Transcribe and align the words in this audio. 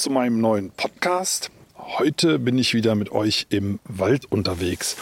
Zu 0.00 0.08
meinem 0.08 0.40
neuen 0.40 0.70
Podcast. 0.70 1.50
Heute 1.76 2.38
bin 2.38 2.56
ich 2.56 2.72
wieder 2.72 2.94
mit 2.94 3.12
euch 3.12 3.46
im 3.50 3.80
Wald 3.84 4.24
unterwegs. 4.24 4.96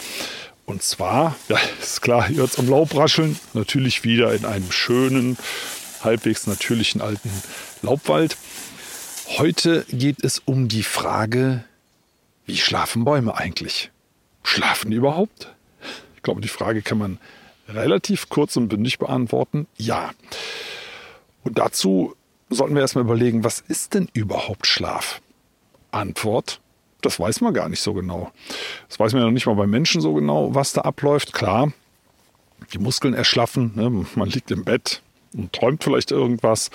Und 0.65 0.83
zwar, 0.83 1.37
ja, 1.47 1.57
ist 1.81 2.01
klar, 2.01 2.27
hier 2.27 2.39
hört 2.39 2.51
es 2.51 2.59
am 2.59 2.67
Laub 2.67 2.93
rascheln. 2.97 3.39
Natürlich 3.53 4.03
wieder 4.03 4.33
in 4.33 4.43
einem 4.43 4.69
schönen, 4.73 5.37
halbwegs 6.03 6.47
natürlichen 6.47 6.99
alten 6.99 7.31
Laubwald. 7.81 8.35
Heute 9.37 9.85
geht 9.89 10.21
es 10.21 10.39
um 10.43 10.67
die 10.67 10.83
Frage, 10.83 11.63
wie 12.45 12.57
schlafen 12.57 13.05
Bäume 13.05 13.37
eigentlich? 13.37 13.91
Schlafen 14.43 14.91
die 14.91 14.97
überhaupt? 14.97 15.55
Ich 16.17 16.23
glaube, 16.23 16.41
die 16.41 16.49
Frage 16.49 16.81
kann 16.81 16.97
man 16.97 17.19
relativ 17.69 18.27
kurz 18.27 18.57
und 18.57 18.67
bündig 18.67 18.99
beantworten. 18.99 19.65
Ja. 19.77 20.11
Und 21.45 21.57
dazu 21.57 22.17
sollten 22.49 22.75
wir 22.75 22.81
erstmal 22.81 23.03
überlegen, 23.03 23.43
was 23.43 23.61
ist 23.67 23.93
denn 23.93 24.09
überhaupt 24.13 24.67
Schlaf? 24.67 25.21
Antwort, 25.91 26.59
das 27.01 27.19
weiß 27.19 27.41
man 27.41 27.53
gar 27.53 27.69
nicht 27.69 27.81
so 27.81 27.93
genau. 27.93 28.31
Das 28.87 28.99
weiß 28.99 29.13
man 29.13 29.21
ja 29.21 29.25
noch 29.27 29.33
nicht 29.33 29.45
mal 29.45 29.55
bei 29.55 29.67
Menschen 29.67 30.01
so 30.01 30.13
genau, 30.13 30.53
was 30.53 30.73
da 30.73 30.81
abläuft. 30.81 31.33
Klar, 31.33 31.71
die 32.73 32.79
Muskeln 32.79 33.13
erschlaffen, 33.13 33.71
ne? 33.75 34.05
man 34.15 34.29
liegt 34.29 34.51
im 34.51 34.63
Bett 34.63 35.01
und 35.33 35.53
träumt 35.53 35.83
vielleicht 35.83 36.11
irgendwas. 36.11 36.69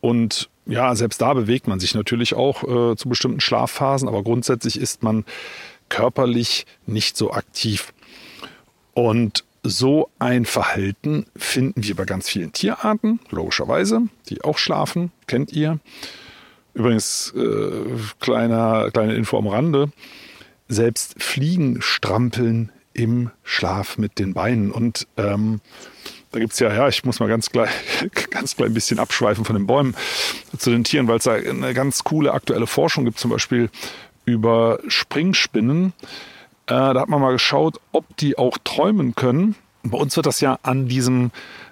Und 0.00 0.48
ja, 0.66 0.94
selbst 0.94 1.20
da 1.20 1.34
bewegt 1.34 1.66
man 1.66 1.80
sich 1.80 1.94
natürlich 1.94 2.34
auch 2.34 2.62
äh, 2.62 2.96
zu 2.96 3.08
bestimmten 3.08 3.40
Schlafphasen, 3.40 4.08
aber 4.08 4.22
grundsätzlich 4.22 4.78
ist 4.78 5.02
man 5.02 5.24
körperlich 5.88 6.66
nicht 6.86 7.16
so 7.16 7.32
aktiv. 7.32 7.92
Und 8.94 9.44
so 9.64 10.10
ein 10.18 10.44
Verhalten 10.44 11.26
finden 11.36 11.82
wir 11.82 11.96
bei 11.96 12.04
ganz 12.04 12.28
vielen 12.28 12.52
Tierarten, 12.52 13.18
logischerweise, 13.30 14.02
die 14.28 14.44
auch 14.44 14.58
schlafen, 14.58 15.10
kennt 15.26 15.52
ihr. 15.52 15.80
Übrigens, 16.74 17.32
äh, 17.34 17.70
kleiner, 18.20 18.90
kleine 18.92 19.14
Info 19.14 19.38
am 19.38 19.46
Rande, 19.46 19.90
selbst 20.68 21.22
Fliegen 21.22 21.80
strampeln 21.80 22.70
im 22.92 23.30
Schlaf 23.42 23.96
mit 23.96 24.18
den 24.18 24.34
Beinen. 24.34 24.70
Und 24.70 25.06
ähm, 25.16 25.60
da 26.30 26.40
gibt 26.40 26.52
es 26.52 26.58
ja, 26.58 26.72
ja, 26.72 26.88
ich 26.88 27.04
muss 27.04 27.20
mal 27.20 27.28
ganz 27.28 27.50
klein, 27.50 27.70
ganz 28.30 28.56
klein 28.56 28.74
bisschen 28.74 28.98
abschweifen 28.98 29.46
von 29.46 29.56
den 29.56 29.66
Bäumen 29.66 29.96
zu 30.58 30.70
den 30.70 30.84
Tieren, 30.84 31.08
weil 31.08 31.18
es 31.18 31.24
da 31.24 31.32
eine 31.32 31.72
ganz 31.72 32.04
coole 32.04 32.32
aktuelle 32.32 32.66
Forschung 32.66 33.06
gibt, 33.06 33.18
zum 33.18 33.30
Beispiel 33.30 33.70
über 34.26 34.78
Springspinnen 34.88 35.94
da 36.72 36.94
hat 37.00 37.08
man 37.08 37.20
mal 37.20 37.32
geschaut, 37.32 37.80
ob 37.92 38.16
die 38.16 38.38
auch 38.38 38.58
träumen 38.62 39.14
können. 39.14 39.54
Bei 39.82 39.98
uns 39.98 40.16
wird 40.16 40.26
das 40.26 40.40
ja 40.40 40.58
an 40.62 40.88
diesem 40.88 41.30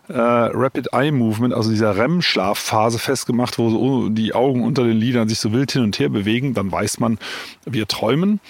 äh, 0.09 0.19
Rapid 0.19 0.93
Eye 0.93 1.11
Movement, 1.11 1.55
also 1.55 1.71
dieser 1.71 1.97
REM-Schlafphase 1.97 2.99
festgemacht, 2.99 3.59
wo 3.59 3.71
so 3.71 4.09
die 4.11 4.35
Augen 4.35 4.65
unter 4.65 4.85
den 4.85 4.99
Lidern 4.99 5.29
sich 5.29 5.41
so 5.41 5.53
wild 5.53 5.73
hin 5.73 5.83
und 5.83 5.99
her 5.99 6.11
bewegen. 6.11 6.53
Dann 6.53 6.71
weiß 6.71 7.01
man, 7.01 7.19
wir 7.65 7.89
träumen. 7.89 8.41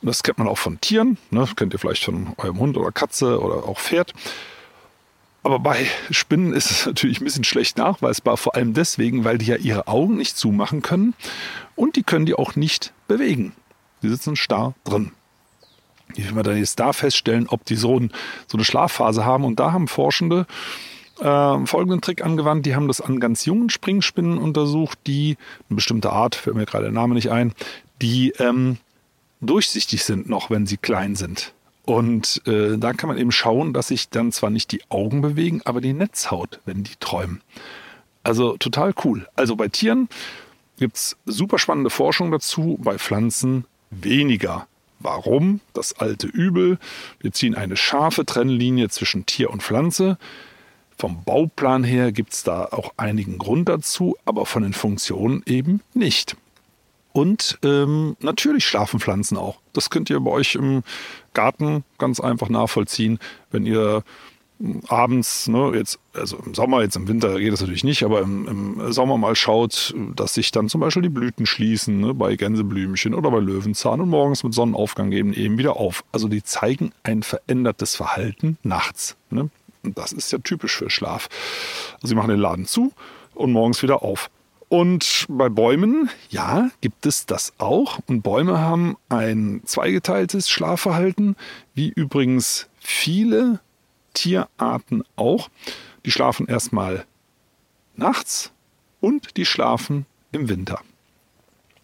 Und 0.00 0.06
das 0.06 0.22
kennt 0.22 0.38
man 0.38 0.46
auch 0.46 0.58
von 0.58 0.80
Tieren. 0.80 1.18
Ne? 1.30 1.40
Das 1.40 1.56
kennt 1.56 1.72
ihr 1.72 1.80
vielleicht 1.80 2.04
von 2.04 2.28
eurem 2.36 2.60
Hund 2.60 2.76
oder 2.76 2.92
Katze 2.92 3.40
oder 3.40 3.68
auch 3.68 3.78
Pferd. 3.78 4.14
Aber 5.42 5.58
bei 5.58 5.86
Spinnen 6.10 6.52
ist 6.52 6.70
es 6.70 6.86
natürlich 6.86 7.20
ein 7.20 7.24
bisschen 7.24 7.44
schlecht 7.44 7.78
nachweisbar, 7.78 8.36
vor 8.36 8.54
allem 8.54 8.74
deswegen, 8.74 9.24
weil 9.24 9.38
die 9.38 9.46
ja 9.46 9.56
ihre 9.56 9.86
Augen 9.88 10.16
nicht 10.16 10.36
zumachen 10.36 10.82
können 10.82 11.14
und 11.74 11.96
die 11.96 12.02
können 12.02 12.26
die 12.26 12.34
auch 12.34 12.54
nicht 12.54 12.92
bewegen. 13.06 13.52
Die 14.02 14.08
sitzen 14.08 14.36
starr 14.36 14.74
drin. 14.84 15.12
Wie 16.14 16.24
will 16.24 16.32
man 16.32 16.44
dann 16.44 16.56
jetzt 16.56 16.80
da 16.80 16.92
feststellen, 16.92 17.46
ob 17.48 17.64
die 17.64 17.76
so, 17.76 17.98
ein, 17.98 18.12
so 18.46 18.56
eine 18.56 18.64
Schlafphase 18.64 19.24
haben? 19.24 19.44
Und 19.44 19.60
da 19.60 19.72
haben 19.72 19.88
Forschende 19.88 20.46
äh, 21.20 21.66
folgenden 21.66 22.00
Trick 22.00 22.24
angewandt. 22.24 22.66
Die 22.66 22.74
haben 22.74 22.88
das 22.88 23.00
an 23.00 23.20
ganz 23.20 23.44
jungen 23.44 23.70
Springspinnen 23.70 24.38
untersucht, 24.38 24.98
die, 25.06 25.36
eine 25.68 25.76
bestimmte 25.76 26.10
Art, 26.10 26.34
fällt 26.34 26.56
mir 26.56 26.66
gerade 26.66 26.84
der 26.84 26.92
Name 26.92 27.14
nicht 27.14 27.30
ein, 27.30 27.52
die 28.00 28.32
ähm, 28.38 28.78
durchsichtig 29.40 30.04
sind 30.04 30.28
noch, 30.28 30.50
wenn 30.50 30.66
sie 30.66 30.76
klein 30.76 31.16
sind. 31.16 31.52
Und 31.84 32.42
äh, 32.46 32.76
da 32.76 32.92
kann 32.92 33.08
man 33.08 33.16
eben 33.18 33.32
schauen, 33.32 33.72
dass 33.72 33.88
sich 33.88 34.10
dann 34.10 34.30
zwar 34.30 34.50
nicht 34.50 34.72
die 34.72 34.82
Augen 34.90 35.22
bewegen, 35.22 35.62
aber 35.64 35.80
die 35.80 35.94
Netzhaut, 35.94 36.60
wenn 36.66 36.84
die 36.84 36.96
träumen. 37.00 37.40
Also 38.22 38.58
total 38.58 38.92
cool. 39.04 39.26
Also 39.36 39.56
bei 39.56 39.68
Tieren 39.68 40.08
gibt 40.78 40.96
es 40.96 41.16
super 41.24 41.58
spannende 41.58 41.88
Forschung 41.88 42.30
dazu, 42.30 42.78
bei 42.82 42.98
Pflanzen 42.98 43.64
weniger. 43.90 44.66
Warum? 45.00 45.60
Das 45.74 45.94
alte 45.94 46.26
Übel. 46.26 46.78
Wir 47.20 47.32
ziehen 47.32 47.54
eine 47.54 47.76
scharfe 47.76 48.24
Trennlinie 48.26 48.88
zwischen 48.88 49.26
Tier 49.26 49.50
und 49.50 49.62
Pflanze. 49.62 50.18
Vom 50.96 51.22
Bauplan 51.24 51.84
her 51.84 52.10
gibt 52.10 52.32
es 52.32 52.42
da 52.42 52.64
auch 52.64 52.92
einigen 52.96 53.38
Grund 53.38 53.68
dazu, 53.68 54.16
aber 54.24 54.46
von 54.46 54.64
den 54.64 54.72
Funktionen 54.72 55.42
eben 55.46 55.80
nicht. 55.94 56.36
Und 57.12 57.58
ähm, 57.62 58.16
natürlich 58.20 58.64
schlafen 58.64 59.00
Pflanzen 59.00 59.36
auch. 59.36 59.58
Das 59.72 59.90
könnt 59.90 60.10
ihr 60.10 60.20
bei 60.20 60.30
euch 60.30 60.56
im 60.56 60.82
Garten 61.34 61.84
ganz 61.98 62.20
einfach 62.20 62.48
nachvollziehen, 62.48 63.18
wenn 63.50 63.64
ihr 63.64 64.02
abends, 64.88 65.48
ne, 65.48 65.72
jetzt, 65.74 65.98
also 66.12 66.36
im 66.44 66.54
Sommer, 66.54 66.82
jetzt 66.82 66.96
im 66.96 67.06
Winter 67.06 67.38
geht 67.38 67.52
das 67.52 67.60
natürlich 67.60 67.84
nicht, 67.84 68.02
aber 68.02 68.22
im, 68.22 68.48
im 68.48 68.92
Sommer 68.92 69.16
mal 69.16 69.36
schaut, 69.36 69.94
dass 70.16 70.34
sich 70.34 70.50
dann 70.50 70.68
zum 70.68 70.80
Beispiel 70.80 71.02
die 71.02 71.08
Blüten 71.08 71.46
schließen, 71.46 72.00
ne, 72.00 72.14
bei 72.14 72.34
Gänseblümchen 72.34 73.14
oder 73.14 73.30
bei 73.30 73.38
Löwenzahn 73.38 74.00
und 74.00 74.08
morgens 74.08 74.42
mit 74.42 74.54
Sonnenaufgang 74.54 75.10
geben 75.10 75.32
eben 75.32 75.58
wieder 75.58 75.76
auf. 75.76 76.04
Also 76.10 76.28
die 76.28 76.42
zeigen 76.42 76.92
ein 77.04 77.22
verändertes 77.22 77.94
Verhalten 77.94 78.58
nachts. 78.62 79.16
Ne? 79.30 79.50
Das 79.82 80.12
ist 80.12 80.32
ja 80.32 80.38
typisch 80.38 80.76
für 80.76 80.90
Schlaf. 80.90 81.28
Also 81.94 82.08
sie 82.08 82.14
machen 82.16 82.30
den 82.30 82.40
Laden 82.40 82.66
zu 82.66 82.92
und 83.34 83.52
morgens 83.52 83.82
wieder 83.82 84.02
auf. 84.02 84.28
Und 84.68 85.24
bei 85.30 85.48
Bäumen, 85.48 86.10
ja, 86.28 86.70
gibt 86.82 87.06
es 87.06 87.24
das 87.24 87.54
auch. 87.56 88.00
Und 88.06 88.22
Bäume 88.22 88.58
haben 88.58 88.96
ein 89.08 89.62
zweigeteiltes 89.64 90.50
Schlafverhalten, 90.50 91.36
wie 91.74 91.88
übrigens 91.88 92.68
viele 92.78 93.60
Tierarten 94.18 95.04
auch. 95.16 95.48
Die 96.04 96.10
schlafen 96.10 96.46
erstmal 96.46 97.04
nachts 97.96 98.52
und 99.00 99.36
die 99.36 99.44
schlafen 99.44 100.06
im 100.32 100.48
Winter. 100.48 100.80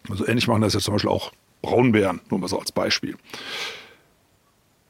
Also 0.09 0.27
ähnlich 0.27 0.47
machen 0.47 0.61
das 0.61 0.73
jetzt 0.73 0.83
zum 0.83 0.95
Beispiel 0.95 1.09
auch 1.09 1.31
Braunbären, 1.61 2.21
nur 2.29 2.39
mal 2.39 2.47
so 2.47 2.59
als 2.59 2.71
Beispiel. 2.71 3.15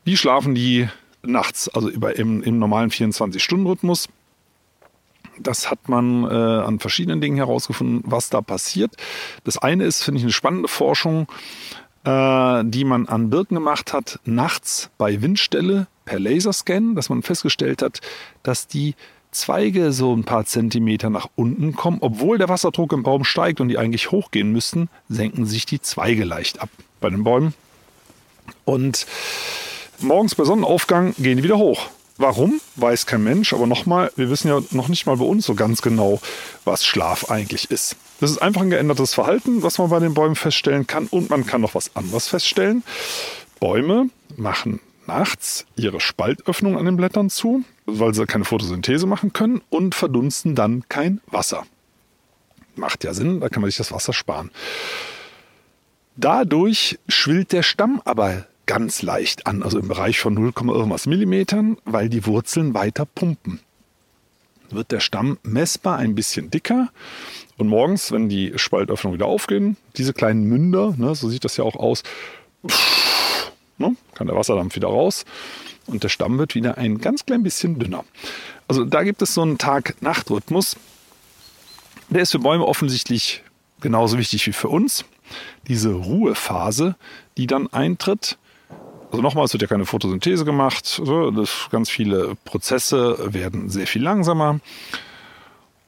Wie 0.04 0.18
schlafen 0.18 0.56
die 0.56 0.90
nachts, 1.24 1.70
also 1.70 1.90
im, 1.90 2.44
im 2.44 2.60
normalen 2.60 2.90
24-Stunden-Rhythmus? 2.90 4.10
Das 5.40 5.70
hat 5.70 5.90
man 5.90 6.24
äh, 6.24 6.28
an 6.28 6.80
verschiedenen 6.80 7.22
Dingen 7.22 7.38
herausgefunden, 7.38 8.02
was 8.06 8.30
da 8.30 8.42
passiert. 8.42 8.96
Das 9.44 9.58
eine 9.58 9.84
ist, 9.86 10.04
finde 10.04 10.20
ich, 10.20 10.24
eine 10.24 10.32
spannende 10.32 10.68
Forschung, 10.68 11.28
äh, 12.06 12.64
die 12.66 12.86
man 12.86 13.08
an 13.08 13.30
Birken 13.30 13.56
gemacht 13.56 13.94
hat, 13.94 14.20
nachts 14.26 14.90
bei 14.98 15.22
Windstelle 15.22 15.88
per 16.06 16.20
Laserscan, 16.20 16.96
dass 16.96 17.10
man 17.10 17.24
festgestellt 17.24 17.82
hat, 17.82 18.00
dass 18.44 18.68
die 18.68 18.96
Zweige 19.32 19.92
so 19.92 20.16
ein 20.16 20.24
paar 20.24 20.46
Zentimeter 20.46 21.10
nach 21.10 21.28
unten 21.36 21.76
kommen. 21.76 21.98
Obwohl 22.00 22.38
der 22.38 22.48
Wasserdruck 22.48 22.94
im 22.94 23.04
Baum 23.04 23.26
steigt 23.26 23.60
und 23.60 23.68
die 23.68 23.78
eigentlich 23.78 24.12
hochgehen 24.12 24.52
müssten, 24.52 24.88
senken 25.10 25.46
sich 25.46 25.66
die 25.66 25.82
Zweige 25.82 26.24
leicht 26.24 26.62
ab 26.62 26.70
bei 27.02 27.10
den 27.10 27.26
Bäumen. 27.26 27.54
Und 28.64 29.06
morgens 30.00 30.36
bei 30.36 30.46
Sonnenaufgang 30.46 31.14
gehen 31.18 31.38
die 31.38 31.44
wieder 31.44 31.58
hoch. 31.58 31.90
Warum, 32.18 32.62
weiß 32.78 33.08
kein 33.08 33.26
Mensch, 33.26 33.52
aber 33.52 33.68
nochmal, 33.68 34.10
wir 34.16 34.30
wissen 34.30 34.48
ja 34.48 34.62
noch 34.72 34.88
nicht 34.88 35.06
mal 35.06 35.18
bei 35.18 35.26
uns 35.26 35.46
so 35.46 35.54
ganz 35.54 35.82
genau, 35.82 36.22
was 36.64 36.86
Schlaf 36.86 37.30
eigentlich 37.30 37.72
ist. 37.72 37.98
Das 38.20 38.32
ist 38.32 38.42
einfach 38.42 38.62
ein 38.62 38.70
geändertes 38.70 39.14
Verhalten, 39.14 39.62
was 39.62 39.78
man 39.78 39.90
bei 39.90 40.00
den 40.00 40.14
Bäumen 40.14 40.36
feststellen 40.36 40.88
kann 40.88 41.08
und 41.08 41.30
man 41.30 41.46
kann 41.46 41.62
noch 41.62 41.76
was 41.76 41.96
anderes 41.96 42.28
feststellen. 42.28 42.84
Bäume 43.60 44.10
machen 44.38 44.80
nachts 45.08 45.66
ihre 45.76 46.00
Spaltöffnung 46.00 46.78
an 46.78 46.86
den 46.86 46.98
Blättern 46.98 47.30
zu, 47.30 47.64
weil 47.86 48.14
sie 48.14 48.26
keine 48.26 48.46
Photosynthese 48.46 49.06
machen 49.06 49.34
können 49.34 49.62
und 49.70 49.96
verdunsten 49.96 50.56
dann 50.56 50.84
kein 50.90 51.22
Wasser. 51.28 51.66
Macht 52.76 53.04
ja 53.04 53.14
Sinn, 53.14 53.40
da 53.40 53.50
kann 53.50 53.62
man 53.62 53.70
sich 53.70 53.78
das 53.78 53.92
Wasser 53.92 54.14
sparen. 54.14 54.52
Dadurch 56.18 56.98
schwillt 57.08 57.52
der 57.52 57.64
Stamm 57.64 58.02
aber 58.06 58.48
ganz 58.66 59.02
leicht 59.02 59.48
an, 59.48 59.64
also 59.64 59.80
im 59.80 59.88
Bereich 59.88 60.20
von 60.20 60.34
0, 60.34 60.54
irgendwas 60.56 61.06
Millimetern, 61.06 61.78
weil 61.86 62.10
die 62.10 62.26
Wurzeln 62.26 62.74
weiter 62.74 63.06
pumpen. 63.06 63.60
wird 64.72 64.92
der 64.92 65.00
Stamm 65.00 65.38
messbar 65.44 65.98
ein 65.98 66.16
bisschen 66.16 66.50
dicker. 66.50 66.90
Und 67.58 67.68
morgens, 67.68 68.12
wenn 68.12 68.28
die 68.28 68.54
Spaltöffnungen 68.56 69.18
wieder 69.18 69.28
aufgehen, 69.28 69.78
diese 69.98 70.14
kleinen 70.14 70.44
Münder, 70.44 70.94
ne, 70.98 71.16
so 71.16 71.30
sieht 71.30 71.46
das 71.46 71.58
ja 71.58 71.64
auch 71.64 71.76
aus, 71.76 72.04
ne, 73.78 73.96
kann 74.14 74.28
der 74.28 74.36
Wasserdampf 74.36 74.76
wieder 74.76 74.90
raus 74.90 75.26
und 75.88 76.04
der 76.04 76.10
Stamm 76.10 76.38
wird 76.38 76.56
wieder 76.56 76.78
ein 76.78 77.00
ganz 77.00 77.26
klein 77.26 77.44
bisschen 77.44 77.80
dünner. 77.80 78.04
Also 78.68 78.84
da 78.84 79.04
gibt 79.04 79.22
es 79.22 79.34
so 79.34 79.42
einen 79.42 79.58
Tag-Nacht-Rhythmus. 79.58 80.76
Der 82.10 82.22
ist 82.22 82.32
für 82.32 82.40
Bäume 82.40 82.66
offensichtlich 82.66 83.44
genauso 83.82 84.18
wichtig 84.18 84.46
wie 84.48 84.54
für 84.54 84.70
uns. 84.70 85.06
Diese 85.68 85.94
Ruhephase, 85.94 86.96
die 87.38 87.48
dann 87.48 87.72
eintritt. 87.72 88.38
Also 89.12 89.22
nochmal, 89.22 89.46
es 89.46 89.54
wird 89.54 89.62
ja 89.62 89.68
keine 89.68 89.86
Photosynthese 89.86 90.46
gemacht. 90.46 91.02
Das, 91.36 91.68
ganz 91.72 91.90
viele 91.90 92.36
Prozesse 92.44 93.34
werden 93.34 93.70
sehr 93.70 93.88
viel 93.88 94.04
langsamer. 94.04 94.60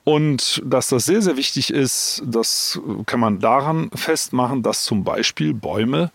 Und 0.08 0.62
dass 0.64 0.88
das 0.88 1.04
sehr, 1.04 1.22
sehr 1.22 1.36
wichtig 1.36 1.70
ist, 1.70 2.24
das 2.26 2.80
kann 3.06 3.20
man 3.20 3.40
daran 3.40 3.92
festmachen, 3.94 4.64
dass 4.64 4.86
zum 4.86 5.04
Beispiel 5.04 5.54
Bäume 5.54 6.12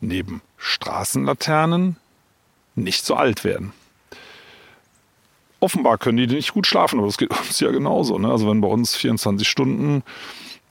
neben 0.00 0.40
Straßenlaternen 0.56 1.96
nicht 2.76 3.04
so 3.04 3.14
alt 3.14 3.44
werden. 3.44 3.74
Offenbar 5.60 5.98
können 5.98 6.16
die 6.16 6.34
nicht 6.34 6.54
gut 6.54 6.66
schlafen, 6.66 6.98
aber 6.98 7.08
das 7.08 7.18
geht 7.18 7.28
uns 7.38 7.60
ja 7.60 7.70
genauso. 7.72 8.18
Ne? 8.18 8.30
Also 8.30 8.48
wenn 8.48 8.62
bei 8.62 8.68
uns 8.68 8.96
24 8.96 9.46
Stunden, 9.46 10.02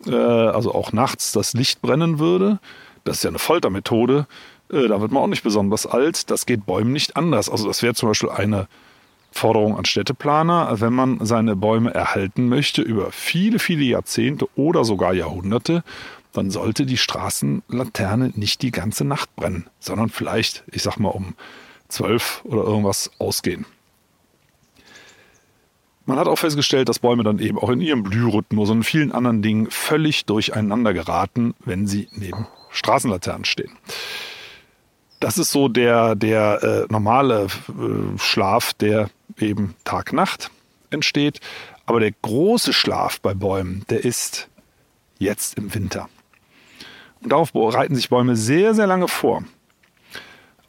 äh, 0.07 0.15
also 0.15 0.73
auch 0.73 0.91
nachts, 0.91 1.33
das 1.33 1.53
Licht 1.53 1.83
brennen 1.83 2.17
würde, 2.17 2.57
das 3.03 3.17
ist 3.17 3.23
ja 3.25 3.29
eine 3.29 3.37
Foltermethode, 3.37 4.25
äh, 4.71 4.87
da 4.87 5.01
wird 5.01 5.11
man 5.11 5.21
auch 5.21 5.27
nicht 5.27 5.43
besonders 5.43 5.85
alt. 5.85 6.31
Das 6.31 6.47
geht 6.47 6.65
Bäumen 6.65 6.93
nicht 6.93 7.15
anders. 7.15 7.47
Also 7.47 7.67
das 7.67 7.83
wäre 7.83 7.93
zum 7.93 8.09
Beispiel 8.09 8.31
eine 8.31 8.67
Forderung 9.37 9.77
an 9.77 9.83
Städteplaner, 9.83 10.79
wenn 10.79 10.93
man 10.93 11.25
seine 11.25 11.57
Bäume 11.57 11.93
erhalten 11.93 12.47
möchte 12.47 12.81
über 12.81 13.11
viele, 13.11 13.59
viele 13.59 13.83
Jahrzehnte 13.83 14.47
oder 14.55 14.85
sogar 14.85 15.13
Jahrhunderte, 15.13 15.83
dann 16.31 16.49
sollte 16.51 16.85
die 16.85 16.97
Straßenlaterne 16.97 18.31
nicht 18.35 18.61
die 18.61 18.71
ganze 18.71 19.03
Nacht 19.03 19.35
brennen, 19.35 19.69
sondern 19.79 20.09
vielleicht, 20.09 20.63
ich 20.71 20.83
sag 20.83 20.97
mal, 20.97 21.09
um 21.09 21.35
zwölf 21.89 22.41
oder 22.45 22.63
irgendwas 22.63 23.11
ausgehen. 23.19 23.65
Man 26.05 26.17
hat 26.17 26.27
auch 26.27 26.37
festgestellt, 26.37 26.87
dass 26.87 26.99
Bäume 26.99 27.23
dann 27.23 27.39
eben 27.39 27.59
auch 27.59 27.69
in 27.69 27.81
ihrem 27.81 28.03
Blührhythmus 28.03 28.69
und 28.69 28.83
vielen 28.83 29.11
anderen 29.11 29.41
Dingen 29.41 29.69
völlig 29.69 30.25
durcheinander 30.25 30.93
geraten, 30.93 31.55
wenn 31.65 31.87
sie 31.87 32.07
neben 32.13 32.47
Straßenlaternen 32.69 33.43
stehen. 33.43 33.71
Das 35.19 35.37
ist 35.37 35.51
so 35.51 35.67
der, 35.67 36.15
der 36.15 36.63
äh, 36.63 36.93
normale 36.93 37.47
äh, 37.69 38.17
Schlaf, 38.17 38.73
der 38.73 39.09
eben 39.39 39.75
Tag-Nacht 39.83 40.51
entsteht. 40.89 41.39
Aber 41.85 41.99
der 41.99 42.11
große 42.11 42.73
Schlaf 42.73 43.19
bei 43.21 43.33
Bäumen, 43.33 43.85
der 43.89 44.03
ist 44.03 44.49
jetzt 45.19 45.57
im 45.57 45.73
Winter. 45.73 46.09
Und 47.21 47.31
darauf 47.31 47.53
bereiten 47.53 47.95
sich 47.95 48.09
Bäume 48.09 48.35
sehr, 48.35 48.73
sehr 48.73 48.87
lange 48.87 49.07
vor. 49.07 49.43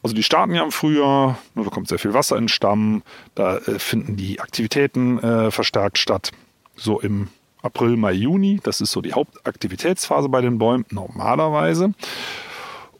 Also 0.03 0.15
die 0.15 0.23
starten 0.23 0.53
ja 0.53 0.63
im 0.63 0.71
Frühjahr, 0.71 1.37
da 1.55 1.63
kommt 1.63 1.87
sehr 1.87 1.99
viel 1.99 2.13
Wasser 2.13 2.37
in 2.37 2.43
den 2.43 2.49
Stamm, 2.49 3.03
da 3.35 3.57
äh, 3.57 3.79
finden 3.79 4.15
die 4.15 4.39
Aktivitäten 4.39 5.19
äh, 5.19 5.51
verstärkt 5.51 5.97
statt. 5.97 6.31
So 6.75 7.01
im 7.01 7.29
April, 7.61 7.97
Mai, 7.97 8.13
Juni, 8.13 8.59
das 8.63 8.79
ist 8.79 8.91
so 8.91 9.01
die 9.01 9.13
Hauptaktivitätsphase 9.13 10.29
bei 10.29 10.41
den 10.41 10.59
Bäumen 10.59 10.85
normalerweise. 10.91 11.93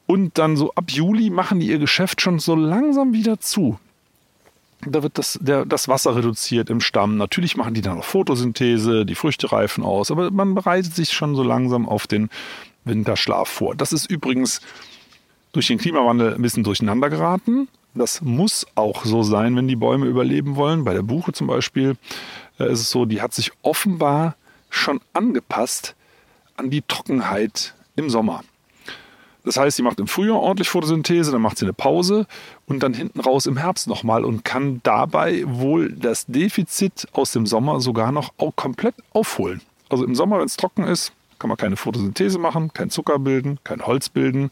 Und 0.06 0.38
dann 0.38 0.58
so 0.58 0.74
ab 0.74 0.86
Juli 0.90 1.30
machen 1.30 1.60
die 1.60 1.68
ihr 1.68 1.80
Geschäft 1.80 2.22
schon 2.22 2.40
so 2.40 2.56
langsam 2.56 3.14
wieder 3.14 3.40
zu. 3.40 3.80
Da 4.86 5.02
wird 5.02 5.18
das, 5.18 5.40
der, 5.42 5.66
das 5.66 5.88
Wasser 5.88 6.16
reduziert 6.16 6.70
im 6.70 6.82
Stamm. 6.82 7.18
Natürlich 7.18 7.58
machen 7.58 7.74
die 7.74 7.82
dann 7.82 8.00
auch 8.00 8.04
Photosynthese, 8.04 9.06
die 9.06 9.16
Früchte 9.16 9.52
reifen 9.52 9.84
aus, 9.84 10.12
aber 10.12 10.30
man 10.30 10.54
bereitet 10.54 10.96
sich 10.96 11.14
schon 11.14 11.36
so 11.36 11.44
langsam 11.44 11.90
auf 11.90 12.06
den 12.06 12.30
Winterschlaf 12.86 13.50
vor. 13.50 13.76
Das 13.76 13.92
ist 13.92 14.10
übrigens 14.10 14.62
durch 15.52 15.68
den 15.68 15.80
Klimawandel 15.80 16.36
ein 16.36 16.42
bisschen 16.42 16.64
durcheinander 16.64 17.10
geraten. 17.10 17.68
Das 17.96 18.22
muss 18.22 18.68
auch 18.76 19.06
so 19.06 19.24
sein, 19.24 19.56
wenn 19.56 19.68
die 19.68 19.76
Bäume 19.76 20.06
überleben 20.06 20.56
wollen. 20.56 20.84
Bei 20.84 20.94
der 20.94 21.02
Buche 21.02 21.34
zum 21.34 21.48
Beispiel 21.48 21.98
äh, 22.60 22.72
ist 22.72 22.82
es 22.82 22.92
so, 22.92 23.06
die 23.06 23.22
hat 23.22 23.34
sich 23.34 23.52
offenbar 23.64 24.36
schon 24.70 25.02
angepasst 25.14 25.96
an 26.56 26.70
die 26.70 26.84
Trockenheit 26.84 27.74
im 27.96 28.10
Sommer. 28.10 28.44
Das 29.48 29.56
heißt, 29.56 29.78
sie 29.78 29.82
macht 29.82 30.02
im 30.02 30.08
Frühjahr 30.08 30.42
ordentlich 30.42 30.68
Photosynthese, 30.68 31.32
dann 31.32 31.42
macht 31.42 31.58
sie 31.58 31.64
eine 31.64 31.72
Pause 31.72 32.28
und 32.66 32.84
dann 32.84 32.94
hinten 32.94 33.22
raus 33.22 33.46
im 33.46 33.56
Herbst 33.56 33.88
nochmal 33.88 34.26
und 34.26 34.44
kann 34.44 34.82
dabei 34.84 35.44
wohl 35.46 35.94
das 35.94 36.26
Defizit 36.26 37.08
aus 37.14 37.32
dem 37.32 37.46
Sommer 37.46 37.80
sogar 37.80 38.12
noch 38.12 38.34
komplett 38.58 38.96
aufholen. 39.14 39.62
Also 39.88 40.04
im 40.04 40.16
Sommer, 40.16 40.40
wenn 40.40 40.48
es 40.48 40.58
trocken 40.58 40.84
ist, 40.84 41.14
kann 41.40 41.48
man 41.48 41.56
keine 41.56 41.78
Photosynthese 41.78 42.40
machen, 42.40 42.74
kein 42.74 42.90
Zucker 42.90 43.20
bilden, 43.20 43.58
kein 43.64 43.86
Holz 43.86 44.10
bilden. 44.10 44.52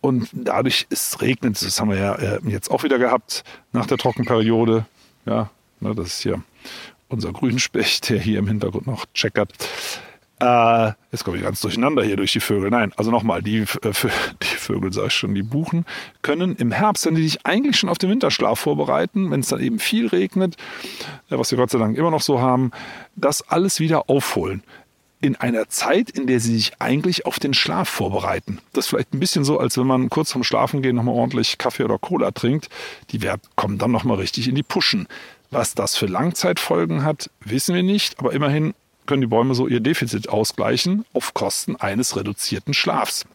Und 0.00 0.30
dadurch 0.32 0.86
es 0.88 1.20
regnet, 1.20 1.60
das 1.60 1.78
haben 1.78 1.90
wir 1.90 1.98
ja 1.98 2.14
äh, 2.14 2.40
jetzt 2.46 2.70
auch 2.70 2.82
wieder 2.82 2.98
gehabt 2.98 3.44
nach 3.72 3.84
der 3.84 3.98
Trockenperiode. 3.98 4.86
Ja, 5.26 5.50
ne, 5.80 5.94
das 5.94 6.06
ist 6.06 6.22
hier 6.22 6.42
unser 7.08 7.32
Grünspecht, 7.34 8.08
der 8.08 8.20
hier 8.20 8.38
im 8.38 8.48
Hintergrund 8.48 8.86
noch 8.86 9.04
checkert. 9.12 9.52
Äh, 10.40 10.92
jetzt 11.10 11.24
komme 11.24 11.36
ich 11.36 11.42
ganz 11.42 11.60
durcheinander 11.60 12.04
hier 12.04 12.16
durch 12.16 12.32
die 12.32 12.40
Vögel. 12.40 12.70
Nein, 12.70 12.92
also 12.96 13.10
nochmal, 13.10 13.42
die, 13.42 13.58
äh, 13.58 13.64
die 14.42 14.46
Vögel, 14.46 14.92
sag 14.92 15.06
ich 15.06 15.14
schon, 15.14 15.34
die 15.34 15.42
Buchen 15.42 15.84
können 16.22 16.54
im 16.56 16.70
Herbst, 16.70 17.06
wenn 17.06 17.16
die 17.16 17.22
sich 17.22 17.44
eigentlich 17.44 17.76
schon 17.76 17.88
auf 17.88 17.98
den 17.98 18.10
Winterschlaf 18.10 18.58
vorbereiten, 18.60 19.30
wenn 19.30 19.40
es 19.40 19.48
dann 19.48 19.60
eben 19.60 19.78
viel 19.78 20.06
regnet, 20.06 20.56
äh, 21.30 21.38
was 21.38 21.50
wir 21.50 21.58
Gott 21.58 21.70
sei 21.70 21.78
Dank 21.78 21.96
immer 21.96 22.10
noch 22.10 22.22
so 22.22 22.40
haben, 22.40 22.70
das 23.16 23.48
alles 23.48 23.80
wieder 23.80 24.08
aufholen. 24.08 24.62
In 25.20 25.34
einer 25.34 25.68
Zeit, 25.68 26.10
in 26.10 26.28
der 26.28 26.38
sie 26.38 26.54
sich 26.54 26.80
eigentlich 26.80 27.26
auf 27.26 27.40
den 27.40 27.52
Schlaf 27.52 27.88
vorbereiten. 27.88 28.60
Das 28.72 28.84
ist 28.84 28.90
vielleicht 28.90 29.12
ein 29.12 29.18
bisschen 29.18 29.42
so, 29.42 29.58
als 29.58 29.76
wenn 29.76 29.86
man 29.88 30.10
kurz 30.10 30.30
vorm 30.30 30.44
Schlafengehen 30.44 30.94
nochmal 30.94 31.16
ordentlich 31.16 31.58
Kaffee 31.58 31.82
oder 31.82 31.98
Cola 31.98 32.30
trinkt. 32.30 32.68
Die 33.10 33.20
Wert 33.22 33.40
kommen 33.56 33.78
dann 33.78 33.90
nochmal 33.90 34.18
richtig 34.18 34.46
in 34.46 34.54
die 34.54 34.62
Puschen. 34.62 35.08
Was 35.50 35.74
das 35.74 35.96
für 35.96 36.06
Langzeitfolgen 36.06 37.04
hat, 37.04 37.30
wissen 37.40 37.74
wir 37.74 37.82
nicht, 37.82 38.20
aber 38.20 38.32
immerhin 38.32 38.74
können 39.08 39.22
die 39.22 39.26
Bäume 39.26 39.56
so 39.56 39.66
ihr 39.66 39.80
Defizit 39.80 40.28
ausgleichen 40.28 41.04
auf 41.12 41.34
Kosten 41.34 41.74
eines 41.74 42.14
reduzierten 42.14 42.74
Schlafs. 42.74 43.26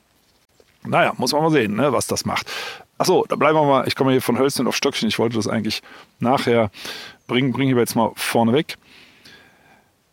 Naja, 0.85 1.13
muss 1.17 1.33
man 1.33 1.41
mal 1.41 1.51
sehen, 1.51 1.75
ne, 1.75 1.91
was 1.91 2.07
das 2.07 2.25
macht. 2.25 2.49
Achso, 2.97 3.25
da 3.27 3.35
bleiben 3.35 3.57
wir 3.57 3.65
mal. 3.65 3.87
Ich 3.87 3.95
komme 3.95 4.11
hier 4.11 4.21
von 4.21 4.37
Hölzchen 4.37 4.67
auf 4.67 4.75
Stöckchen. 4.75 5.09
Ich 5.09 5.19
wollte 5.19 5.35
das 5.35 5.47
eigentlich 5.47 5.81
nachher 6.19 6.71
bringen, 7.27 7.51
bringe 7.51 7.71
ich 7.71 7.73
aber 7.73 7.81
jetzt 7.81 7.95
mal 7.95 8.11
vorne 8.15 8.53
weg. 8.53 8.77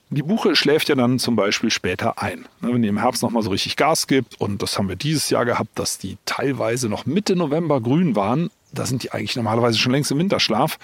Die 0.08 0.22
Buche 0.22 0.56
schläft 0.56 0.88
ja 0.88 0.96
dann 0.96 1.20
zum 1.20 1.36
Beispiel 1.36 1.70
später 1.70 2.20
ein. 2.20 2.46
Ne, 2.60 2.72
wenn 2.72 2.82
die 2.82 2.88
im 2.88 2.98
Herbst 2.98 3.22
nochmal 3.22 3.42
so 3.42 3.50
richtig 3.50 3.76
Gas 3.76 4.06
gibt, 4.06 4.40
und 4.40 4.62
das 4.62 4.78
haben 4.78 4.88
wir 4.88 4.96
dieses 4.96 5.30
Jahr 5.30 5.44
gehabt, 5.44 5.78
dass 5.78 5.98
die 5.98 6.16
teilweise 6.24 6.88
noch 6.88 7.06
Mitte 7.06 7.36
November 7.36 7.80
grün 7.80 8.16
waren, 8.16 8.50
da 8.72 8.86
sind 8.86 9.02
die 9.02 9.12
eigentlich 9.12 9.36
normalerweise 9.36 9.78
schon 9.78 9.92
längst 9.92 10.10
im 10.10 10.18
Winterschlaf. 10.18 10.78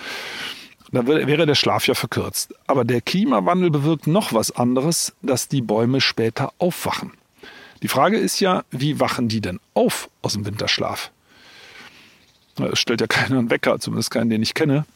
Da 0.93 1.07
wäre 1.07 1.47
der 1.47 1.55
Schlaf 1.55 1.87
ja 1.87 1.95
verkürzt. 1.95 2.55
Aber 2.66 2.85
der 2.85 3.00
Klimawandel 3.00 3.71
bewirkt 3.71 4.07
noch 4.07 4.33
was 4.33 4.52
anderes, 4.52 5.12
dass 5.23 5.49
die 5.49 5.62
Bäume 5.62 6.00
später 6.00 6.52
aufwachen. 6.59 7.12
Die 7.83 7.88
Frage 7.88 8.19
ist 8.19 8.40
ja, 8.40 8.64
wie 8.71 9.00
wachen 9.00 9.28
die 9.28 9.40
denn 9.40 9.61
auf 9.75 10.09
aus 10.23 10.35
dem 10.35 10.47
Winterschlaf? 10.47 11.11
Es 12.73 12.78
stellt 12.78 13.00
ja 13.00 13.07
keiner 13.09 13.38
einen 13.38 13.50
Wecker, 13.50 13.78
zumindest 13.81 14.11
keinen, 14.11 14.31
den 14.31 14.43
ich 14.43 14.55
kenne. 14.55 14.87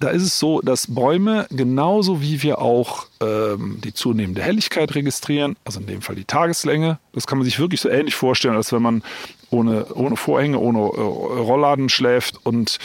Da 0.00 0.10
ist 0.10 0.22
es 0.22 0.38
so, 0.38 0.60
dass 0.60 0.92
Bäume 0.92 1.46
genauso 1.50 2.20
wie 2.20 2.42
wir 2.42 2.58
auch 2.60 3.06
ähm, 3.20 3.80
die 3.82 3.94
zunehmende 3.94 4.42
Helligkeit 4.42 4.94
registrieren, 4.94 5.56
also 5.64 5.80
in 5.80 5.86
dem 5.86 6.02
Fall 6.02 6.16
die 6.16 6.24
Tageslänge, 6.24 6.98
das 7.12 7.26
kann 7.26 7.38
man 7.38 7.44
sich 7.44 7.58
wirklich 7.58 7.80
so 7.80 7.88
ähnlich 7.88 8.14
vorstellen, 8.14 8.56
als 8.56 8.72
wenn 8.72 8.82
man 8.82 9.02
ohne, 9.50 9.86
ohne 9.94 10.16
Vorhänge, 10.16 10.58
ohne 10.58 10.78
äh, 10.78 10.82
Rollladen 10.82 11.88
schläft 11.88 12.44
und 12.44 12.78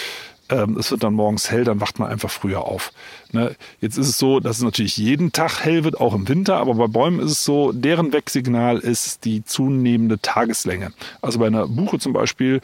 ähm, 0.50 0.78
es 0.78 0.92
wird 0.92 1.04
dann 1.04 1.14
morgens 1.14 1.52
hell, 1.52 1.64
dann 1.64 1.82
wacht 1.82 2.00
man 2.00 2.10
einfach 2.10 2.30
früher 2.30 2.62
auf. 2.62 2.92
Ne? 3.32 3.56
Jetzt 3.82 3.98
ist 3.98 4.10
es 4.10 4.18
so, 4.18 4.40
dass 4.40 4.58
es 4.58 4.64
natürlich 4.64 4.98
jeden 4.98 5.32
Tag 5.32 5.64
hell 5.64 5.84
wird, 5.84 6.00
auch 6.00 6.14
im 6.14 6.28
Winter, 6.28 6.58
aber 6.58 6.74
bei 6.76 6.88
Bäumen 6.88 7.20
ist 7.20 7.32
es 7.32 7.44
so, 7.44 7.72
deren 7.72 8.14
Wegsignal 8.14 8.80
ist 8.80 9.26
die 9.26 9.44
zunehmende 9.44 10.20
Tageslänge. 10.20 10.92
Also 11.22 11.40
bei 11.40 11.48
einer 11.48 11.68
Buche 11.68 12.00
zum 12.00 12.14
Beispiel 12.14 12.62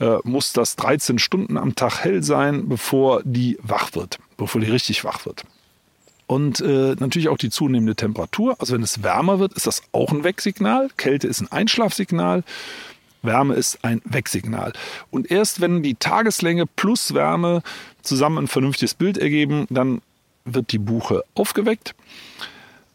äh, 0.00 0.16
muss 0.24 0.52
das 0.52 0.76
13 0.76 1.18
Stunden 1.18 1.56
am 1.56 1.74
Tag 1.74 2.04
hell 2.04 2.22
sein, 2.22 2.68
bevor 2.68 3.22
die 3.24 3.58
wach 3.62 3.94
wird, 3.94 4.18
bevor 4.36 4.60
die 4.60 4.70
richtig 4.70 5.04
wach 5.04 5.26
wird. 5.26 5.44
Und 6.26 6.60
äh, 6.60 6.96
natürlich 6.98 7.28
auch 7.28 7.36
die 7.36 7.50
zunehmende 7.50 7.96
Temperatur. 7.96 8.56
Also 8.58 8.74
wenn 8.74 8.82
es 8.82 9.02
wärmer 9.02 9.40
wird, 9.40 9.52
ist 9.52 9.66
das 9.66 9.82
auch 9.92 10.10
ein 10.10 10.24
Wegsignal. 10.24 10.88
Kälte 10.96 11.26
ist 11.28 11.42
ein 11.42 11.52
Einschlafsignal. 11.52 12.44
Wärme 13.24 13.54
ist 13.54 13.84
ein 13.84 14.00
Wegsignal. 14.04 14.72
Und 15.10 15.30
erst 15.30 15.60
wenn 15.60 15.82
die 15.82 15.94
Tageslänge 15.94 16.66
plus 16.66 17.14
Wärme 17.14 17.62
zusammen 18.02 18.44
ein 18.44 18.48
vernünftiges 18.48 18.94
Bild 18.94 19.18
ergeben, 19.18 19.66
dann 19.70 20.02
wird 20.44 20.72
die 20.72 20.78
Buche 20.78 21.24
aufgeweckt. 21.34 21.94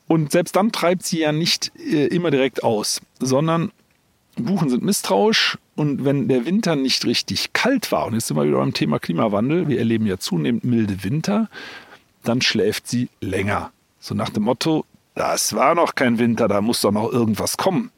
Und 0.08 0.32
selbst 0.32 0.56
dann 0.56 0.72
treibt 0.72 1.04
sie 1.04 1.20
ja 1.20 1.32
nicht 1.32 1.72
äh, 1.78 2.08
immer 2.08 2.32
direkt 2.32 2.64
aus, 2.64 3.02
sondern 3.20 3.72
Buchen 4.36 4.70
sind 4.70 4.84
misstrauisch 4.84 5.58
und 5.76 6.06
wenn 6.06 6.28
der 6.28 6.46
Winter 6.46 6.76
nicht 6.76 7.06
richtig 7.06 7.54
kalt 7.54 7.92
war, 7.92 8.08
und 8.08 8.14
jetzt 8.14 8.28
sind 8.28 8.38
wir 8.38 8.46
wieder 8.46 8.58
beim 8.58 8.74
Thema 8.74 9.00
Klimawandel, 9.00 9.68
wir 9.68 9.80
erleben 9.80 10.06
ja 10.06 10.18
zunehmend 10.18 10.64
milde 10.64 11.04
Winter, 11.04 11.50
dann 12.24 12.42
schläft 12.42 12.88
sie 12.88 13.10
länger. 13.22 13.72
So 14.00 14.16
nach 14.16 14.30
dem 14.30 14.44
Motto, 14.44 14.86
das 15.16 15.54
war 15.54 15.76
noch 15.76 15.96
kein 15.96 16.20
Winter, 16.20 16.48
da 16.48 16.62
muss 16.62 16.82
doch 16.82 16.92
noch 16.92 17.12
irgendwas 17.12 17.58
kommen. 17.58 17.92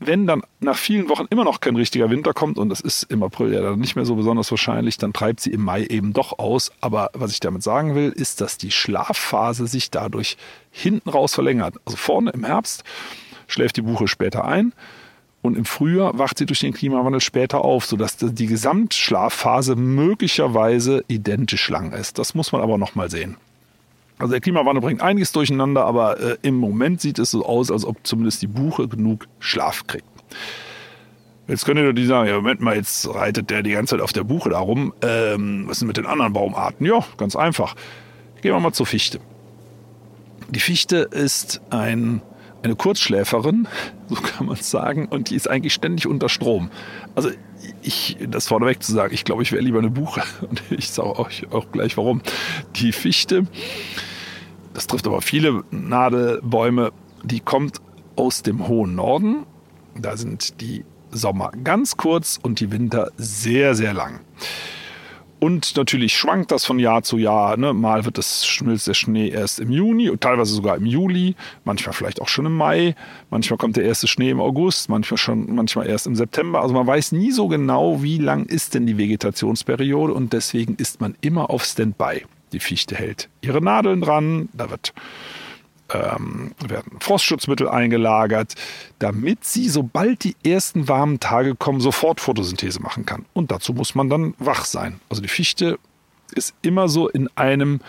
Wenn 0.00 0.26
dann 0.26 0.42
nach 0.60 0.76
vielen 0.76 1.08
Wochen 1.08 1.26
immer 1.30 1.42
noch 1.44 1.60
kein 1.60 1.74
richtiger 1.74 2.08
Winter 2.08 2.32
kommt, 2.32 2.56
und 2.56 2.68
das 2.68 2.80
ist 2.80 3.04
im 3.04 3.22
April 3.22 3.52
ja 3.52 3.60
dann 3.60 3.80
nicht 3.80 3.96
mehr 3.96 4.04
so 4.04 4.14
besonders 4.14 4.50
wahrscheinlich, 4.50 4.96
dann 4.96 5.12
treibt 5.12 5.40
sie 5.40 5.50
im 5.50 5.62
Mai 5.62 5.84
eben 5.84 6.12
doch 6.12 6.38
aus. 6.38 6.70
Aber 6.80 7.10
was 7.14 7.32
ich 7.32 7.40
damit 7.40 7.64
sagen 7.64 7.94
will, 7.96 8.10
ist, 8.10 8.40
dass 8.40 8.58
die 8.58 8.70
Schlafphase 8.70 9.66
sich 9.66 9.90
dadurch 9.90 10.36
hinten 10.70 11.10
raus 11.10 11.34
verlängert. 11.34 11.76
Also 11.84 11.96
vorne 11.96 12.30
im 12.30 12.44
Herbst 12.44 12.84
schläft 13.48 13.76
die 13.76 13.82
Buche 13.82 14.06
später 14.06 14.44
ein 14.44 14.72
und 15.42 15.56
im 15.56 15.64
Frühjahr 15.64 16.18
wacht 16.18 16.38
sie 16.38 16.46
durch 16.46 16.60
den 16.60 16.74
Klimawandel 16.74 17.20
später 17.20 17.64
auf, 17.64 17.84
sodass 17.84 18.16
die 18.18 18.46
Gesamtschlafphase 18.46 19.76
möglicherweise 19.76 21.04
identisch 21.08 21.68
lang 21.70 21.92
ist. 21.92 22.18
Das 22.18 22.34
muss 22.34 22.52
man 22.52 22.60
aber 22.60 22.78
nochmal 22.78 23.10
sehen. 23.10 23.36
Also 24.18 24.32
der 24.32 24.40
Klimawandel 24.40 24.82
bringt 24.82 25.02
einiges 25.02 25.32
durcheinander, 25.32 25.84
aber 25.84 26.20
äh, 26.20 26.36
im 26.42 26.56
Moment 26.56 27.00
sieht 27.00 27.18
es 27.18 27.30
so 27.30 27.46
aus, 27.46 27.70
als 27.70 27.84
ob 27.84 28.06
zumindest 28.06 28.42
die 28.42 28.46
Buche 28.48 28.88
genug 28.88 29.26
Schlaf 29.38 29.86
kriegt. 29.86 30.04
Jetzt 31.46 31.64
könnt 31.64 31.78
ihr 31.78 31.92
die 31.92 32.04
sagen, 32.04 32.28
ja, 32.28 32.36
Moment 32.36 32.60
mal, 32.60 32.76
jetzt 32.76 33.08
reitet 33.14 33.48
der 33.48 33.62
die 33.62 33.70
ganze 33.70 33.96
Zeit 33.96 34.02
auf 34.02 34.12
der 34.12 34.24
Buche 34.24 34.50
darum. 34.50 34.92
Ähm, 35.02 35.64
was 35.66 35.76
ist 35.76 35.80
denn 35.80 35.88
mit 35.88 35.96
den 35.96 36.06
anderen 36.06 36.32
Baumarten? 36.32 36.84
Ja, 36.84 37.04
ganz 37.16 37.36
einfach. 37.36 37.74
Gehen 38.42 38.52
wir 38.52 38.60
mal 38.60 38.72
zur 38.72 38.86
Fichte. 38.86 39.20
Die 40.50 40.60
Fichte 40.60 40.96
ist 40.96 41.60
ein 41.70 42.20
eine 42.62 42.76
Kurzschläferin, 42.76 43.68
so 44.08 44.16
kann 44.16 44.46
man 44.46 44.56
es 44.56 44.70
sagen, 44.70 45.06
und 45.06 45.30
die 45.30 45.36
ist 45.36 45.48
eigentlich 45.48 45.74
ständig 45.74 46.06
unter 46.06 46.28
Strom. 46.28 46.70
Also 47.14 47.30
ich, 47.82 48.16
das 48.28 48.48
vorneweg 48.48 48.82
zu 48.82 48.92
sagen, 48.92 49.14
ich 49.14 49.24
glaube, 49.24 49.42
ich 49.42 49.52
wäre 49.52 49.62
lieber 49.62 49.78
eine 49.78 49.90
Buche 49.90 50.22
und 50.48 50.62
ich 50.70 50.90
sage 50.90 51.18
euch 51.18 51.50
auch 51.52 51.70
gleich 51.72 51.96
warum. 51.96 52.22
Die 52.76 52.92
Fichte, 52.92 53.46
das 54.74 54.86
trifft 54.86 55.06
aber 55.06 55.22
viele 55.22 55.64
Nadelbäume, 55.70 56.92
die 57.22 57.40
kommt 57.40 57.80
aus 58.16 58.42
dem 58.42 58.68
hohen 58.68 58.94
Norden. 58.94 59.46
Da 59.96 60.16
sind 60.16 60.60
die 60.60 60.84
Sommer 61.10 61.50
ganz 61.64 61.96
kurz 61.96 62.38
und 62.42 62.60
die 62.60 62.70
Winter 62.70 63.10
sehr, 63.16 63.74
sehr 63.74 63.94
lang. 63.94 64.20
Und 65.40 65.76
natürlich 65.76 66.16
schwankt 66.16 66.50
das 66.50 66.64
von 66.64 66.78
Jahr 66.78 67.02
zu 67.02 67.16
Jahr. 67.16 67.56
Ne? 67.56 67.72
Mal 67.72 68.04
wird 68.04 68.18
das, 68.18 68.46
schmilzt 68.46 68.88
der 68.88 68.94
Schnee 68.94 69.28
erst 69.28 69.60
im 69.60 69.70
Juni, 69.70 70.10
teilweise 70.18 70.52
sogar 70.52 70.76
im 70.76 70.86
Juli, 70.86 71.36
manchmal 71.64 71.92
vielleicht 71.92 72.20
auch 72.20 72.28
schon 72.28 72.46
im 72.46 72.56
Mai. 72.56 72.96
Manchmal 73.30 73.56
kommt 73.56 73.76
der 73.76 73.84
erste 73.84 74.08
Schnee 74.08 74.30
im 74.30 74.40
August, 74.40 74.88
manchmal 74.88 75.18
schon, 75.18 75.54
manchmal 75.54 75.86
erst 75.86 76.06
im 76.06 76.16
September. 76.16 76.60
Also 76.60 76.74
man 76.74 76.86
weiß 76.86 77.12
nie 77.12 77.30
so 77.30 77.46
genau, 77.46 78.02
wie 78.02 78.18
lang 78.18 78.46
ist 78.46 78.74
denn 78.74 78.86
die 78.86 78.98
Vegetationsperiode 78.98 80.12
und 80.12 80.32
deswegen 80.32 80.74
ist 80.74 81.00
man 81.00 81.14
immer 81.20 81.50
auf 81.50 81.64
Standby. 81.64 82.24
Die 82.52 82.60
Fichte 82.60 82.96
hält 82.96 83.28
ihre 83.40 83.62
Nadeln 83.62 84.00
dran, 84.00 84.48
da 84.54 84.70
wird 84.70 84.92
ähm, 85.92 86.52
werden 86.66 86.98
Frostschutzmittel 87.00 87.68
eingelagert, 87.68 88.54
damit 88.98 89.44
sie, 89.44 89.68
sobald 89.68 90.24
die 90.24 90.36
ersten 90.44 90.88
warmen 90.88 91.20
Tage 91.20 91.54
kommen, 91.54 91.80
sofort 91.80 92.20
Photosynthese 92.20 92.80
machen 92.80 93.06
kann. 93.06 93.24
Und 93.32 93.50
dazu 93.50 93.72
muss 93.72 93.94
man 93.94 94.08
dann 94.08 94.34
wach 94.38 94.64
sein. 94.64 95.00
Also 95.08 95.22
die 95.22 95.28
Fichte 95.28 95.78
ist 96.34 96.54
immer 96.62 96.88
so 96.88 97.08
in 97.08 97.28
einem 97.36 97.80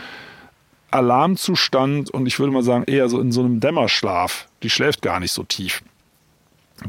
Alarmzustand 0.91 2.09
und 2.09 2.25
ich 2.25 2.39
würde 2.39 2.51
mal 2.51 2.63
sagen 2.63 2.85
eher 2.85 3.09
so 3.09 3.19
in 3.19 3.31
so 3.31 3.41
einem 3.41 3.59
Dämmerschlaf. 3.59 4.47
Die 4.63 4.69
schläft 4.69 5.01
gar 5.01 5.19
nicht 5.19 5.31
so 5.31 5.43
tief 5.43 5.83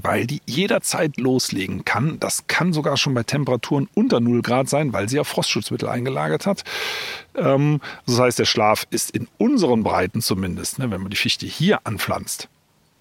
weil 0.00 0.26
die 0.26 0.40
jederzeit 0.46 1.16
loslegen 1.16 1.84
kann. 1.84 2.18
Das 2.20 2.46
kann 2.46 2.72
sogar 2.72 2.96
schon 2.96 3.14
bei 3.14 3.22
Temperaturen 3.22 3.88
unter 3.94 4.20
0 4.20 4.42
Grad 4.42 4.68
sein, 4.68 4.92
weil 4.92 5.08
sie 5.08 5.16
ja 5.16 5.24
Frostschutzmittel 5.24 5.88
eingelagert 5.88 6.46
hat. 6.46 6.64
Ähm, 7.34 7.80
das 8.06 8.18
heißt, 8.18 8.38
der 8.38 8.44
Schlaf 8.44 8.86
ist 8.90 9.10
in 9.10 9.28
unseren 9.38 9.82
Breiten 9.82 10.22
zumindest, 10.22 10.78
ne, 10.78 10.90
wenn 10.90 11.00
man 11.00 11.10
die 11.10 11.16
Fichte 11.16 11.46
hier 11.46 11.80
anpflanzt, 11.84 12.48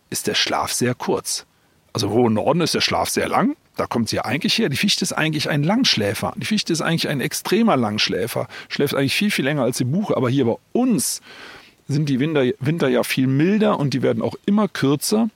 ist 0.10 0.28
der 0.28 0.36
Schlaf 0.36 0.72
sehr 0.74 0.96
kurz. 0.96 1.46
Also 1.94 2.08
im 2.08 2.14
hohen 2.14 2.34
Norden 2.34 2.62
ist 2.62 2.76
der 2.76 2.82
Schlaf 2.82 3.10
sehr 3.10 3.28
lang. 3.28 3.56
Da 3.76 3.88
kommt 3.88 4.10
sie 4.10 4.18
ja 4.18 4.26
eigentlich 4.26 4.58
her. 4.58 4.70
Die 4.70 4.78
Fichte 4.78 5.04
ist 5.04 5.14
eigentlich 5.14 5.50
ein 5.50 5.64
Langschläfer. 5.64 6.34
Die 6.36 6.46
Fichte 6.46 6.74
ist 6.74 6.82
eigentlich 6.82 7.08
ein 7.08 7.22
extremer 7.22 7.78
Langschläfer. 7.78 8.48
Schläft 8.68 8.94
eigentlich 8.94 9.16
viel, 9.16 9.32
viel 9.32 9.46
länger 9.46 9.64
als 9.64 9.78
die 9.78 9.86
Buche. 9.86 10.18
Aber 10.18 10.30
hier 10.30 10.46
bei 10.46 10.58
uns 10.74 11.22
sind 11.88 12.10
die 12.10 12.20
Winter, 12.20 12.44
Winter 12.60 12.90
ja 12.90 13.04
viel 13.04 13.28
milder 13.28 13.80
und 13.80 13.94
die 13.94 14.02
werden 14.02 14.22
auch 14.22 14.36
immer 14.46 14.68
kürzer. 14.68 15.30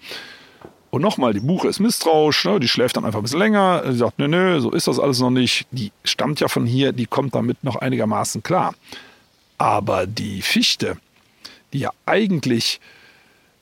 Und 0.93 1.01
nochmal, 1.01 1.33
die 1.33 1.39
Buche 1.39 1.69
ist 1.69 1.79
misstrauisch, 1.79 2.45
ne? 2.45 2.59
die 2.59 2.67
schläft 2.67 2.97
dann 2.97 3.03
einfach 3.03 3.19
ein 3.19 3.23
bisschen 3.23 3.39
länger. 3.39 3.81
Sie 3.87 3.97
sagt, 3.97 4.19
nö, 4.19 4.27
nö, 4.27 4.59
so 4.59 4.69
ist 4.69 4.87
das 4.87 4.99
alles 4.99 5.17
noch 5.17 5.31
nicht. 5.31 5.65
Die 5.71 5.91
stammt 6.03 6.39
ja 6.39 6.47
von 6.47 6.67
hier, 6.67 6.91
die 6.91 7.07
kommt 7.07 7.33
damit 7.33 7.63
noch 7.63 7.77
einigermaßen 7.77 8.43
klar. 8.43 8.75
Aber 9.57 10.05
die 10.05 10.43
Fichte, 10.43 10.97
die 11.73 11.79
ja 11.79 11.89
eigentlich 12.05 12.79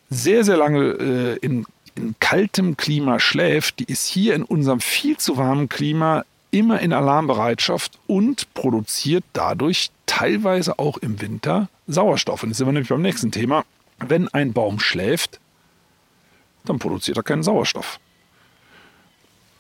sehr, 0.09 0.43
sehr 0.43 0.57
lange 0.57 0.81
äh, 0.81 1.37
in, 1.37 1.65
in 1.95 2.15
kaltem 2.19 2.75
Klima 2.75 3.17
schläft, 3.21 3.79
die 3.79 3.85
ist 3.85 4.07
hier 4.07 4.35
in 4.35 4.43
unserem 4.43 4.81
viel 4.81 5.15
zu 5.15 5.37
warmen 5.37 5.69
Klima 5.69 6.25
immer 6.51 6.81
in 6.81 6.91
Alarmbereitschaft 6.91 7.97
und 8.07 8.53
produziert 8.53 9.23
dadurch 9.31 9.89
teilweise 10.05 10.79
auch 10.79 10.97
im 10.97 11.21
Winter 11.21 11.69
Sauerstoff. 11.87 12.43
Und 12.43 12.49
jetzt 12.49 12.57
sind 12.57 12.67
wir 12.67 12.73
nämlich 12.73 12.89
beim 12.89 13.01
nächsten 13.01 13.31
Thema. 13.31 13.63
Wenn 13.99 14.27
ein 14.27 14.51
Baum 14.51 14.81
schläft, 14.81 15.39
dann 16.65 16.79
produziert 16.79 17.17
er 17.17 17.23
keinen 17.23 17.43
Sauerstoff. 17.43 17.99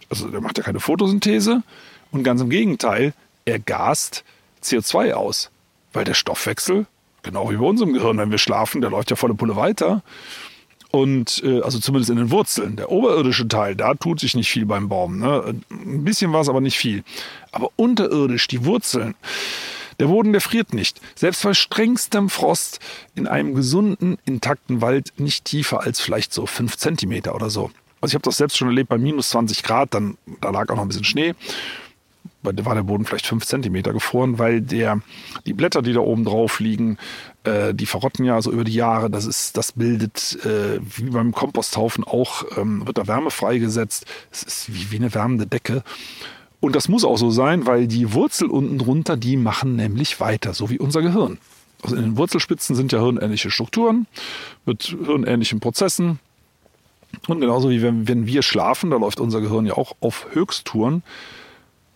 Also 0.09 0.27
der 0.27 0.41
macht 0.41 0.57
ja 0.57 0.63
keine 0.63 0.79
Photosynthese 0.79 1.63
und 2.11 2.23
ganz 2.23 2.41
im 2.41 2.49
Gegenteil, 2.49 3.13
er 3.45 3.59
gast 3.59 4.23
CO2 4.63 5.13
aus, 5.13 5.49
weil 5.93 6.03
der 6.03 6.13
Stoffwechsel, 6.13 6.85
genau 7.23 7.49
wie 7.49 7.55
bei 7.55 7.65
unserem 7.65 7.93
Gehirn, 7.93 8.17
wenn 8.17 8.31
wir 8.31 8.37
schlafen, 8.37 8.81
der 8.81 8.89
läuft 8.89 9.09
ja 9.09 9.15
volle 9.15 9.33
Pulle 9.33 9.55
weiter. 9.55 10.03
Und 10.91 11.41
äh, 11.45 11.61
also 11.61 11.79
zumindest 11.79 12.09
in 12.09 12.17
den 12.17 12.31
Wurzeln. 12.31 12.75
Der 12.75 12.91
oberirdische 12.91 13.47
Teil, 13.47 13.75
da 13.75 13.93
tut 13.93 14.19
sich 14.19 14.35
nicht 14.35 14.51
viel 14.51 14.65
beim 14.65 14.89
Baum. 14.89 15.19
Ne? 15.19 15.55
Ein 15.69 16.03
bisschen 16.03 16.33
was, 16.33 16.49
aber 16.49 16.59
nicht 16.59 16.77
viel. 16.77 17.05
Aber 17.53 17.69
unterirdisch, 17.77 18.47
die 18.47 18.65
Wurzeln, 18.65 19.15
der 20.01 20.07
Boden, 20.07 20.31
der 20.31 20.41
friert 20.41 20.73
nicht. 20.73 20.99
Selbst 21.15 21.43
bei 21.43 21.53
strengstem 21.53 22.29
Frost 22.29 22.79
in 23.13 23.27
einem 23.27 23.53
gesunden, 23.53 24.17
intakten 24.25 24.81
Wald 24.81 25.13
nicht 25.17 25.45
tiefer 25.45 25.81
als 25.81 26.01
vielleicht 26.01 26.33
so 26.33 26.47
fünf 26.47 26.75
Zentimeter 26.75 27.35
oder 27.35 27.51
so. 27.51 27.69
Also 28.01 28.11
ich 28.11 28.15
habe 28.15 28.23
das 28.23 28.37
selbst 28.37 28.57
schon 28.57 28.67
erlebt 28.67 28.89
bei 28.89 28.97
minus 28.97 29.29
20 29.29 29.61
Grad, 29.61 29.93
dann 29.93 30.17
da 30.41 30.49
lag 30.49 30.69
auch 30.69 30.75
noch 30.75 30.81
ein 30.81 30.87
bisschen 30.87 31.03
Schnee. 31.03 31.35
Da 32.41 32.65
war 32.65 32.73
der 32.73 32.81
Boden 32.81 33.05
vielleicht 33.05 33.27
fünf 33.27 33.45
Zentimeter 33.45 33.93
gefroren, 33.93 34.39
weil 34.39 34.61
der, 34.61 35.01
die 35.45 35.53
Blätter, 35.53 35.83
die 35.83 35.93
da 35.93 35.99
oben 35.99 36.25
drauf 36.25 36.59
liegen, 36.59 36.97
äh, 37.43 37.75
die 37.75 37.85
verrotten 37.85 38.25
ja 38.25 38.41
so 38.41 38.51
über 38.51 38.63
die 38.63 38.73
Jahre. 38.73 39.11
Das 39.11 39.27
ist, 39.27 39.55
das 39.55 39.73
bildet 39.73 40.43
äh, 40.43 40.79
wie 40.81 41.11
beim 41.11 41.31
Komposthaufen 41.31 42.03
auch, 42.03 42.43
ähm, 42.57 42.87
wird 42.87 42.97
da 42.97 43.05
Wärme 43.05 43.29
freigesetzt. 43.29 44.07
Es 44.31 44.41
ist 44.41 44.73
wie, 44.73 44.89
wie 44.89 44.95
eine 44.97 45.13
wärmende 45.13 45.45
Decke. 45.45 45.83
Und 46.61 46.75
das 46.75 46.87
muss 46.87 47.03
auch 47.03 47.17
so 47.17 47.31
sein, 47.31 47.65
weil 47.65 47.87
die 47.87 48.13
Wurzel 48.13 48.47
unten 48.47 48.77
drunter, 48.77 49.17
die 49.17 49.35
machen 49.35 49.75
nämlich 49.75 50.19
weiter, 50.19 50.53
so 50.53 50.69
wie 50.69 50.79
unser 50.79 51.01
Gehirn. 51.01 51.39
Also 51.81 51.95
in 51.95 52.03
den 52.03 52.17
Wurzelspitzen 52.17 52.75
sind 52.75 52.91
ja 52.91 53.01
hirnähnliche 53.01 53.49
Strukturen 53.49 54.05
mit 54.65 54.83
hirnähnlichen 54.83 55.59
Prozessen. 55.59 56.19
Und 57.27 57.41
genauso 57.41 57.71
wie 57.71 57.81
wenn, 57.81 58.07
wenn 58.07 58.27
wir 58.27 58.43
schlafen, 58.43 58.91
da 58.91 58.97
läuft 58.97 59.19
unser 59.19 59.41
Gehirn 59.41 59.65
ja 59.65 59.73
auch 59.73 59.93
auf 59.99 60.27
Höchsttouren, 60.33 61.01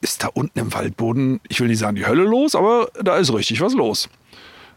ist 0.01 0.23
da 0.23 0.29
unten 0.33 0.57
im 0.57 0.73
Waldboden, 0.73 1.39
ich 1.47 1.61
will 1.61 1.67
nicht 1.67 1.79
sagen 1.79 1.95
die 1.95 2.07
Hölle 2.07 2.23
los, 2.23 2.55
aber 2.55 2.89
da 3.01 3.17
ist 3.17 3.31
richtig 3.31 3.61
was 3.61 3.73
los. 3.75 4.09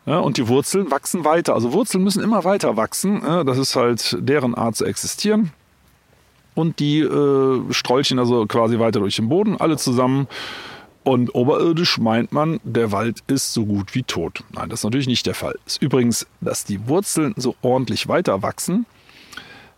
Ja, 0.05 0.19
und 0.19 0.37
die 0.37 0.49
Wurzeln 0.49 0.91
wachsen 0.91 1.25
weiter. 1.25 1.55
Also 1.55 1.73
Wurzeln 1.73 2.05
müssen 2.05 2.23
immer 2.23 2.45
weiter 2.45 2.77
wachsen. 2.77 3.23
Ja, 3.23 3.43
das 3.43 3.59
ist 3.59 3.75
halt 3.75 4.17
deren 4.21 4.55
Art 4.55 4.77
zu 4.77 4.85
existieren 4.85 5.53
und 6.59 6.81
die 6.81 6.99
äh, 6.99 7.73
strolchen 7.73 8.19
also 8.19 8.45
quasi 8.47 8.81
weiter 8.81 8.99
durch 8.99 9.15
den 9.15 9.29
Boden, 9.29 9.57
alle 9.61 9.77
zusammen. 9.77 10.27
Und 11.05 11.33
oberirdisch 11.33 11.99
meint 11.99 12.33
man, 12.33 12.59
der 12.65 12.91
Wald 12.91 13.23
ist 13.29 13.55
so 13.55 13.65
gut 13.65 13.95
wie 13.95 14.03
tot. 14.03 14.43
Nein, 14.51 14.69
das 14.69 14.81
ist 14.81 14.85
natürlich 14.85 15.07
nicht 15.07 15.25
der 15.25 15.37
Fall. 15.37 15.57
Ist 15.67 15.81
übrigens, 15.81 16.27
dass 16.41 16.65
die 16.65 16.89
Wurzeln 16.89 17.33
so 17.37 17.55
ordentlich 17.63 18.09
weiter 18.09 18.43
wachsen, 18.43 18.87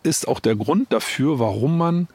ist 0.02 0.26
auch 0.26 0.40
der 0.40 0.56
Grund 0.56 0.90
dafür, 0.90 1.38
warum 1.38 1.76
man 1.76 2.08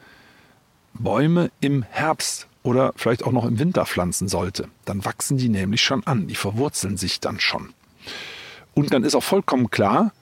Bäume 0.94 1.52
im 1.60 1.84
Herbst 1.84 2.48
oder 2.64 2.92
vielleicht 2.96 3.22
auch 3.22 3.32
noch 3.32 3.44
im 3.44 3.60
Winter 3.60 3.86
pflanzen 3.86 4.26
sollte. 4.26 4.68
Dann 4.84 5.04
wachsen 5.04 5.36
die 5.36 5.48
nämlich 5.48 5.82
schon 5.82 6.04
an, 6.08 6.26
die 6.26 6.34
verwurzeln 6.34 6.96
sich 6.96 7.20
dann 7.20 7.38
schon. 7.38 7.72
Und 8.74 8.92
dann 8.92 9.04
ist 9.04 9.14
auch 9.14 9.22
vollkommen 9.22 9.70
klar, 9.70 10.12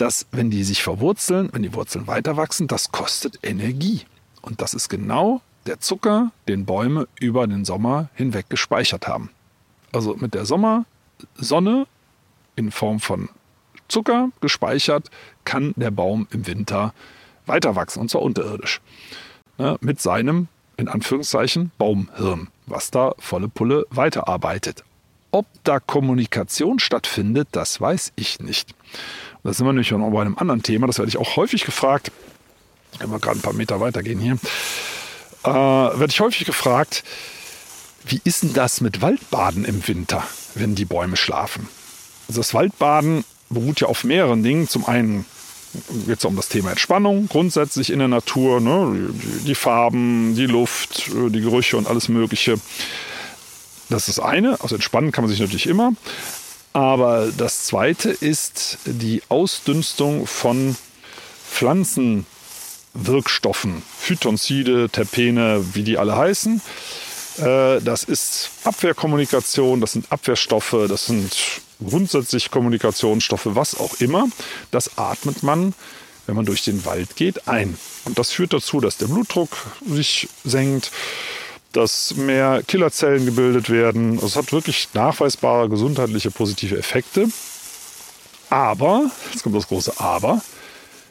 dass 0.00 0.26
wenn 0.32 0.50
die 0.50 0.64
sich 0.64 0.82
verwurzeln, 0.82 1.50
wenn 1.52 1.62
die 1.62 1.74
Wurzeln 1.74 2.06
weiter 2.06 2.36
wachsen, 2.36 2.66
das 2.68 2.92
kostet 2.92 3.38
Energie. 3.42 4.02
Und 4.40 4.62
das 4.62 4.74
ist 4.74 4.88
genau 4.88 5.42
der 5.66 5.80
Zucker, 5.80 6.30
den 6.46 6.64
Bäume 6.64 7.08
über 7.20 7.46
den 7.46 7.64
Sommer 7.64 8.08
hinweg 8.14 8.48
gespeichert 8.48 9.06
haben. 9.06 9.30
Also 9.92 10.14
mit 10.16 10.34
der 10.34 10.46
Sommersonne 10.46 11.86
in 12.56 12.70
Form 12.70 13.00
von 13.00 13.28
Zucker 13.88 14.30
gespeichert, 14.40 15.10
kann 15.44 15.74
der 15.76 15.90
Baum 15.90 16.26
im 16.30 16.46
Winter 16.46 16.94
weiter 17.46 17.74
wachsen, 17.74 18.00
und 18.00 18.10
zwar 18.10 18.22
unterirdisch. 18.22 18.80
ne, 19.58 19.76
mit 19.80 20.00
seinem, 20.00 20.48
in 20.76 20.88
Anführungszeichen, 20.88 21.72
Baumhirn, 21.78 22.48
was 22.66 22.90
da 22.90 23.14
volle 23.18 23.48
Pulle 23.48 23.86
weiterarbeitet. 23.90 24.84
Ob 25.30 25.46
da 25.64 25.80
Kommunikation 25.80 26.78
stattfindet, 26.78 27.48
das 27.52 27.80
weiß 27.80 28.12
ich 28.16 28.40
nicht. 28.40 28.74
Da 29.48 29.54
sind 29.54 29.64
wir 29.64 29.72
nämlich 29.72 29.90
noch 29.92 30.10
bei 30.10 30.20
einem 30.20 30.36
anderen 30.36 30.62
Thema, 30.62 30.86
das 30.86 30.98
werde 30.98 31.08
ich 31.08 31.16
auch 31.16 31.36
häufig 31.36 31.64
gefragt. 31.64 32.12
Können 32.98 33.10
wir 33.10 33.18
gerade 33.18 33.38
ein 33.38 33.40
paar 33.40 33.54
Meter 33.54 33.80
weitergehen 33.80 34.20
hier. 34.20 34.36
Äh, 35.42 35.48
werde 35.48 36.10
ich 36.10 36.20
häufig 36.20 36.44
gefragt, 36.44 37.02
wie 38.06 38.20
ist 38.24 38.42
denn 38.42 38.52
das 38.52 38.82
mit 38.82 39.00
Waldbaden 39.00 39.64
im 39.64 39.88
Winter, 39.88 40.22
wenn 40.54 40.74
die 40.74 40.84
Bäume 40.84 41.16
schlafen? 41.16 41.66
Also 42.28 42.42
das 42.42 42.52
Waldbaden 42.52 43.24
beruht 43.48 43.80
ja 43.80 43.86
auf 43.86 44.04
mehreren 44.04 44.42
Dingen. 44.42 44.68
Zum 44.68 44.84
einen 44.84 45.24
geht 46.06 46.18
es 46.18 46.26
um 46.26 46.36
das 46.36 46.50
Thema 46.50 46.68
Entspannung, 46.68 47.26
grundsätzlich 47.28 47.88
in 47.88 48.00
der 48.00 48.08
Natur, 48.08 48.60
ne? 48.60 49.12
die, 49.14 49.44
die, 49.44 49.54
Farben, 49.54 50.34
die 50.34 50.44
Luft, 50.44 51.10
die 51.10 51.40
Gerüche 51.40 51.78
und 51.78 51.88
alles 51.88 52.10
Mögliche. 52.10 52.60
Das 53.88 54.08
ist 54.08 54.18
das 54.18 54.24
eine. 54.26 54.60
Also 54.60 54.74
entspannen 54.74 55.10
kann 55.10 55.24
man 55.24 55.30
sich 55.30 55.40
natürlich 55.40 55.66
immer. 55.66 55.94
Aber 56.78 57.30
das 57.36 57.64
zweite 57.64 58.10
ist 58.10 58.78
die 58.84 59.20
Ausdünstung 59.28 60.28
von 60.28 60.76
Pflanzenwirkstoffen, 61.50 63.82
Phytonzide, 63.98 64.88
Terpene, 64.88 65.64
wie 65.74 65.82
die 65.82 65.98
alle 65.98 66.14
heißen. 66.14 66.62
Äh, 67.38 67.80
das 67.80 68.04
ist 68.04 68.50
Abwehrkommunikation, 68.62 69.80
das 69.80 69.94
sind 69.94 70.12
Abwehrstoffe, 70.12 70.76
das 70.88 71.06
sind 71.06 71.32
grundsätzlich 71.84 72.52
Kommunikationsstoffe, 72.52 73.56
was 73.56 73.76
auch 73.76 73.98
immer. 73.98 74.28
Das 74.70 74.98
atmet 74.98 75.42
man, 75.42 75.74
wenn 76.26 76.36
man 76.36 76.46
durch 76.46 76.62
den 76.62 76.84
Wald 76.84 77.16
geht, 77.16 77.48
ein. 77.48 77.76
Und 78.04 78.20
das 78.20 78.30
führt 78.30 78.52
dazu, 78.52 78.80
dass 78.80 78.98
der 78.98 79.08
Blutdruck 79.08 79.50
sich 79.84 80.28
senkt, 80.44 80.92
dass 81.72 82.16
mehr 82.16 82.62
Killerzellen 82.66 83.26
gebildet 83.26 83.70
werden. 83.70 84.18
Es 84.18 84.36
hat 84.36 84.52
wirklich 84.52 84.88
nachweisbare 84.94 85.68
gesundheitliche 85.68 86.30
positive 86.30 86.78
Effekte. 86.78 87.28
Aber, 88.50 89.10
jetzt 89.32 89.42
kommt 89.42 89.56
das 89.56 89.68
große 89.68 89.92
Aber, 89.98 90.40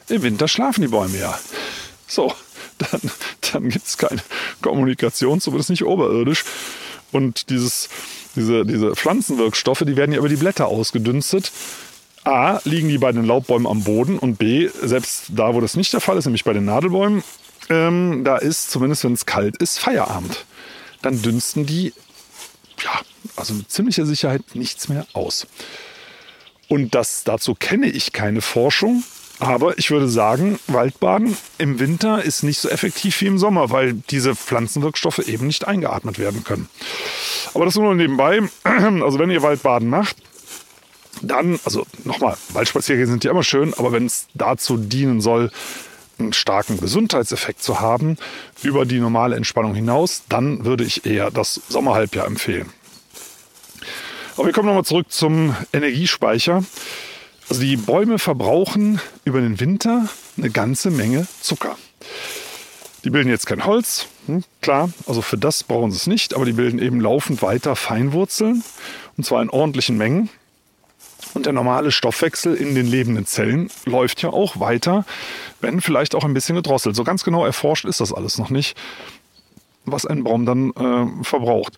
im 0.08 0.22
Winter 0.22 0.48
schlafen 0.48 0.82
die 0.82 0.88
Bäume 0.88 1.18
ja. 1.18 1.38
So, 2.06 2.32
dann, 2.78 3.00
dann 3.52 3.68
gibt 3.68 3.86
es 3.86 3.98
keine 3.98 4.22
Kommunikation, 4.60 5.40
zumindest 5.40 5.70
nicht 5.70 5.84
oberirdisch. 5.84 6.44
Und 7.12 7.50
dieses, 7.50 7.88
diese, 8.36 8.66
diese 8.66 8.94
Pflanzenwirkstoffe, 8.94 9.84
die 9.86 9.96
werden 9.96 10.12
ja 10.12 10.18
über 10.18 10.28
die 10.28 10.36
Blätter 10.36 10.66
ausgedünstet. 10.66 11.52
A, 12.24 12.60
liegen 12.64 12.88
die 12.88 12.98
bei 12.98 13.12
den 13.12 13.24
Laubbäumen 13.24 13.66
am 13.66 13.84
Boden 13.84 14.18
und 14.18 14.36
B, 14.36 14.68
selbst 14.82 15.26
da, 15.28 15.54
wo 15.54 15.60
das 15.60 15.76
nicht 15.76 15.92
der 15.92 16.00
Fall 16.00 16.18
ist, 16.18 16.26
nämlich 16.26 16.44
bei 16.44 16.52
den 16.52 16.64
Nadelbäumen, 16.64 17.22
ähm, 17.70 18.24
da 18.24 18.36
ist, 18.36 18.70
zumindest 18.70 19.04
wenn 19.04 19.12
es 19.12 19.26
kalt 19.26 19.56
ist, 19.58 19.78
Feierabend. 19.78 20.44
Dann 21.02 21.22
dünsten 21.22 21.66
die, 21.66 21.92
ja, 22.82 23.00
also 23.36 23.54
mit 23.54 23.70
ziemlicher 23.70 24.06
Sicherheit 24.06 24.42
nichts 24.54 24.88
mehr 24.88 25.06
aus. 25.12 25.46
Und 26.68 26.94
das, 26.94 27.24
dazu 27.24 27.54
kenne 27.54 27.86
ich 27.86 28.12
keine 28.12 28.40
Forschung. 28.40 29.04
Aber 29.40 29.78
ich 29.78 29.92
würde 29.92 30.08
sagen, 30.08 30.58
Waldbaden 30.66 31.36
im 31.58 31.78
Winter 31.78 32.24
ist 32.24 32.42
nicht 32.42 32.58
so 32.58 32.68
effektiv 32.68 33.20
wie 33.20 33.26
im 33.26 33.38
Sommer, 33.38 33.70
weil 33.70 33.94
diese 33.94 34.34
Pflanzenwirkstoffe 34.34 35.20
eben 35.20 35.46
nicht 35.46 35.68
eingeatmet 35.68 36.18
werden 36.18 36.42
können. 36.42 36.68
Aber 37.54 37.64
das 37.64 37.76
nur 37.76 37.94
nebenbei. 37.94 38.40
Also 39.02 39.18
wenn 39.18 39.30
ihr 39.30 39.42
Waldbaden 39.42 39.88
macht, 39.88 40.16
dann, 41.22 41.58
also 41.64 41.86
nochmal, 42.04 42.36
Waldspaziergänge 42.50 43.08
sind 43.08 43.24
ja 43.24 43.30
immer 43.30 43.42
schön, 43.42 43.74
aber 43.74 43.92
wenn 43.92 44.06
es 44.06 44.26
dazu 44.34 44.76
dienen 44.76 45.20
soll, 45.20 45.50
einen 46.18 46.32
starken 46.32 46.78
Gesundheitseffekt 46.80 47.62
zu 47.62 47.80
haben, 47.80 48.16
über 48.62 48.84
die 48.84 48.98
normale 48.98 49.36
Entspannung 49.36 49.74
hinaus, 49.74 50.22
dann 50.28 50.64
würde 50.64 50.84
ich 50.84 51.06
eher 51.06 51.30
das 51.30 51.60
Sommerhalbjahr 51.68 52.26
empfehlen. 52.26 52.70
Aber 54.36 54.46
wir 54.46 54.52
kommen 54.52 54.68
nochmal 54.68 54.84
zurück 54.84 55.10
zum 55.10 55.56
Energiespeicher. 55.72 56.64
Also 57.48 57.62
die 57.62 57.76
Bäume 57.76 58.18
verbrauchen 58.18 59.00
über 59.24 59.40
den 59.40 59.58
Winter 59.58 60.08
eine 60.36 60.50
ganze 60.50 60.90
Menge 60.90 61.26
Zucker. 61.40 61.76
Die 63.04 63.10
bilden 63.10 63.30
jetzt 63.30 63.46
kein 63.46 63.64
Holz, 63.64 64.06
hm, 64.26 64.44
klar, 64.60 64.90
also 65.06 65.22
für 65.22 65.38
das 65.38 65.64
brauchen 65.64 65.90
sie 65.90 65.96
es 65.96 66.06
nicht, 66.06 66.34
aber 66.34 66.44
die 66.44 66.52
bilden 66.52 66.78
eben 66.78 67.00
laufend 67.00 67.42
weiter 67.42 67.74
Feinwurzeln 67.74 68.62
und 69.16 69.24
zwar 69.24 69.40
in 69.40 69.50
ordentlichen 69.50 69.96
Mengen. 69.96 70.28
Und 71.38 71.46
der 71.46 71.52
normale 71.52 71.92
Stoffwechsel 71.92 72.56
in 72.56 72.74
den 72.74 72.88
lebenden 72.88 73.24
Zellen 73.24 73.70
läuft 73.84 74.22
ja 74.22 74.30
auch 74.30 74.58
weiter, 74.58 75.04
wenn 75.60 75.80
vielleicht 75.80 76.16
auch 76.16 76.24
ein 76.24 76.34
bisschen 76.34 76.56
gedrosselt. 76.56 76.96
So 76.96 77.04
ganz 77.04 77.22
genau 77.22 77.46
erforscht 77.46 77.84
ist 77.84 78.00
das 78.00 78.12
alles 78.12 78.38
noch 78.38 78.50
nicht, 78.50 78.76
was 79.84 80.04
ein 80.04 80.24
Baum 80.24 80.46
dann 80.46 80.72
äh, 80.72 81.22
verbraucht. 81.22 81.76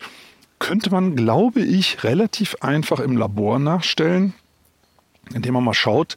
Könnte 0.60 0.90
man, 0.90 1.14
glaube 1.14 1.60
ich, 1.60 2.04
relativ 2.04 2.56
einfach 2.62 3.00
im 3.00 3.18
Labor 3.18 3.58
nachstellen, 3.58 4.32
indem 5.34 5.52
man 5.52 5.64
mal 5.64 5.74
schaut, 5.74 6.16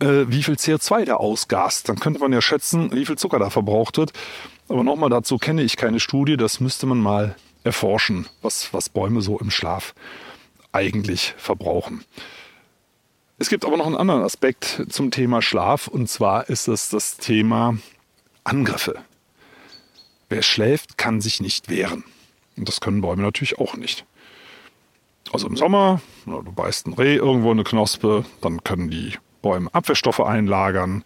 äh, 0.00 0.26
wie 0.26 0.42
viel 0.42 0.56
CO2 0.56 1.06
der 1.06 1.20
ausgast. 1.20 1.88
Dann 1.88 2.00
könnte 2.00 2.20
man 2.20 2.34
ja 2.34 2.42
schätzen, 2.42 2.92
wie 2.92 3.06
viel 3.06 3.16
Zucker 3.16 3.38
da 3.38 3.48
verbraucht 3.48 3.96
wird. 3.96 4.12
Aber 4.68 4.84
nochmal 4.84 5.08
dazu 5.08 5.38
kenne 5.38 5.62
ich 5.62 5.78
keine 5.78 6.00
Studie, 6.00 6.36
das 6.36 6.60
müsste 6.60 6.84
man 6.84 6.98
mal 6.98 7.34
erforschen, 7.64 8.26
was, 8.42 8.74
was 8.74 8.90
Bäume 8.90 9.22
so 9.22 9.38
im 9.38 9.50
Schlaf 9.50 9.94
eigentlich 10.72 11.34
verbrauchen. 11.36 12.04
Es 13.38 13.48
gibt 13.48 13.64
aber 13.64 13.76
noch 13.76 13.86
einen 13.86 13.96
anderen 13.96 14.22
Aspekt 14.22 14.84
zum 14.88 15.10
Thema 15.10 15.42
Schlaf 15.42 15.88
und 15.88 16.08
zwar 16.08 16.48
ist 16.48 16.68
es 16.68 16.90
das 16.90 17.16
Thema 17.16 17.76
Angriffe. 18.44 19.00
Wer 20.28 20.42
schläft, 20.42 20.96
kann 20.96 21.20
sich 21.20 21.40
nicht 21.40 21.68
wehren. 21.68 22.04
Und 22.56 22.68
das 22.68 22.80
können 22.80 23.00
Bäume 23.00 23.22
natürlich 23.22 23.58
auch 23.58 23.76
nicht. 23.76 24.06
Also 25.32 25.46
im 25.46 25.56
Sommer, 25.56 26.00
du 26.26 26.42
beißt 26.42 26.86
ein 26.86 26.94
Reh 26.94 27.16
irgendwo 27.16 27.50
eine 27.50 27.64
Knospe, 27.64 28.24
dann 28.40 28.62
können 28.64 28.90
die 28.90 29.14
Bäume 29.40 29.72
Abwehrstoffe 29.72 30.20
einlagern. 30.20 31.04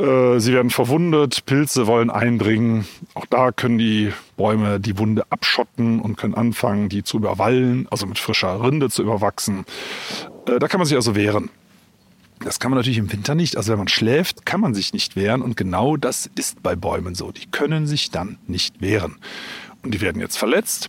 Äh, 0.00 0.40
sie 0.40 0.52
werden 0.54 0.70
verwundet, 0.70 1.44
Pilze 1.44 1.86
wollen 1.86 2.10
eindringen. 2.10 2.86
Auch 3.14 3.26
da 3.26 3.52
können 3.52 3.78
die 3.78 4.12
Bäume 4.36 4.80
die 4.80 4.96
Wunde 4.98 5.24
abschotten 5.30 6.00
und 6.00 6.16
können 6.16 6.34
anfangen, 6.34 6.88
die 6.88 7.02
zu 7.02 7.18
überwallen, 7.18 7.86
also 7.90 8.06
mit 8.06 8.18
frischer 8.18 8.62
Rinde 8.62 8.88
zu 8.88 9.02
überwachsen. 9.02 9.64
Äh, 10.46 10.58
da 10.58 10.68
kann 10.68 10.78
man 10.78 10.86
sich 10.86 10.96
also 10.96 11.14
wehren. 11.14 11.50
Das 12.42 12.58
kann 12.58 12.70
man 12.70 12.78
natürlich 12.78 12.98
im 12.98 13.12
Winter 13.12 13.34
nicht. 13.34 13.58
Also 13.58 13.72
wenn 13.72 13.78
man 13.78 13.88
schläft, 13.88 14.46
kann 14.46 14.60
man 14.60 14.72
sich 14.72 14.94
nicht 14.94 15.16
wehren. 15.16 15.42
Und 15.42 15.58
genau 15.58 15.98
das 15.98 16.30
ist 16.34 16.62
bei 16.62 16.74
Bäumen 16.74 17.14
so. 17.14 17.32
Die 17.32 17.46
können 17.46 17.86
sich 17.86 18.10
dann 18.10 18.38
nicht 18.46 18.80
wehren. 18.80 19.16
Und 19.82 19.92
die 19.92 20.00
werden 20.00 20.22
jetzt 20.22 20.38
verletzt. 20.38 20.88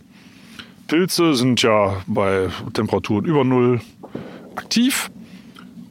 Pilze 0.88 1.34
sind 1.34 1.60
ja 1.60 2.02
bei 2.06 2.48
Temperaturen 2.72 3.26
über 3.26 3.44
Null 3.44 3.82
aktiv. 4.56 5.10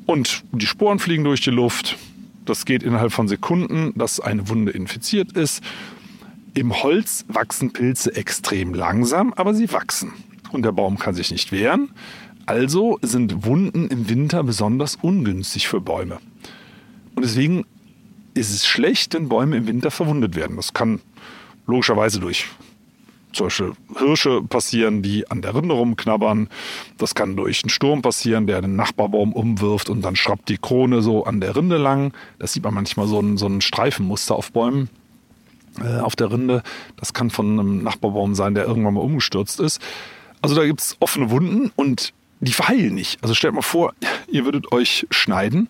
Und 0.07 0.43
die 0.51 0.65
Sporen 0.65 0.97
fliegen 0.97 1.23
durch 1.23 1.41
die 1.41 1.51
Luft. 1.51 1.97
Das 2.45 2.65
geht 2.65 2.83
innerhalb 2.83 3.11
von 3.11 3.27
Sekunden, 3.27 3.93
dass 3.95 4.19
eine 4.19 4.49
Wunde 4.49 4.71
infiziert 4.71 5.33
ist. 5.33 5.63
Im 6.53 6.83
Holz 6.83 7.25
wachsen 7.27 7.71
Pilze 7.71 8.15
extrem 8.15 8.73
langsam, 8.73 9.33
aber 9.33 9.53
sie 9.53 9.71
wachsen. 9.71 10.11
Und 10.51 10.63
der 10.63 10.71
Baum 10.71 10.97
kann 10.97 11.15
sich 11.15 11.31
nicht 11.31 11.51
wehren. 11.51 11.91
Also 12.45 12.99
sind 13.01 13.45
Wunden 13.45 13.87
im 13.87 14.09
Winter 14.09 14.43
besonders 14.43 14.97
ungünstig 15.01 15.67
für 15.67 15.79
Bäume. 15.79 16.17
Und 17.15 17.23
deswegen 17.23 17.65
ist 18.33 18.51
es 18.51 18.65
schlecht, 18.65 19.13
wenn 19.13 19.29
Bäume 19.29 19.57
im 19.57 19.67
Winter 19.67 19.91
verwundet 19.91 20.35
werden. 20.35 20.55
Das 20.55 20.73
kann 20.73 20.99
logischerweise 21.67 22.19
durch 22.19 22.47
zum 23.33 23.47
Beispiel 23.47 23.73
Hirsche 23.97 24.41
passieren, 24.41 25.01
die 25.01 25.29
an 25.29 25.41
der 25.41 25.55
Rinde 25.55 25.73
rumknabbern. 25.73 26.49
Das 26.97 27.15
kann 27.15 27.35
durch 27.35 27.63
einen 27.63 27.69
Sturm 27.69 28.01
passieren, 28.01 28.47
der 28.47 28.61
den 28.61 28.75
Nachbarbaum 28.75 29.33
umwirft 29.33 29.89
und 29.89 30.01
dann 30.01 30.15
schrappt 30.15 30.49
die 30.49 30.57
Krone 30.57 31.01
so 31.01 31.25
an 31.25 31.41
der 31.41 31.55
Rinde 31.55 31.77
lang. 31.77 32.13
Das 32.39 32.53
sieht 32.53 32.63
man 32.63 32.73
manchmal 32.73 33.07
so 33.07 33.19
ein, 33.19 33.37
so 33.37 33.47
ein 33.47 33.61
Streifenmuster 33.61 34.35
auf 34.35 34.51
Bäumen 34.51 34.89
äh, 35.79 35.99
auf 35.99 36.15
der 36.15 36.31
Rinde. 36.31 36.63
Das 36.97 37.13
kann 37.13 37.29
von 37.29 37.59
einem 37.59 37.83
Nachbarbaum 37.83 38.35
sein, 38.35 38.55
der 38.55 38.65
irgendwann 38.65 38.93
mal 38.93 39.01
umgestürzt 39.01 39.59
ist. 39.59 39.81
Also 40.41 40.55
da 40.55 40.65
gibt 40.65 40.81
es 40.81 40.97
offene 40.99 41.29
Wunden 41.29 41.71
und 41.75 42.13
die 42.39 42.53
verheilen 42.53 42.95
nicht. 42.95 43.21
Also 43.21 43.35
stellt 43.35 43.53
mal 43.53 43.61
vor, 43.61 43.93
ihr 44.27 44.45
würdet 44.45 44.71
euch 44.71 45.05
schneiden 45.11 45.69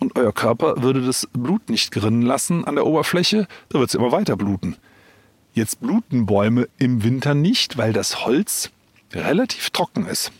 und 0.00 0.18
euer 0.18 0.32
Körper 0.32 0.82
würde 0.82 1.00
das 1.00 1.28
Blut 1.32 1.70
nicht 1.70 1.92
gerinnen 1.92 2.22
lassen 2.22 2.64
an 2.64 2.74
der 2.74 2.86
Oberfläche, 2.86 3.46
da 3.68 3.78
wird 3.78 3.88
es 3.88 3.94
immer 3.94 4.12
weiter 4.12 4.36
bluten. 4.36 4.76
Jetzt 5.54 5.80
bluten 5.80 6.26
Bäume 6.26 6.68
im 6.78 7.04
Winter 7.04 7.34
nicht, 7.34 7.78
weil 7.78 7.92
das 7.92 8.26
Holz 8.26 8.70
relativ 9.12 9.70
trocken 9.70 10.06
ist. 10.06 10.32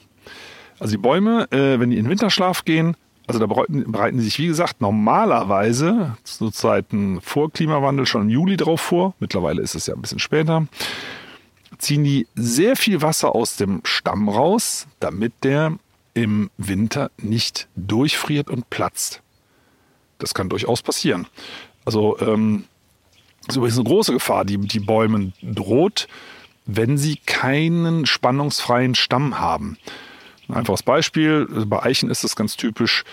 Also 0.81 0.96
die 0.96 1.03
Bäume, 1.03 1.50
äh, 1.53 1.79
wenn 1.79 1.90
die 1.90 1.98
in 1.98 2.09
Winterschlaf 2.09 2.64
gehen, 2.64 2.96
also 3.29 3.38
da 3.38 3.46
bereiten, 3.46 3.90
bereiten 3.90 4.18
sie 4.18 4.24
sich, 4.24 4.38
wie 4.40 4.48
gesagt, 4.48 4.81
normalerweise 4.81 6.16
zu 6.24 6.50
Zeiten 6.50 7.20
vor 7.20 7.50
Klimawandel 7.50 8.07
schon 8.07 8.22
im 8.22 8.29
Juli 8.29 8.57
drauf 8.57 8.81
vor. 8.81 9.14
Mittlerweile 9.20 9.62
ist 9.62 9.77
es 9.77 9.87
ja 9.87 9.94
ein 9.94 10.03
bisschen 10.03 10.18
später. 10.18 10.66
Ziehen 11.79 12.05
die 12.05 12.27
sehr 12.35 12.77
viel 12.77 13.00
Wasser 13.00 13.35
aus 13.35 13.57
dem 13.57 13.81
Stamm 13.85 14.29
raus, 14.29 14.88
damit 15.00 15.33
der 15.42 15.79
im 16.12 16.50
Winter 16.59 17.11
nicht 17.18 17.68
durchfriert 17.77 18.50
und 18.50 18.68
platzt. 18.68 19.22
Das 20.18 20.35
kann 20.35 20.48
durchaus 20.48 20.83
passieren. 20.83 21.27
Also 21.85 22.18
ähm, 22.20 22.64
ist 23.49 23.57
übrigens 23.57 23.79
eine 23.79 23.89
große 23.89 24.13
Gefahr, 24.13 24.45
die, 24.45 24.59
die 24.59 24.81
Bäumen 24.81 25.33
droht, 25.43 26.09
wenn 26.67 26.97
sie 26.97 27.17
keinen 27.17 28.07
spannungsfreien 28.07 28.95
Stamm 28.95 29.39
haben. 29.39 29.77
Ein 30.49 30.57
einfaches 30.57 30.83
Beispiel, 30.83 31.47
bei 31.67 31.83
Eichen 31.83 32.11
ist 32.11 32.25
das 32.25 32.37
ganz 32.37 32.57
typisch, 32.57 33.05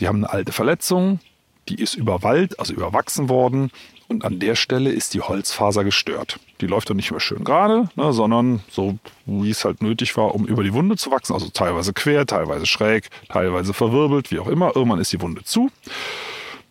die 0.00 0.08
haben 0.08 0.18
eine 0.18 0.32
alte 0.32 0.52
Verletzung, 0.52 1.20
die 1.68 1.80
ist 1.80 1.94
überwallt, 1.94 2.58
also 2.58 2.72
überwachsen 2.72 3.28
worden 3.28 3.70
und 4.08 4.24
an 4.24 4.38
der 4.38 4.54
Stelle 4.54 4.90
ist 4.90 5.12
die 5.14 5.20
Holzfaser 5.20 5.84
gestört. 5.84 6.40
Die 6.60 6.66
läuft 6.66 6.88
dann 6.88 6.96
nicht 6.96 7.10
mehr 7.10 7.20
schön 7.20 7.44
gerade, 7.44 7.90
ne, 7.94 8.12
sondern 8.12 8.60
so, 8.70 8.98
wie 9.26 9.50
es 9.50 9.64
halt 9.64 9.82
nötig 9.82 10.16
war, 10.16 10.34
um 10.34 10.46
über 10.46 10.64
die 10.64 10.72
Wunde 10.72 10.96
zu 10.96 11.10
wachsen. 11.10 11.34
Also 11.34 11.48
teilweise 11.50 11.92
quer, 11.92 12.26
teilweise 12.26 12.66
schräg, 12.66 13.10
teilweise 13.28 13.74
verwirbelt, 13.74 14.30
wie 14.30 14.38
auch 14.38 14.48
immer. 14.48 14.74
Irgendwann 14.74 15.00
ist 15.00 15.12
die 15.12 15.20
Wunde 15.20 15.44
zu. 15.44 15.70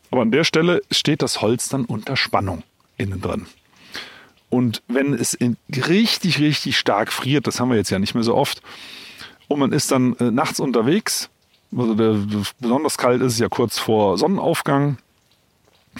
Aber 0.10 0.22
an 0.24 0.32
der 0.32 0.46
Stelle 0.46 0.82
steht 0.90 1.22
das 1.22 1.42
Holz 1.42 1.70
dann 1.70 1.86
unter 1.86 2.16
Spannung 2.16 2.64
innen 2.98 3.22
drin. 3.22 3.46
Und 4.50 4.82
wenn 4.88 5.14
es 5.14 5.38
richtig, 5.88 6.40
richtig 6.40 6.78
stark 6.78 7.12
friert, 7.12 7.48
das 7.48 7.60
haben 7.60 7.70
wir 7.70 7.78
jetzt 7.78 7.90
ja 7.90 8.00
nicht 8.00 8.14
mehr 8.14 8.24
so 8.24 8.36
oft, 8.36 8.62
und 9.48 9.60
man 9.60 9.72
ist 9.72 9.92
dann 9.92 10.16
äh, 10.18 10.32
nachts 10.32 10.60
unterwegs, 10.60 11.30
also 11.76 11.96
der, 11.96 12.18
besonders 12.60 12.98
kalt 12.98 13.22
ist 13.22 13.34
es 13.34 13.40
ja 13.40 13.50
kurz 13.50 13.78
vor 13.78 14.18
Sonnenaufgang, 14.18 14.98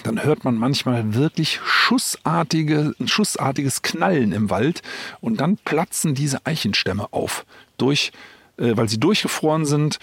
dann 0.04 0.22
hört 0.22 0.44
man 0.44 0.56
manchmal 0.56 1.14
wirklich 1.14 1.60
schussartige, 1.64 2.94
ein 3.00 3.08
schussartiges 3.08 3.82
Knallen 3.82 4.32
im 4.32 4.48
Wald 4.50 4.82
und 5.20 5.40
dann 5.40 5.56
platzen 5.56 6.14
diese 6.14 6.46
Eichenstämme 6.46 7.12
auf, 7.12 7.44
durch, 7.78 8.12
äh, 8.58 8.76
weil 8.76 8.88
sie 8.88 9.00
durchgefroren 9.00 9.66
sind 9.66 9.98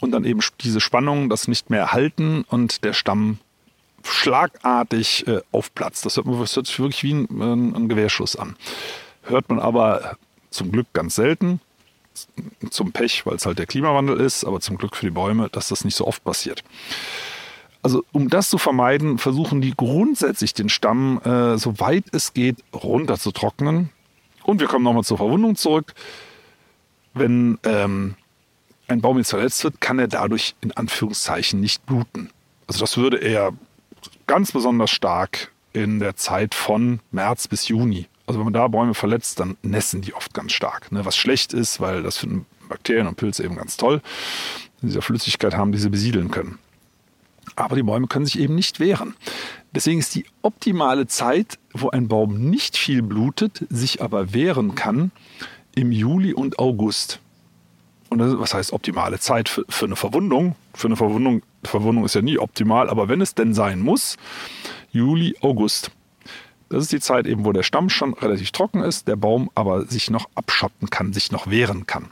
und 0.00 0.12
dann 0.12 0.24
eben 0.24 0.40
diese 0.60 0.80
Spannungen 0.80 1.28
das 1.28 1.48
nicht 1.48 1.70
mehr 1.70 1.92
halten 1.92 2.44
und 2.48 2.84
der 2.84 2.92
Stamm 2.92 3.38
schlagartig 4.04 5.26
äh, 5.26 5.40
aufplatzt. 5.52 6.06
Das 6.06 6.16
hört, 6.16 6.26
man, 6.26 6.38
das 6.40 6.56
hört 6.56 6.66
sich 6.66 6.78
wirklich 6.78 7.02
wie 7.02 7.14
ein, 7.14 7.74
ein 7.74 7.88
Gewehrschuss 7.88 8.36
an. 8.36 8.56
Hört 9.22 9.48
man 9.48 9.58
aber 9.58 10.16
zum 10.50 10.72
Glück 10.72 10.86
ganz 10.92 11.14
selten 11.14 11.60
zum 12.70 12.92
Pech, 12.92 13.26
weil 13.26 13.36
es 13.36 13.46
halt 13.46 13.58
der 13.58 13.66
Klimawandel 13.66 14.18
ist, 14.18 14.44
aber 14.44 14.60
zum 14.60 14.76
Glück 14.76 14.96
für 14.96 15.06
die 15.06 15.12
Bäume, 15.12 15.48
dass 15.50 15.68
das 15.68 15.84
nicht 15.84 15.94
so 15.94 16.06
oft 16.06 16.24
passiert. 16.24 16.64
Also 17.82 18.04
um 18.12 18.28
das 18.28 18.50
zu 18.50 18.58
vermeiden, 18.58 19.18
versuchen 19.18 19.60
die 19.60 19.72
grundsätzlich 19.76 20.52
den 20.52 20.68
Stamm, 20.68 21.20
äh, 21.22 21.56
soweit 21.58 22.04
es 22.12 22.34
geht, 22.34 22.56
runter 22.74 23.18
zu 23.18 23.30
trocknen. 23.30 23.90
Und 24.42 24.60
wir 24.60 24.66
kommen 24.66 24.84
nochmal 24.84 25.04
zur 25.04 25.18
Verwundung 25.18 25.54
zurück. 25.54 25.94
Wenn 27.14 27.58
ähm, 27.62 28.16
ein 28.88 29.00
Baum 29.00 29.18
jetzt 29.18 29.30
verletzt 29.30 29.62
wird, 29.62 29.80
kann 29.80 29.98
er 29.98 30.08
dadurch 30.08 30.56
in 30.60 30.72
Anführungszeichen 30.72 31.60
nicht 31.60 31.84
bluten. 31.86 32.30
Also 32.66 32.80
das 32.80 32.96
würde 32.96 33.18
er 33.18 33.52
ganz 34.28 34.52
besonders 34.52 34.92
stark 34.92 35.50
in 35.72 35.98
der 35.98 36.14
Zeit 36.14 36.54
von 36.54 37.00
März 37.10 37.48
bis 37.48 37.66
Juni. 37.66 38.06
Also 38.26 38.38
wenn 38.38 38.44
man 38.44 38.52
da 38.52 38.68
Bäume 38.68 38.94
verletzt, 38.94 39.40
dann 39.40 39.56
nässen 39.62 40.02
die 40.02 40.14
oft 40.14 40.34
ganz 40.34 40.52
stark. 40.52 40.92
Ne? 40.92 41.04
Was 41.04 41.16
schlecht 41.16 41.52
ist, 41.52 41.80
weil 41.80 42.04
das 42.04 42.18
finden 42.18 42.46
Bakterien 42.68 43.08
und 43.08 43.16
Pilze 43.16 43.42
eben 43.42 43.56
ganz 43.56 43.76
toll, 43.76 44.02
in 44.82 44.88
dieser 44.88 45.02
Flüssigkeit 45.02 45.56
haben, 45.56 45.72
die 45.72 45.78
sie 45.78 45.88
besiedeln 45.88 46.30
können. 46.30 46.58
Aber 47.56 47.74
die 47.74 47.82
Bäume 47.82 48.06
können 48.06 48.26
sich 48.26 48.38
eben 48.38 48.54
nicht 48.54 48.78
wehren. 48.78 49.14
Deswegen 49.72 49.98
ist 49.98 50.14
die 50.14 50.26
optimale 50.42 51.06
Zeit, 51.06 51.58
wo 51.72 51.90
ein 51.90 52.06
Baum 52.06 52.50
nicht 52.50 52.76
viel 52.76 53.02
blutet, 53.02 53.66
sich 53.70 54.02
aber 54.02 54.32
wehren 54.32 54.74
kann, 54.74 55.10
im 55.74 55.90
Juli 55.90 56.34
und 56.34 56.58
August. 56.58 57.20
Und 58.08 58.18
das, 58.18 58.38
was 58.38 58.54
heißt 58.54 58.72
optimale 58.72 59.18
Zeit 59.18 59.48
für, 59.48 59.64
für 59.68 59.86
eine 59.86 59.96
Verwundung? 59.96 60.56
Für 60.74 60.88
eine 60.88 60.96
Verwundung, 60.96 61.42
Verwundung 61.64 62.04
ist 62.04 62.14
ja 62.14 62.22
nie 62.22 62.38
optimal, 62.38 62.88
aber 62.88 63.08
wenn 63.08 63.20
es 63.20 63.34
denn 63.34 63.54
sein 63.54 63.80
muss, 63.80 64.16
Juli, 64.90 65.36
August. 65.40 65.90
Das 66.70 66.82
ist 66.82 66.92
die 66.92 67.00
Zeit 67.00 67.26
eben, 67.26 67.44
wo 67.44 67.52
der 67.52 67.62
Stamm 67.62 67.88
schon 67.88 68.14
relativ 68.14 68.52
trocken 68.52 68.82
ist, 68.82 69.08
der 69.08 69.16
Baum 69.16 69.50
aber 69.54 69.86
sich 69.86 70.10
noch 70.10 70.28
abschotten 70.34 70.90
kann, 70.90 71.12
sich 71.12 71.32
noch 71.32 71.48
wehren 71.48 71.86
kann. 71.86 72.10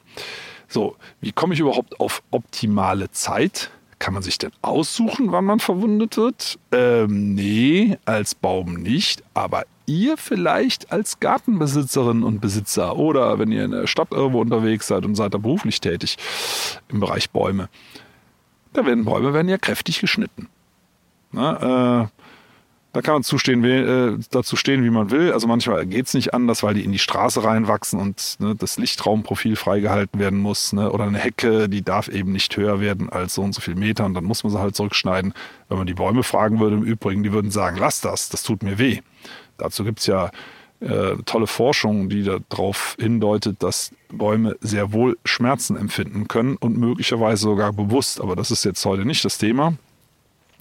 So, 0.68 0.96
wie 1.20 1.32
komme 1.32 1.54
ich 1.54 1.60
überhaupt 1.60 2.00
auf 2.00 2.22
optimale 2.30 3.10
Zeit? 3.10 3.70
Kann 3.98 4.12
man 4.14 4.22
sich 4.22 4.36
denn 4.38 4.52
aussuchen, 4.60 5.32
wann 5.32 5.46
man 5.46 5.58
verwundet 5.58 6.16
wird? 6.16 6.58
Ähm, 6.70 7.34
nee, 7.34 7.96
als 8.04 8.34
Baum 8.34 8.74
nicht, 8.74 9.22
aber 9.32 9.64
ihr 9.86 10.16
vielleicht 10.16 10.92
als 10.92 11.18
Gartenbesitzerin 11.20 12.22
und 12.22 12.40
Besitzer 12.40 12.96
oder 12.96 13.38
wenn 13.38 13.52
ihr 13.52 13.64
in 13.64 13.70
der 13.70 13.86
Stadt 13.86 14.08
irgendwo 14.10 14.40
unterwegs 14.40 14.86
seid 14.88 15.06
und 15.06 15.14
seid 15.14 15.32
da 15.32 15.38
beruflich 15.38 15.80
tätig 15.80 16.16
im 16.88 17.00
Bereich 17.00 17.30
Bäume. 17.30 17.68
Da 18.72 18.84
werden 18.84 19.04
Bäume 19.04 19.32
werden 19.32 19.48
ja 19.48 19.56
kräftig 19.56 20.00
geschnitten. 20.00 20.48
Na, 21.32 22.02
äh, 22.02 22.06
da 22.96 23.02
kann 23.02 23.12
man 23.12 23.22
zustehen, 23.24 23.62
äh, 23.62 24.18
dazu 24.30 24.56
stehen, 24.56 24.82
wie 24.82 24.88
man 24.88 25.10
will. 25.10 25.30
Also 25.32 25.46
manchmal 25.46 25.84
geht 25.84 26.06
es 26.06 26.14
nicht 26.14 26.32
anders, 26.32 26.62
weil 26.62 26.72
die 26.72 26.82
in 26.82 26.92
die 26.92 26.98
Straße 26.98 27.44
reinwachsen 27.44 28.00
und 28.00 28.36
ne, 28.38 28.54
das 28.56 28.78
Lichtraumprofil 28.78 29.56
freigehalten 29.56 30.18
werden 30.18 30.38
muss. 30.38 30.72
Ne? 30.72 30.90
Oder 30.90 31.04
eine 31.04 31.18
Hecke, 31.18 31.68
die 31.68 31.82
darf 31.82 32.08
eben 32.08 32.32
nicht 32.32 32.56
höher 32.56 32.80
werden 32.80 33.10
als 33.10 33.34
so 33.34 33.42
und 33.42 33.54
so 33.54 33.60
viel 33.60 33.74
Meter 33.74 34.06
und 34.06 34.14
dann 34.14 34.24
muss 34.24 34.44
man 34.44 34.52
sie 34.52 34.58
halt 34.58 34.74
zurückschneiden. 34.74 35.34
Wenn 35.68 35.76
man 35.76 35.86
die 35.86 35.92
Bäume 35.92 36.22
fragen 36.22 36.58
würde 36.58 36.76
im 36.76 36.84
Übrigen, 36.84 37.22
die 37.22 37.32
würden 37.32 37.50
sagen, 37.50 37.76
lass 37.78 38.00
das, 38.00 38.30
das 38.30 38.42
tut 38.42 38.62
mir 38.62 38.78
weh. 38.78 39.00
Dazu 39.58 39.84
gibt 39.84 39.98
es 39.98 40.06
ja 40.06 40.30
äh, 40.80 41.16
tolle 41.26 41.46
Forschung, 41.46 42.08
die 42.08 42.22
darauf 42.48 42.96
hindeutet, 42.98 43.62
dass 43.62 43.90
Bäume 44.10 44.56
sehr 44.60 44.94
wohl 44.94 45.18
Schmerzen 45.26 45.76
empfinden 45.76 46.28
können 46.28 46.56
und 46.56 46.78
möglicherweise 46.78 47.42
sogar 47.42 47.74
bewusst. 47.74 48.22
Aber 48.22 48.36
das 48.36 48.50
ist 48.50 48.64
jetzt 48.64 48.82
heute 48.86 49.04
nicht 49.04 49.22
das 49.22 49.36
Thema. 49.36 49.74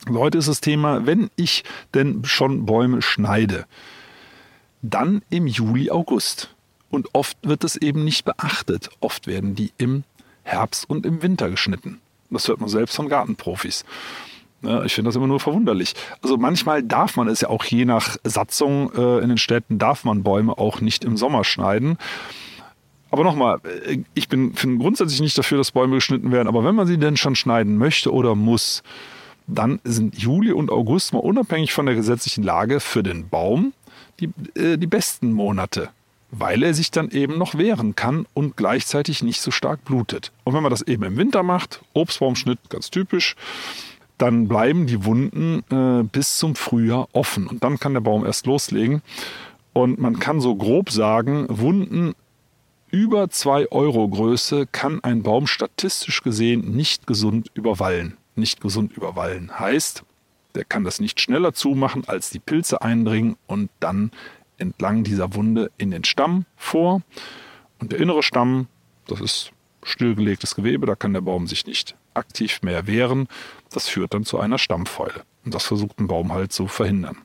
Heute 0.09 0.37
ist 0.37 0.47
das 0.47 0.61
Thema, 0.61 1.05
wenn 1.05 1.29
ich 1.35 1.63
denn 1.93 2.23
schon 2.25 2.65
Bäume 2.65 3.01
schneide, 3.01 3.65
dann 4.81 5.23
im 5.29 5.47
Juli, 5.47 5.89
August. 5.89 6.53
Und 6.89 7.09
oft 7.13 7.37
wird 7.41 7.63
es 7.63 7.75
eben 7.75 8.03
nicht 8.03 8.23
beachtet. 8.23 8.89
Oft 8.99 9.27
werden 9.27 9.55
die 9.55 9.71
im 9.77 10.03
Herbst 10.43 10.89
und 10.89 11.05
im 11.05 11.23
Winter 11.23 11.49
geschnitten. 11.49 11.99
Das 12.29 12.47
hört 12.47 12.59
man 12.59 12.69
selbst 12.69 12.95
von 12.95 13.09
Gartenprofis. 13.09 13.83
ich 14.85 14.93
finde 14.93 15.09
das 15.09 15.15
immer 15.15 15.27
nur 15.27 15.39
verwunderlich. 15.39 15.93
Also 16.21 16.37
manchmal 16.37 16.83
darf 16.83 17.17
man 17.17 17.27
es 17.27 17.41
ja 17.41 17.49
auch 17.49 17.63
je 17.63 17.85
nach 17.85 18.17
Satzung 18.23 18.91
äh, 18.93 19.19
in 19.19 19.29
den 19.29 19.37
Städten, 19.37 19.79
darf 19.79 20.03
man 20.03 20.23
Bäume 20.23 20.57
auch 20.57 20.81
nicht 20.81 21.03
im 21.03 21.17
Sommer 21.17 21.43
schneiden. 21.43 21.97
Aber 23.11 23.23
nochmal, 23.23 23.59
äh, 23.85 23.99
ich 24.13 24.27
bin 24.27 24.53
grundsätzlich 24.53 25.21
nicht 25.21 25.37
dafür, 25.37 25.57
dass 25.57 25.71
Bäume 25.71 25.95
geschnitten 25.95 26.31
werden, 26.31 26.47
aber 26.47 26.63
wenn 26.63 26.75
man 26.75 26.87
sie 26.87 26.97
denn 26.97 27.17
schon 27.17 27.35
schneiden 27.35 27.77
möchte 27.77 28.11
oder 28.13 28.35
muss, 28.35 28.83
dann 29.47 29.79
sind 29.83 30.17
Juli 30.17 30.51
und 30.51 30.71
August 30.71 31.13
mal 31.13 31.19
unabhängig 31.19 31.73
von 31.73 31.85
der 31.85 31.95
gesetzlichen 31.95 32.43
Lage 32.43 32.79
für 32.79 33.03
den 33.03 33.29
Baum 33.29 33.73
die, 34.19 34.29
äh, 34.59 34.77
die 34.77 34.87
besten 34.87 35.31
Monate, 35.31 35.89
weil 36.31 36.63
er 36.63 36.73
sich 36.73 36.91
dann 36.91 37.09
eben 37.09 37.37
noch 37.37 37.55
wehren 37.55 37.95
kann 37.95 38.25
und 38.33 38.57
gleichzeitig 38.57 39.23
nicht 39.23 39.41
so 39.41 39.51
stark 39.51 39.83
blutet. 39.85 40.31
Und 40.43 40.53
wenn 40.53 40.63
man 40.63 40.71
das 40.71 40.81
eben 40.81 41.03
im 41.03 41.17
Winter 41.17 41.43
macht, 41.43 41.81
Obstbaumschnitt 41.93 42.59
ganz 42.69 42.89
typisch, 42.89 43.35
dann 44.17 44.47
bleiben 44.47 44.87
die 44.87 45.03
Wunden 45.03 45.63
äh, 45.69 46.03
bis 46.03 46.37
zum 46.37 46.55
Frühjahr 46.55 47.07
offen 47.11 47.47
und 47.47 47.63
dann 47.63 47.79
kann 47.79 47.93
der 47.93 48.01
Baum 48.01 48.25
erst 48.25 48.45
loslegen. 48.47 49.01
Und 49.73 49.99
man 49.99 50.19
kann 50.19 50.39
so 50.39 50.55
grob 50.55 50.89
sagen, 50.89 51.45
Wunden 51.49 52.15
über 52.91 53.29
2 53.29 53.71
Euro 53.71 54.07
Größe 54.07 54.67
kann 54.71 55.03
ein 55.03 55.21
Baum 55.21 55.47
statistisch 55.47 56.23
gesehen 56.23 56.75
nicht 56.75 57.05
gesund 57.07 57.51
überwallen 57.53 58.15
nicht 58.35 58.61
gesund 58.61 58.93
überwallen. 58.93 59.59
Heißt, 59.59 60.03
der 60.55 60.65
kann 60.65 60.83
das 60.83 60.99
nicht 60.99 61.19
schneller 61.19 61.53
zumachen, 61.53 62.07
als 62.07 62.29
die 62.29 62.39
Pilze 62.39 62.81
eindringen 62.81 63.37
und 63.47 63.69
dann 63.79 64.11
entlang 64.57 65.03
dieser 65.03 65.33
Wunde 65.33 65.71
in 65.77 65.91
den 65.91 66.03
Stamm 66.03 66.45
vor. 66.55 67.01
Und 67.79 67.91
der 67.91 67.99
innere 67.99 68.23
Stamm, 68.23 68.67
das 69.07 69.19
ist 69.21 69.51
stillgelegtes 69.83 70.55
Gewebe, 70.55 70.85
da 70.85 70.95
kann 70.95 71.13
der 71.13 71.21
Baum 71.21 71.47
sich 71.47 71.65
nicht 71.65 71.95
aktiv 72.13 72.61
mehr 72.61 72.87
wehren. 72.87 73.27
Das 73.71 73.87
führt 73.87 74.13
dann 74.13 74.23
zu 74.23 74.39
einer 74.39 74.57
Stammfäule. 74.57 75.23
Und 75.43 75.53
das 75.53 75.65
versucht 75.65 75.99
ein 75.99 76.07
Baum 76.07 76.31
halt 76.31 76.53
zu 76.53 76.67
verhindern. 76.67 77.17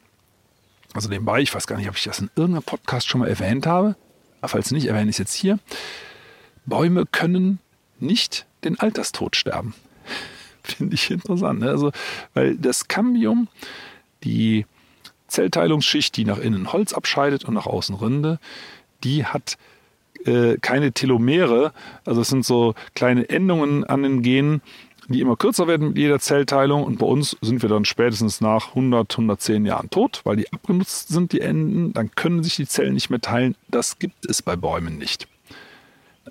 Also 0.92 1.09
nebenbei, 1.09 1.40
ich 1.40 1.55
weiß 1.55 1.66
gar 1.66 1.77
nicht, 1.77 1.88
ob 1.88 1.96
ich 1.96 2.05
das 2.05 2.18
in 2.18 2.31
irgendeinem 2.35 2.64
Podcast 2.64 3.09
schon 3.09 3.20
mal 3.20 3.29
erwähnt 3.29 3.66
habe, 3.66 3.94
aber 4.40 4.49
falls 4.49 4.73
nicht, 4.73 4.87
erwähne 4.87 5.11
ich 5.11 5.14
es 5.14 5.18
jetzt 5.18 5.35
hier. 5.35 5.59
Bäume 6.66 7.07
können 7.07 7.61
nicht 8.01 8.46
den 8.64 8.79
Alterstod 8.79 9.37
sterben. 9.37 9.75
Finde 10.76 10.94
ich 10.94 11.11
interessant. 11.11 11.61
Ne? 11.61 11.68
Also, 11.68 11.92
weil 12.35 12.56
das 12.56 12.88
Cambium, 12.88 13.48
die 14.24 14.66
Zellteilungsschicht, 15.28 16.16
die 16.16 16.24
nach 16.24 16.38
innen 16.38 16.72
Holz 16.72 16.92
abscheidet 16.92 17.44
und 17.44 17.54
nach 17.54 17.66
außen 17.66 17.94
Rinde, 17.94 18.38
die 19.04 19.24
hat 19.24 19.56
äh, 20.26 20.56
keine 20.61 20.92
Telomere. 20.92 21.72
Also 22.04 22.20
es 22.20 22.28
sind 22.28 22.44
so 22.44 22.74
kleine 22.94 23.28
Endungen 23.28 23.85
an 23.85 24.02
den 24.02 24.22
Genen, 24.22 24.61
die 25.09 25.20
immer 25.20 25.37
kürzer 25.37 25.66
werden 25.66 25.88
mit 25.88 25.98
jeder 25.98 26.18
Zellteilung. 26.18 26.85
Und 26.85 26.98
bei 26.98 27.06
uns 27.06 27.37
sind 27.40 27.62
wir 27.62 27.68
dann 27.68 27.85
spätestens 27.85 28.40
nach 28.40 28.70
100, 28.70 29.12
110 29.12 29.66
Jahren 29.66 29.90
tot, 29.90 30.20
weil 30.24 30.37
die 30.37 30.52
abgenutzt 30.52 31.09
sind, 31.09 31.33
die 31.33 31.40
Enden. 31.40 31.92
Dann 31.92 32.11
können 32.14 32.42
sich 32.42 32.56
die 32.56 32.66
Zellen 32.66 32.94
nicht 32.94 33.11
mehr 33.11 33.20
teilen. 33.20 33.56
Das 33.68 33.98
gibt 33.98 34.26
es 34.26 34.42
bei 34.42 34.56
Bäumen 34.56 34.98
nicht. 34.98 35.26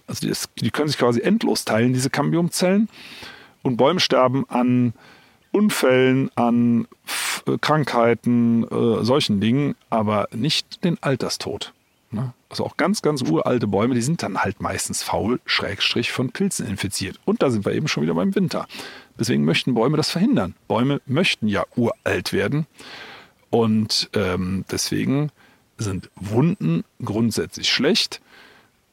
Also 0.08 0.28
die, 0.28 0.34
die 0.64 0.72
können 0.72 0.88
sich 0.88 0.98
quasi 0.98 1.22
endlos 1.22 1.66
teilen, 1.66 1.94
diese 1.94 2.10
Cambiumzellen. 2.10 2.90
Und 3.62 3.78
Bäume 3.78 4.00
sterben 4.00 4.46
an 4.50 4.94
Unfällen, 5.52 6.30
an 6.36 6.88
äh, 7.48 7.58
Krankheiten, 7.60 8.64
äh, 8.64 9.04
solchen 9.04 9.42
Dingen, 9.42 9.76
aber 9.90 10.28
nicht 10.32 10.84
den 10.84 11.02
Alterstod. 11.02 11.74
Ne? 12.12 12.34
Also 12.50 12.66
auch 12.66 12.78
ganz, 12.78 13.02
ganz 13.02 13.22
uralte 13.22 13.68
Bäume, 13.68 13.94
die 13.94 14.02
sind 14.02 14.24
dann 14.24 14.40
halt 14.40 14.62
meistens 14.62 15.04
faul, 15.04 15.40
schrägstrich 15.46 16.12
von 16.12 16.32
Pilzen 16.32 16.68
infiziert. 16.68 17.20
Und 17.26 17.44
da 17.44 17.50
sind 17.50 17.66
wir 17.66 17.74
eben 17.74 17.88
schon 17.88 18.04
wieder 18.04 18.16
beim 18.16 18.34
Winter. 18.36 18.68
Deswegen 19.20 19.46
möchten 19.46 19.76
Bäume 19.76 19.98
das 19.98 20.10
verhindern. 20.10 20.56
Bäume 20.68 21.02
möchten 21.06 21.48
ja 21.48 21.66
uralt 21.76 22.34
werden. 22.34 22.66
Und 23.52 24.10
ähm, 24.14 24.66
deswegen 24.72 25.32
sind 25.78 26.10
Wunden 26.16 26.84
grundsätzlich 27.04 27.70
schlecht. 27.70 28.22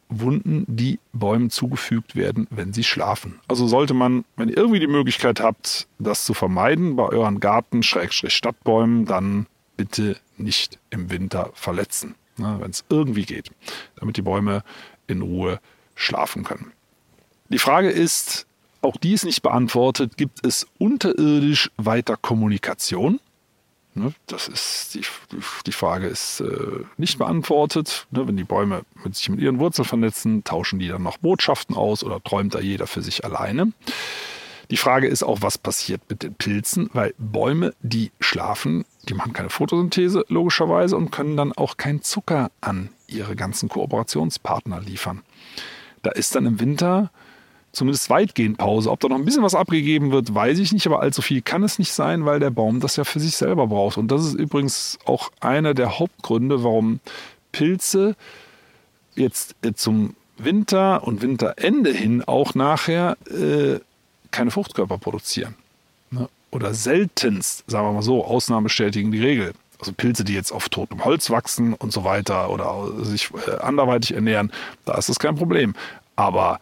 Wunden, 0.08 0.64
die 0.68 0.98
Bäumen 1.12 1.50
zugefügt 1.50 2.14
werden, 2.14 2.46
wenn 2.50 2.72
sie 2.72 2.84
schlafen. 2.84 3.40
Also 3.48 3.66
sollte 3.66 3.94
man, 3.94 4.24
wenn 4.36 4.48
ihr 4.48 4.56
irgendwie 4.56 4.80
die 4.80 4.86
Möglichkeit 4.86 5.40
habt, 5.40 5.88
das 5.98 6.24
zu 6.24 6.34
vermeiden 6.34 6.96
bei 6.96 7.04
euren 7.04 7.40
Garten, 7.40 7.82
Schrägstrich 7.82 8.34
Stadtbäumen, 8.34 9.04
dann 9.04 9.46
bitte 9.76 10.16
nicht 10.36 10.78
im 10.90 11.10
Winter 11.10 11.50
verletzen, 11.54 12.14
ne, 12.36 12.56
wenn 12.60 12.70
es 12.70 12.84
irgendwie 12.88 13.24
geht, 13.24 13.50
damit 13.96 14.16
die 14.16 14.22
Bäume 14.22 14.62
in 15.06 15.22
Ruhe 15.22 15.60
schlafen 15.94 16.44
können. 16.44 16.72
Die 17.48 17.58
Frage 17.58 17.90
ist, 17.90 18.46
auch 18.82 18.96
die 18.96 19.12
ist 19.12 19.24
nicht 19.24 19.42
beantwortet, 19.42 20.16
gibt 20.16 20.44
es 20.46 20.66
unterirdisch 20.78 21.70
weiter 21.76 22.16
Kommunikation? 22.16 23.20
Ne, 23.96 24.12
das 24.26 24.46
ist 24.46 24.94
die, 24.94 25.00
die 25.64 25.72
Frage 25.72 26.06
ist 26.06 26.40
äh, 26.40 26.84
nicht 26.98 27.16
beantwortet. 27.16 28.06
Ne, 28.10 28.28
wenn 28.28 28.36
die 28.36 28.44
Bäume 28.44 28.82
mit 29.02 29.16
sich 29.16 29.30
mit 29.30 29.40
ihren 29.40 29.58
Wurzeln 29.58 29.88
vernetzen, 29.88 30.44
tauschen 30.44 30.78
die 30.78 30.88
dann 30.88 31.02
noch 31.02 31.16
Botschaften 31.16 31.74
aus 31.74 32.04
oder 32.04 32.22
träumt 32.22 32.54
da 32.54 32.60
jeder 32.60 32.86
für 32.86 33.00
sich 33.00 33.24
alleine? 33.24 33.72
Die 34.70 34.76
Frage 34.76 35.06
ist 35.06 35.22
auch, 35.22 35.38
was 35.40 35.56
passiert 35.56 36.02
mit 36.10 36.22
den 36.22 36.34
Pilzen, 36.34 36.90
weil 36.92 37.14
Bäume, 37.16 37.72
die 37.80 38.10
schlafen, 38.20 38.84
die 39.08 39.14
machen 39.14 39.32
keine 39.32 39.48
Photosynthese 39.48 40.26
logischerweise 40.28 40.94
und 40.94 41.10
können 41.10 41.38
dann 41.38 41.52
auch 41.52 41.78
keinen 41.78 42.02
Zucker 42.02 42.50
an 42.60 42.90
ihre 43.06 43.34
ganzen 43.34 43.70
Kooperationspartner 43.70 44.82
liefern. 44.82 45.22
Da 46.02 46.10
ist 46.10 46.34
dann 46.34 46.44
im 46.44 46.60
Winter 46.60 47.10
zumindest 47.76 48.08
weitgehend 48.08 48.56
Pause. 48.56 48.90
Ob 48.90 49.00
da 49.00 49.08
noch 49.08 49.16
ein 49.16 49.24
bisschen 49.24 49.42
was 49.42 49.54
abgegeben 49.54 50.10
wird, 50.10 50.34
weiß 50.34 50.58
ich 50.58 50.72
nicht, 50.72 50.86
aber 50.86 51.00
allzu 51.00 51.20
viel 51.20 51.42
kann 51.42 51.62
es 51.62 51.78
nicht 51.78 51.92
sein, 51.92 52.24
weil 52.24 52.40
der 52.40 52.50
Baum 52.50 52.80
das 52.80 52.96
ja 52.96 53.04
für 53.04 53.20
sich 53.20 53.36
selber 53.36 53.66
braucht. 53.66 53.98
Und 53.98 54.10
das 54.10 54.24
ist 54.24 54.34
übrigens 54.34 54.98
auch 55.04 55.30
einer 55.40 55.74
der 55.74 55.98
Hauptgründe, 55.98 56.64
warum 56.64 57.00
Pilze 57.52 58.16
jetzt 59.14 59.54
äh, 59.62 59.74
zum 59.74 60.16
Winter 60.38 61.04
und 61.04 61.20
Winterende 61.20 61.92
hin 61.92 62.24
auch 62.26 62.54
nachher 62.54 63.16
äh, 63.30 63.78
keine 64.30 64.50
Fruchtkörper 64.50 64.96
produzieren. 64.96 65.54
Ne? 66.10 66.28
Oder 66.50 66.72
seltenst, 66.72 67.64
sagen 67.66 67.86
wir 67.86 67.92
mal 67.92 68.02
so, 68.02 68.24
Ausnahmen 68.24 68.64
bestätigen 68.64 69.12
die 69.12 69.20
Regel. 69.20 69.52
Also 69.78 69.92
Pilze, 69.92 70.24
die 70.24 70.32
jetzt 70.32 70.52
auf 70.52 70.70
totem 70.70 71.04
Holz 71.04 71.28
wachsen 71.28 71.74
und 71.74 71.92
so 71.92 72.04
weiter 72.04 72.48
oder 72.48 73.04
sich 73.04 73.30
äh, 73.46 73.56
anderweitig 73.60 74.14
ernähren, 74.14 74.50
da 74.86 74.96
ist 74.96 75.10
das 75.10 75.18
kein 75.18 75.34
Problem. 75.34 75.74
Aber 76.16 76.60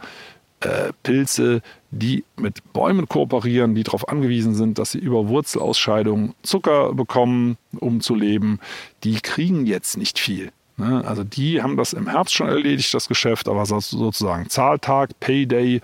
äh, 0.65 0.93
Pilze, 1.03 1.63
die 1.91 2.25
mit 2.37 2.73
Bäumen 2.73 3.09
kooperieren, 3.09 3.75
die 3.75 3.83
darauf 3.83 4.09
angewiesen 4.09 4.55
sind, 4.55 4.79
dass 4.79 4.93
sie 4.93 4.99
über 4.99 5.29
Wurzelausscheidung 5.29 6.35
Zucker 6.43 6.93
bekommen, 6.93 7.57
um 7.79 8.01
zu 8.01 8.15
leben, 8.15 8.61
die 9.05 9.21
kriegen 9.21 9.67
jetzt 9.67 9.97
nicht 9.97 10.19
viel. 10.19 10.51
Ne? 10.77 11.05
Also 11.07 11.23
die 11.23 11.63
haben 11.63 11.77
das 11.77 11.93
im 11.93 12.09
Herbst 12.09 12.35
schon 12.35 12.49
erledigt, 12.49 12.93
das 12.95 13.09
Geschäft, 13.09 13.49
aber 13.49 13.65
sozusagen 13.67 14.49
Zahltag, 14.49 15.19
Payday. 15.21 15.81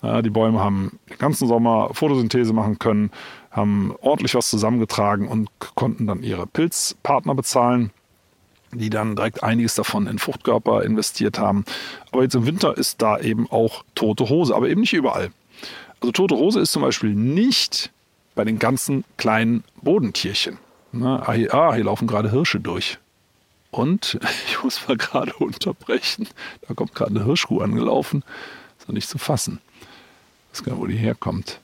Die 0.00 0.30
Bäume 0.30 0.60
haben 0.60 1.00
den 1.10 1.18
ganzen 1.18 1.48
Sommer 1.48 1.90
Photosynthese 1.92 2.52
machen 2.52 2.78
können, 2.78 3.10
haben 3.50 3.96
ordentlich 4.00 4.36
was 4.36 4.48
zusammengetragen 4.48 5.26
und 5.26 5.50
konnten 5.74 6.06
dann 6.06 6.22
ihre 6.22 6.46
Pilzpartner 6.46 7.34
bezahlen 7.34 7.90
die 8.72 8.90
dann 8.90 9.16
direkt 9.16 9.42
einiges 9.42 9.74
davon 9.74 10.06
in 10.06 10.18
Fruchtkörper 10.18 10.82
investiert 10.82 11.38
haben. 11.38 11.64
Aber 12.12 12.22
jetzt 12.22 12.34
im 12.34 12.46
Winter 12.46 12.76
ist 12.76 13.00
da 13.02 13.18
eben 13.18 13.50
auch 13.50 13.84
tote 13.94 14.28
Hose, 14.28 14.54
aber 14.54 14.68
eben 14.68 14.82
nicht 14.82 14.92
überall. 14.92 15.30
Also 16.00 16.12
tote 16.12 16.36
Hose 16.36 16.60
ist 16.60 16.72
zum 16.72 16.82
Beispiel 16.82 17.14
nicht 17.14 17.90
bei 18.34 18.44
den 18.44 18.58
ganzen 18.58 19.04
kleinen 19.16 19.64
Bodentierchen. 19.82 20.58
Na, 20.92 21.28
ah, 21.28 21.32
hier, 21.32 21.54
ah, 21.54 21.74
hier 21.74 21.84
laufen 21.84 22.06
gerade 22.06 22.30
Hirsche 22.30 22.60
durch. 22.60 22.98
Und 23.70 24.18
ich 24.48 24.62
muss 24.62 24.86
mal 24.88 24.96
gerade 24.96 25.32
unterbrechen. 25.34 26.28
Da 26.66 26.74
kommt 26.74 26.94
gerade 26.94 27.10
eine 27.10 27.24
Hirschkuh 27.24 27.60
angelaufen. 27.60 28.22
Ist 28.78 28.88
noch 28.88 28.94
nicht 28.94 29.08
zu 29.08 29.18
fassen. 29.18 29.60
Ich 30.52 30.60
weiß 30.60 30.64
gar 30.64 30.72
nicht, 30.72 30.82
wo 30.82 30.86
die 30.86 30.96
herkommt. 30.96 31.60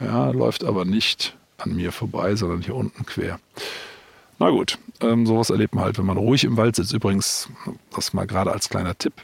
Ja, 0.00 0.30
läuft 0.30 0.64
aber 0.64 0.84
nicht 0.84 1.36
an 1.58 1.74
mir 1.74 1.92
vorbei, 1.92 2.34
sondern 2.36 2.62
hier 2.62 2.74
unten 2.74 3.06
quer. 3.06 3.38
Na 4.38 4.50
gut, 4.50 4.78
ähm, 5.00 5.26
sowas 5.26 5.50
erlebt 5.50 5.74
man 5.74 5.84
halt, 5.84 5.98
wenn 5.98 6.06
man 6.06 6.16
ruhig 6.16 6.44
im 6.44 6.56
Wald 6.56 6.76
sitzt. 6.76 6.92
Übrigens, 6.92 7.48
das 7.94 8.12
mal 8.12 8.26
gerade 8.26 8.52
als 8.52 8.68
kleiner 8.68 8.96
Tipp. 8.96 9.14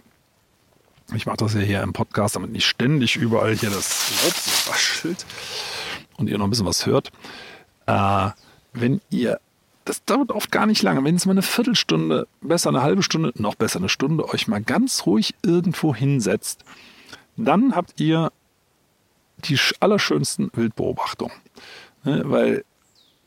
Ich 1.14 1.26
mache 1.26 1.38
das 1.38 1.54
ja 1.54 1.60
hier 1.60 1.82
im 1.82 1.92
Podcast, 1.92 2.36
damit 2.36 2.52
nicht 2.52 2.66
ständig 2.66 3.16
überall 3.16 3.56
hier 3.56 3.70
das 3.70 4.22
Laub 4.24 4.34
so 4.34 4.70
raschelt 4.70 5.26
und 6.16 6.28
ihr 6.28 6.38
noch 6.38 6.46
ein 6.46 6.50
bisschen 6.50 6.66
was 6.66 6.86
hört. 6.86 7.10
Äh, 7.86 8.30
wenn 8.72 9.00
ihr, 9.10 9.40
das 9.84 10.04
dauert 10.04 10.30
oft 10.30 10.52
gar 10.52 10.66
nicht 10.66 10.82
lange, 10.82 11.02
wenn 11.02 11.16
es 11.16 11.26
mal 11.26 11.32
eine 11.32 11.42
Viertelstunde, 11.42 12.28
besser 12.40 12.68
eine 12.68 12.82
halbe 12.82 13.02
Stunde, 13.02 13.32
noch 13.36 13.56
besser 13.56 13.80
eine 13.80 13.88
Stunde, 13.88 14.28
euch 14.28 14.46
mal 14.46 14.62
ganz 14.62 15.06
ruhig 15.06 15.34
irgendwo 15.42 15.94
hinsetzt, 15.94 16.64
dann 17.36 17.74
habt 17.74 17.98
ihr 18.00 18.30
die 19.38 19.58
allerschönsten 19.80 20.50
Wildbeobachtungen. 20.54 21.34
Ne, 22.04 22.22
weil 22.26 22.64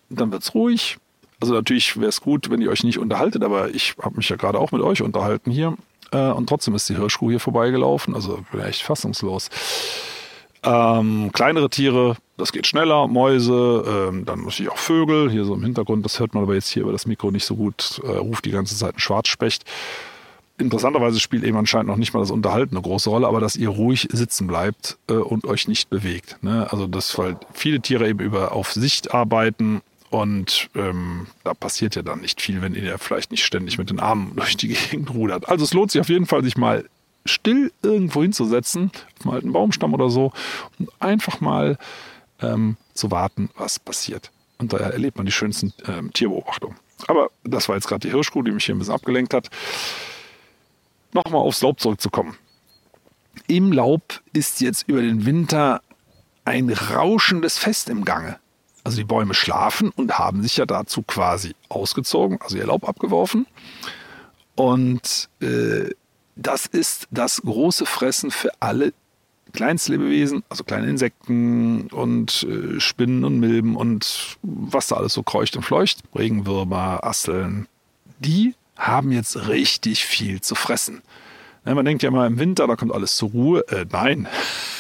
dann 0.10 0.32
wird 0.32 0.44
es 0.44 0.54
ruhig, 0.54 0.98
also 1.40 1.54
natürlich 1.54 1.98
wäre 1.98 2.10
es 2.10 2.22
gut, 2.22 2.50
wenn 2.50 2.62
ihr 2.62 2.70
euch 2.70 2.84
nicht 2.84 3.00
unterhaltet, 3.00 3.44
aber 3.44 3.74
ich 3.74 3.96
habe 4.02 4.18
mich 4.18 4.30
ja 4.30 4.36
gerade 4.36 4.60
auch 4.60 4.72
mit 4.72 4.82
euch 4.82 5.02
unterhalten 5.02 5.52
hier. 5.52 5.76
Äh, 6.12 6.32
und 6.32 6.48
trotzdem 6.48 6.76
ist 6.76 6.88
die 6.90 6.96
Hirschkuh 6.96 7.30
hier 7.30 7.40
vorbeigelaufen. 7.40 8.16
Also 8.16 8.44
bin 8.52 8.62
echt 8.62 8.84
fassungslos. 8.84 9.50
Ähm, 10.64 11.32
kleinere 11.34 11.70
Tiere, 11.70 12.16
das 12.38 12.54
geht 12.54 12.68
schneller, 12.68 13.08
Mäuse, 13.08 13.84
ähm, 13.86 14.26
dann 14.26 14.44
natürlich 14.44 14.72
auch 14.72 14.78
Vögel, 14.78 15.30
hier 15.30 15.44
so 15.44 15.54
im 15.56 15.64
Hintergrund, 15.64 16.06
das 16.06 16.20
hört 16.22 16.34
man 16.34 16.44
aber 16.44 16.54
jetzt 16.54 16.70
hier 16.70 16.84
über 16.84 16.94
das 16.94 17.06
Mikro 17.06 17.32
nicht 17.32 17.44
so 17.44 17.58
gut, 17.58 18.00
äh, 18.06 18.12
ruft 18.12 18.46
die 18.46 18.52
ganze 18.52 18.78
Zeit 18.78 18.96
ein 18.96 19.00
Schwarzspecht. 19.00 19.66
Interessanterweise 20.58 21.20
spielt 21.20 21.44
eben 21.44 21.58
anscheinend 21.58 21.88
noch 21.88 21.98
nicht 21.98 22.14
mal 22.14 22.22
das 22.22 22.32
Unterhalten 22.32 22.76
eine 22.76 22.84
große 22.84 23.10
Rolle, 23.10 23.28
aber 23.28 23.42
dass 23.42 23.58
ihr 23.58 23.70
ruhig 23.70 24.08
sitzen 24.12 24.48
bleibt 24.48 24.98
äh, 25.10 25.14
und 25.14 25.46
euch 25.46 25.68
nicht 25.68 25.90
bewegt. 25.90 26.38
Ne? 26.42 26.68
Also 26.72 26.88
dass 26.88 27.18
weil 27.18 27.38
viele 27.54 27.82
Tiere 27.82 28.08
eben 28.08 28.20
über 28.20 28.54
auf 28.54 28.72
Sicht 28.72 29.14
arbeiten 29.14 29.82
und 30.14 30.70
ähm, 30.76 31.26
da 31.44 31.56
passiert 31.56 31.96
ja 31.96 32.04
dann 32.04 32.22
nicht 32.22 32.40
viel, 32.40 32.62
wenn 32.62 32.76
ihr 32.76 33.00
vielleicht 33.00 33.32
nicht 33.32 33.44
ständig 33.44 33.80
mit 33.80 33.90
den 33.90 34.00
Armen 34.00 34.34
durch 34.36 34.56
die 34.56 34.68
Gegend 34.68 35.12
rudert. 35.12 35.50
Also 35.50 35.66
es 35.66 35.74
lohnt 35.74 35.90
sich 35.90 36.00
auf 36.02 36.10
jeden 36.10 36.28
Fall, 36.28 36.44
sich 36.44 36.56
mal 36.56 36.88
still 37.26 37.72
irgendwo 37.82 38.22
hinzusetzen, 38.22 38.92
auf 38.94 39.26
einen 39.26 39.34
alten 39.34 39.52
Baumstamm 39.54 39.92
oder 39.92 40.12
so, 40.12 40.32
und 40.78 40.90
einfach 41.00 41.42
mal 41.42 41.80
ähm, 42.44 42.78
zu 42.94 43.10
warten, 43.10 43.50
was 43.58 43.80
passiert. 43.80 44.32
Und 44.60 44.72
da 44.72 44.78
erlebt 44.78 45.18
man 45.18 45.26
die 45.26 45.32
schönsten 45.32 45.74
ähm, 45.88 46.14
Tierbeobachtungen. 46.14 46.78
Aber 47.08 47.32
das 47.44 47.68
war 47.68 47.76
jetzt 47.76 47.88
gerade 47.88 48.08
die 48.08 48.14
Hirschkuh, 48.14 48.44
die 48.44 48.52
mich 48.52 48.66
hier 48.66 48.76
ein 48.76 48.80
bisschen 48.80 48.94
abgelenkt 48.94 49.34
hat. 49.34 49.50
Nochmal 51.14 51.42
aufs 51.42 51.64
Laub 51.64 51.80
zurückzukommen. 51.80 52.36
Im 53.48 53.72
Laub 53.72 54.22
ist 54.32 54.62
jetzt 54.62 54.88
über 54.88 55.02
den 55.02 55.26
Winter 55.26 55.82
ein 56.46 56.70
rauschendes 56.70 57.58
Fest 57.58 57.90
im 57.90 58.06
Gange. 58.06 58.38
Also 58.84 58.98
die 58.98 59.06
Bäume 59.06 59.34
schlafen 59.34 59.92
und 59.96 60.18
haben 60.18 60.42
sich 60.42 60.58
ja 60.58 60.66
dazu 60.66 61.04
quasi 61.04 61.56
ausgezogen, 61.70 62.40
also 62.42 62.58
ihr 62.58 62.66
Laub 62.66 62.88
abgeworfen. 62.88 63.48
Und 64.56 65.30
äh, 65.42 65.90
das 66.36 66.66
ist 66.66 67.08
das 67.12 67.42
große 67.42 67.86
Fressen 67.86 68.32
für 68.32 68.52
alle 68.60 68.94
Kleinstlebewesen, 69.54 70.44
also 70.50 70.64
kleine 70.64 70.88
Insekten 70.88 71.88
und 71.88 72.44
äh, 72.44 72.80
Spinnen 72.80 73.24
und 73.24 73.40
Milben 73.40 73.76
und 73.76 74.38
was 74.42 74.88
da 74.88 74.96
alles 74.96 75.14
so 75.14 75.24
kreucht 75.24 75.56
und 75.56 75.64
fleucht, 75.64 76.00
Regenwürmer, 76.16 77.04
Asseln, 77.04 77.68
die 78.20 78.56
haben 78.76 79.12
jetzt 79.12 79.48
richtig 79.48 80.06
viel 80.06 80.42
zu 80.42 80.56
fressen. 80.56 81.04
Ja, 81.66 81.76
man 81.76 81.86
denkt 81.86 82.04
ja 82.04 82.10
immer 82.10 82.26
im 82.26 82.40
Winter, 82.40 82.68
da 82.68 82.76
kommt 82.76 82.94
alles 82.94 83.16
zur 83.16 83.30
Ruhe. 83.30 83.66
Äh, 83.70 83.86
nein, 83.92 84.28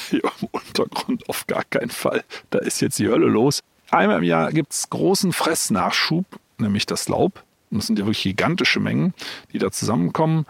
hier 0.09 0.21
im 0.41 0.47
Untergrund 0.51 1.29
auf 1.29 1.47
gar 1.47 1.63
keinen 1.63 1.91
Fall. 1.91 2.23
Da 2.49 2.59
ist 2.59 2.81
jetzt 2.81 2.99
die 2.99 3.07
Hölle 3.07 3.27
los. 3.27 3.61
Einmal 3.93 4.17
im 4.17 4.23
Jahr 4.23 4.51
gibt 4.51 4.73
es 4.73 4.89
großen 4.89 5.33
Fressnachschub, 5.33 6.25
nämlich 6.57 6.87
das 6.87 7.07
Laub. 7.09 7.43
Das 7.69 7.85
sind 7.85 7.99
ja 7.99 8.05
wirklich 8.05 8.23
gigantische 8.23 8.79
Mengen, 8.79 9.13
die 9.51 9.59
da 9.59 9.69
zusammenkommen. 9.69 10.47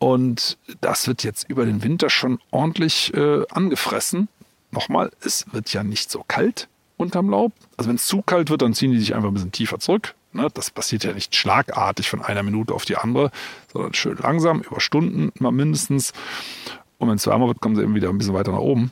Und 0.00 0.58
das 0.80 1.06
wird 1.06 1.22
jetzt 1.22 1.48
über 1.48 1.66
den 1.66 1.84
Winter 1.84 2.10
schon 2.10 2.40
ordentlich 2.50 3.14
äh, 3.14 3.44
angefressen. 3.48 4.26
Nochmal, 4.72 5.12
es 5.20 5.46
wird 5.52 5.72
ja 5.72 5.84
nicht 5.84 6.10
so 6.10 6.24
kalt 6.26 6.68
unterm 6.96 7.30
Laub. 7.30 7.52
Also 7.76 7.88
wenn 7.88 7.96
es 7.96 8.08
zu 8.08 8.22
kalt 8.22 8.50
wird, 8.50 8.62
dann 8.62 8.74
ziehen 8.74 8.90
die 8.90 8.98
sich 8.98 9.14
einfach 9.14 9.28
ein 9.28 9.34
bisschen 9.34 9.52
tiefer 9.52 9.78
zurück. 9.78 10.16
Ne? 10.32 10.48
Das 10.52 10.72
passiert 10.72 11.04
ja 11.04 11.12
nicht 11.12 11.36
schlagartig 11.36 12.10
von 12.10 12.22
einer 12.22 12.42
Minute 12.42 12.74
auf 12.74 12.86
die 12.86 12.96
andere, 12.96 13.30
sondern 13.72 13.94
schön 13.94 14.16
langsam, 14.16 14.62
über 14.62 14.80
Stunden 14.80 15.30
mal 15.38 15.52
mindestens. 15.52 16.12
Und 16.98 17.08
wenn 17.08 17.16
es 17.16 17.26
wärmer 17.28 17.46
wird, 17.46 17.60
kommen 17.60 17.76
sie 17.76 17.82
eben 17.82 17.94
wieder 17.94 18.08
ein 18.08 18.18
bisschen 18.18 18.34
weiter 18.34 18.50
nach 18.50 18.58
oben. 18.58 18.90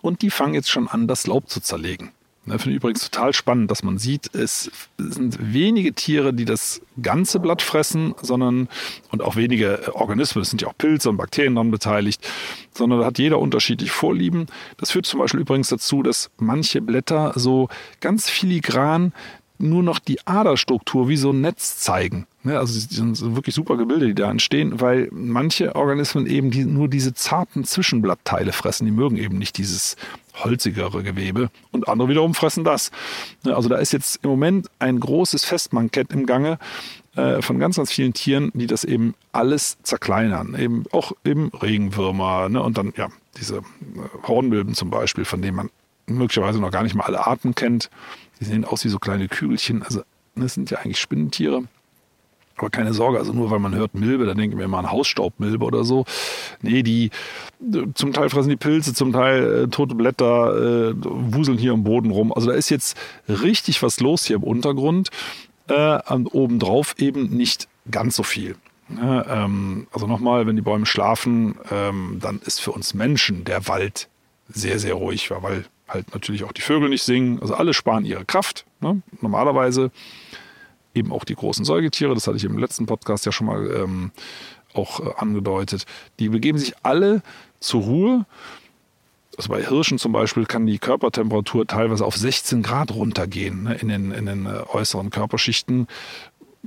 Und 0.00 0.22
die 0.22 0.30
fangen 0.30 0.54
jetzt 0.54 0.70
schon 0.70 0.88
an, 0.88 1.06
das 1.06 1.26
Laub 1.26 1.50
zu 1.50 1.60
zerlegen. 1.60 2.12
Ne, 2.46 2.60
Finde 2.60 2.70
ich 2.70 2.76
übrigens 2.76 3.10
total 3.10 3.32
spannend, 3.34 3.72
dass 3.72 3.82
man 3.82 3.98
sieht, 3.98 4.32
es 4.32 4.70
sind 4.98 5.52
wenige 5.52 5.92
Tiere, 5.94 6.32
die 6.32 6.44
das 6.44 6.80
ganze 7.02 7.40
Blatt 7.40 7.60
fressen, 7.60 8.14
sondern 8.22 8.68
und 9.10 9.20
auch 9.20 9.34
wenige 9.34 9.92
Organismen, 9.94 10.42
es 10.42 10.50
sind 10.50 10.62
ja 10.62 10.68
auch 10.68 10.78
Pilze 10.78 11.10
und 11.10 11.16
Bakterien 11.16 11.56
daran 11.56 11.72
beteiligt, 11.72 12.24
sondern 12.72 13.00
da 13.00 13.06
hat 13.06 13.18
jeder 13.18 13.40
unterschiedlich 13.40 13.90
Vorlieben. 13.90 14.46
Das 14.76 14.92
führt 14.92 15.06
zum 15.06 15.18
Beispiel 15.18 15.40
übrigens 15.40 15.70
dazu, 15.70 16.04
dass 16.04 16.30
manche 16.38 16.80
Blätter 16.80 17.32
so 17.34 17.68
ganz 18.00 18.30
filigran 18.30 19.12
nur 19.58 19.82
noch 19.82 19.98
die 19.98 20.26
Aderstruktur 20.26 21.08
wie 21.08 21.16
so 21.16 21.30
ein 21.30 21.40
Netz 21.40 21.78
zeigen. 21.78 22.26
Also 22.44 22.78
sind 22.78 23.34
wirklich 23.34 23.54
super 23.54 23.76
Gebilde, 23.76 24.06
die 24.06 24.14
da 24.14 24.30
entstehen, 24.30 24.80
weil 24.80 25.08
manche 25.10 25.74
Organismen 25.74 26.26
eben 26.26 26.50
die, 26.50 26.64
nur 26.64 26.88
diese 26.88 27.12
zarten 27.14 27.64
Zwischenblattteile 27.64 28.52
fressen. 28.52 28.84
Die 28.84 28.92
mögen 28.92 29.16
eben 29.16 29.38
nicht 29.38 29.58
dieses 29.58 29.96
holzigere 30.44 31.02
Gewebe 31.02 31.50
und 31.72 31.88
andere 31.88 32.08
wiederum 32.08 32.34
fressen 32.34 32.62
das. 32.62 32.90
Also 33.44 33.68
da 33.68 33.76
ist 33.76 33.92
jetzt 33.92 34.20
im 34.22 34.30
Moment 34.30 34.68
ein 34.78 35.00
großes 35.00 35.44
Festmankett 35.44 36.12
im 36.12 36.26
Gange 36.26 36.58
äh, 37.16 37.42
von 37.42 37.58
ganz, 37.58 37.76
ganz 37.76 37.90
vielen 37.90 38.12
Tieren, 38.12 38.50
die 38.54 38.66
das 38.66 38.84
eben 38.84 39.14
alles 39.32 39.78
zerkleinern. 39.82 40.54
Eben 40.58 40.84
auch 40.92 41.12
eben 41.24 41.48
Regenwürmer 41.48 42.48
ne? 42.48 42.62
und 42.62 42.78
dann 42.78 42.92
ja 42.96 43.08
diese 43.38 43.56
äh, 43.58 43.62
Hornmilben 44.28 44.74
zum 44.74 44.90
Beispiel, 44.90 45.24
von 45.24 45.42
denen 45.42 45.56
man 45.56 45.70
möglicherweise 46.06 46.60
noch 46.60 46.70
gar 46.70 46.82
nicht 46.82 46.94
mal 46.94 47.04
alle 47.04 47.26
Arten 47.26 47.54
kennt. 47.54 47.90
Die 48.40 48.44
sehen 48.44 48.64
aus 48.64 48.84
wie 48.84 48.88
so 48.88 48.98
kleine 48.98 49.28
Kügelchen. 49.28 49.82
Also 49.82 50.02
das 50.34 50.54
sind 50.54 50.70
ja 50.70 50.78
eigentlich 50.78 51.00
Spinnentiere. 51.00 51.64
Aber 52.58 52.70
keine 52.70 52.94
Sorge, 52.94 53.18
also 53.18 53.34
nur 53.34 53.50
weil 53.50 53.58
man 53.58 53.74
hört 53.74 53.94
Milbe, 53.94 54.24
dann 54.24 54.38
denken 54.38 54.56
wir 54.56 54.64
immer 54.64 54.78
an 54.78 54.90
Hausstaubmilbe 54.90 55.64
oder 55.64 55.84
so. 55.84 56.06
Nee, 56.62 56.82
die 56.82 57.10
zum 57.94 58.14
Teil 58.14 58.30
fressen 58.30 58.48
die 58.48 58.56
Pilze, 58.56 58.94
zum 58.94 59.12
Teil 59.12 59.64
äh, 59.64 59.68
tote 59.68 59.94
Blätter, 59.94 60.90
äh, 60.90 60.94
wuseln 60.96 61.58
hier 61.58 61.72
im 61.72 61.84
Boden 61.84 62.10
rum. 62.10 62.32
Also 62.32 62.48
da 62.48 62.54
ist 62.54 62.70
jetzt 62.70 62.96
richtig 63.28 63.82
was 63.82 64.00
los 64.00 64.24
hier 64.24 64.36
im 64.36 64.42
Untergrund. 64.42 65.10
Äh, 65.68 66.00
und 66.10 66.28
obendrauf 66.28 66.94
eben 66.98 67.28
nicht 67.28 67.68
ganz 67.90 68.16
so 68.16 68.22
viel. 68.22 68.56
Ja, 68.88 69.44
ähm, 69.44 69.88
also 69.92 70.06
nochmal, 70.06 70.46
wenn 70.46 70.56
die 70.56 70.62
Bäume 70.62 70.86
schlafen, 70.86 71.56
ähm, 71.70 72.18
dann 72.20 72.40
ist 72.44 72.60
für 72.60 72.72
uns 72.72 72.94
Menschen 72.94 73.44
der 73.44 73.68
Wald 73.68 74.08
sehr, 74.48 74.78
sehr 74.78 74.94
ruhig, 74.94 75.30
weil 75.30 75.64
halt 75.88 76.12
natürlich 76.14 76.44
auch 76.44 76.52
die 76.52 76.62
Vögel 76.62 76.88
nicht 76.88 77.02
singen. 77.02 77.40
Also 77.40 77.54
alle 77.54 77.74
sparen 77.74 78.04
ihre 78.04 78.24
Kraft. 78.24 78.64
Ne? 78.80 79.02
Normalerweise 79.20 79.90
eben 80.94 81.12
auch 81.12 81.24
die 81.24 81.34
großen 81.34 81.64
Säugetiere, 81.64 82.14
das 82.14 82.26
hatte 82.26 82.36
ich 82.36 82.44
im 82.44 82.58
letzten 82.58 82.86
Podcast 82.86 83.26
ja 83.26 83.32
schon 83.32 83.46
mal 83.46 83.70
ähm, 83.70 84.10
auch 84.74 85.00
äh, 85.00 85.10
angedeutet, 85.16 85.86
die 86.18 86.28
begeben 86.28 86.58
sich 86.58 86.74
alle 86.82 87.22
zur 87.60 87.82
Ruhe. 87.82 88.26
Also 89.36 89.50
bei 89.50 89.62
Hirschen 89.62 89.98
zum 89.98 90.12
Beispiel 90.12 90.46
kann 90.46 90.66
die 90.66 90.78
Körpertemperatur 90.78 91.66
teilweise 91.66 92.06
auf 92.06 92.16
16 92.16 92.62
Grad 92.62 92.90
runtergehen 92.92 93.64
ne, 93.64 93.74
in 93.74 93.88
den, 93.88 94.10
in 94.10 94.26
den 94.26 94.46
äh, 94.46 94.62
äußeren 94.72 95.10
Körperschichten. 95.10 95.88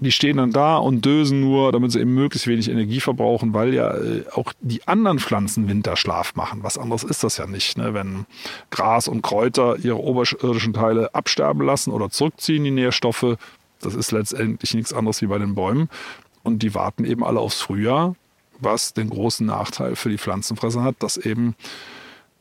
Die 0.01 0.11
stehen 0.11 0.37
dann 0.37 0.51
da 0.51 0.77
und 0.77 1.03
dösen 1.03 1.41
nur, 1.41 1.73
damit 1.73 1.91
sie 1.91 1.99
eben 1.99 2.13
möglichst 2.13 2.47
wenig 2.47 2.69
Energie 2.69 3.01
verbrauchen, 3.01 3.53
weil 3.53 3.73
ja 3.73 3.93
äh, 3.95 4.23
auch 4.33 4.53
die 4.61 4.87
anderen 4.87 5.19
Pflanzen 5.19 5.67
Winterschlaf 5.67 6.35
machen. 6.35 6.63
Was 6.63 6.77
anderes 6.77 7.03
ist 7.03 7.23
das 7.23 7.37
ja 7.37 7.47
nicht. 7.47 7.77
Ne? 7.77 7.93
Wenn 7.93 8.25
Gras 8.71 9.09
und 9.09 9.21
Kräuter 9.21 9.77
ihre 9.77 9.97
oberirdischen 9.97 10.73
Teile 10.73 11.13
absterben 11.13 11.65
lassen 11.65 11.91
oder 11.91 12.09
zurückziehen, 12.09 12.63
die 12.63 12.71
Nährstoffe, 12.71 13.37
das 13.81 13.95
ist 13.95 14.11
letztendlich 14.11 14.73
nichts 14.73 14.93
anderes 14.93 15.21
wie 15.21 15.27
bei 15.27 15.37
den 15.37 15.55
Bäumen. 15.55 15.89
Und 16.43 16.63
die 16.63 16.73
warten 16.73 17.03
eben 17.03 17.23
alle 17.23 17.39
aufs 17.39 17.61
Frühjahr, 17.61 18.15
was 18.59 18.93
den 18.93 19.09
großen 19.09 19.45
Nachteil 19.45 19.95
für 19.95 20.09
die 20.09 20.17
Pflanzenfresser 20.17 20.83
hat, 20.83 20.95
dass 20.99 21.17
eben 21.17 21.55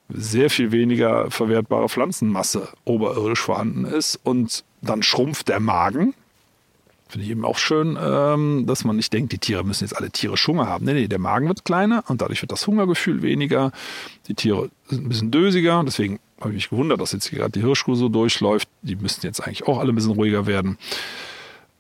sehr 0.09 0.49
viel 0.49 0.73
weniger 0.73 1.31
verwertbare 1.31 1.89
Pflanzenmasse 1.89 2.69
oberirdisch 2.85 3.41
vorhanden 3.41 3.85
ist 3.85 4.19
und 4.23 4.65
dann 4.81 5.03
schrumpft 5.03 5.49
der 5.49 5.61
Magen. 5.61 6.15
Finde 7.09 7.25
ich 7.25 7.31
eben 7.31 7.45
auch 7.45 7.57
schön, 7.57 7.99
ähm, 8.01 8.67
dass 8.67 8.85
man 8.85 8.97
nicht 8.97 9.13
denkt, 9.13 9.33
die 9.33 9.39
Tiere 9.39 9.65
müssen 9.65 9.85
jetzt 9.85 9.97
alle 9.97 10.11
Tiere 10.11 10.37
Hunger 10.37 10.67
haben. 10.67 10.85
Nee, 10.85 10.93
nee, 10.93 11.09
der 11.09 11.19
Magen 11.19 11.49
wird 11.49 11.65
kleiner 11.65 12.05
und 12.09 12.21
dadurch 12.21 12.43
wird 12.43 12.53
das 12.53 12.67
Hungergefühl 12.67 13.23
weniger. 13.23 13.73
Die 14.29 14.35
Tiere 14.35 14.71
sind 14.89 15.07
ein 15.07 15.09
bisschen 15.09 15.31
dösiger. 15.31 15.83
Deswegen 15.87 16.21
habe 16.39 16.51
ich 16.51 16.57
mich 16.57 16.71
gewundert, 16.71 17.01
dass 17.01 17.13
jetzt 17.13 17.31
gerade 17.31 17.51
die 17.51 17.63
Hirschkuh 17.63 17.95
so 17.95 18.11
durchläuft. 18.11 18.69
Die 18.83 18.97
müssten 18.97 19.27
jetzt 19.27 19.41
eigentlich 19.41 19.67
auch 19.67 19.79
alle 19.79 19.93
ein 19.93 19.95
bisschen 19.95 20.13
ruhiger 20.13 20.47
werden. 20.47 20.77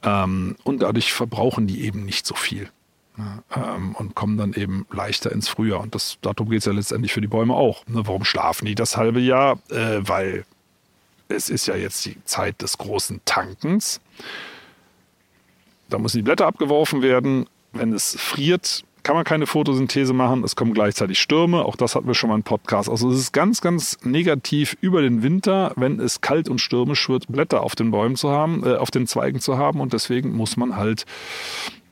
Ähm, 0.02 0.56
und 0.64 0.82
dadurch 0.82 1.12
verbrauchen 1.12 1.66
die 1.66 1.84
eben 1.84 2.04
nicht 2.04 2.26
so 2.26 2.34
viel. 2.34 2.70
Ähm, 3.54 3.96
und 3.96 4.14
kommen 4.14 4.38
dann 4.38 4.54
eben 4.54 4.86
leichter 4.90 5.32
ins 5.32 5.48
Frühjahr. 5.48 5.80
Und 5.80 5.94
das, 5.94 6.18
darum 6.22 6.48
geht 6.48 6.60
es 6.60 6.64
ja 6.64 6.72
letztendlich 6.72 7.12
für 7.12 7.20
die 7.20 7.26
Bäume 7.26 7.54
auch. 7.54 7.84
Ne, 7.86 8.06
warum 8.06 8.24
schlafen 8.24 8.64
die 8.64 8.76
das 8.76 8.96
halbe 8.96 9.20
Jahr? 9.20 9.58
Äh, 9.70 10.00
weil 10.02 10.44
es 11.28 11.50
ist 11.50 11.66
ja 11.66 11.76
jetzt 11.76 12.06
die 12.06 12.16
Zeit 12.24 12.62
des 12.62 12.78
großen 12.78 13.20
Tankens. 13.24 14.00
Da 15.88 15.98
müssen 15.98 16.18
die 16.18 16.22
Blätter 16.22 16.46
abgeworfen 16.46 17.02
werden. 17.02 17.46
Wenn 17.72 17.92
es 17.92 18.16
friert, 18.18 18.84
kann 19.02 19.16
man 19.16 19.24
keine 19.24 19.46
Photosynthese 19.46 20.12
machen. 20.12 20.44
Es 20.44 20.56
kommen 20.56 20.74
gleichzeitig 20.74 21.18
Stürme. 21.18 21.64
Auch 21.64 21.76
das 21.76 21.94
hatten 21.94 22.06
wir 22.06 22.14
schon 22.14 22.28
mal 22.28 22.36
im 22.36 22.42
Podcast. 22.42 22.88
Also 22.88 23.10
es 23.10 23.18
ist 23.18 23.32
ganz, 23.32 23.60
ganz 23.60 23.98
negativ 24.02 24.76
über 24.80 25.00
den 25.00 25.22
Winter, 25.22 25.72
wenn 25.76 25.98
es 26.00 26.20
kalt 26.20 26.48
und 26.48 26.60
stürmisch 26.60 27.08
wird, 27.08 27.26
Blätter 27.28 27.62
auf 27.62 27.74
den 27.74 27.90
Bäumen 27.90 28.16
zu 28.16 28.30
haben, 28.30 28.64
äh, 28.66 28.76
auf 28.76 28.90
den 28.90 29.06
Zweigen 29.06 29.40
zu 29.40 29.56
haben. 29.56 29.80
Und 29.80 29.92
deswegen 29.92 30.32
muss 30.32 30.56
man 30.56 30.76
halt 30.76 31.06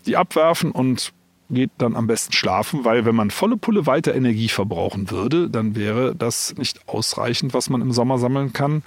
die 0.05 0.17
abwerfen 0.17 0.73
und 0.73 1.13
geht 1.49 1.71
dann 1.79 1.95
am 1.97 2.07
besten 2.07 2.33
schlafen, 2.33 2.85
weil 2.85 3.05
wenn 3.05 3.15
man 3.15 3.31
volle 3.31 3.57
Pulle 3.57 3.87
weiter 3.87 4.15
Energie 4.15 4.49
verbrauchen 4.49 5.11
würde, 5.11 5.49
dann 5.49 5.77
wäre 5.77 6.15
das 6.15 6.55
nicht 6.57 6.89
ausreichend, 6.89 7.55
was 7.55 7.71
man 7.71 7.81
im 7.81 7.93
Sommer 7.93 8.19
sammeln 8.19 8.53
kann, 8.53 8.83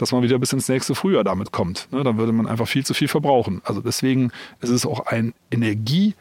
dass 0.00 0.12
man 0.12 0.22
wieder 0.22 0.38
bis 0.38 0.52
ins 0.52 0.68
nächste 0.68 0.94
Frühjahr 0.94 1.24
damit 1.24 1.52
kommt. 1.52 1.88
Ne, 1.92 2.02
dann 2.02 2.16
würde 2.16 2.32
man 2.32 2.46
einfach 2.46 2.66
viel 2.66 2.86
zu 2.86 2.94
viel 2.94 3.08
verbrauchen. 3.08 3.60
Also 3.64 3.82
deswegen 3.82 4.32
ist 4.60 4.70
es 4.70 4.86
auch 4.86 5.06
ein 5.06 5.34
Energie- 5.50 6.14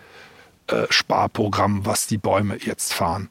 äh, 0.68 0.86
Sparprogramm, 0.90 1.86
was 1.86 2.06
die 2.06 2.20
Bäume 2.20 2.58
jetzt 2.64 2.94
fahren, 2.94 3.30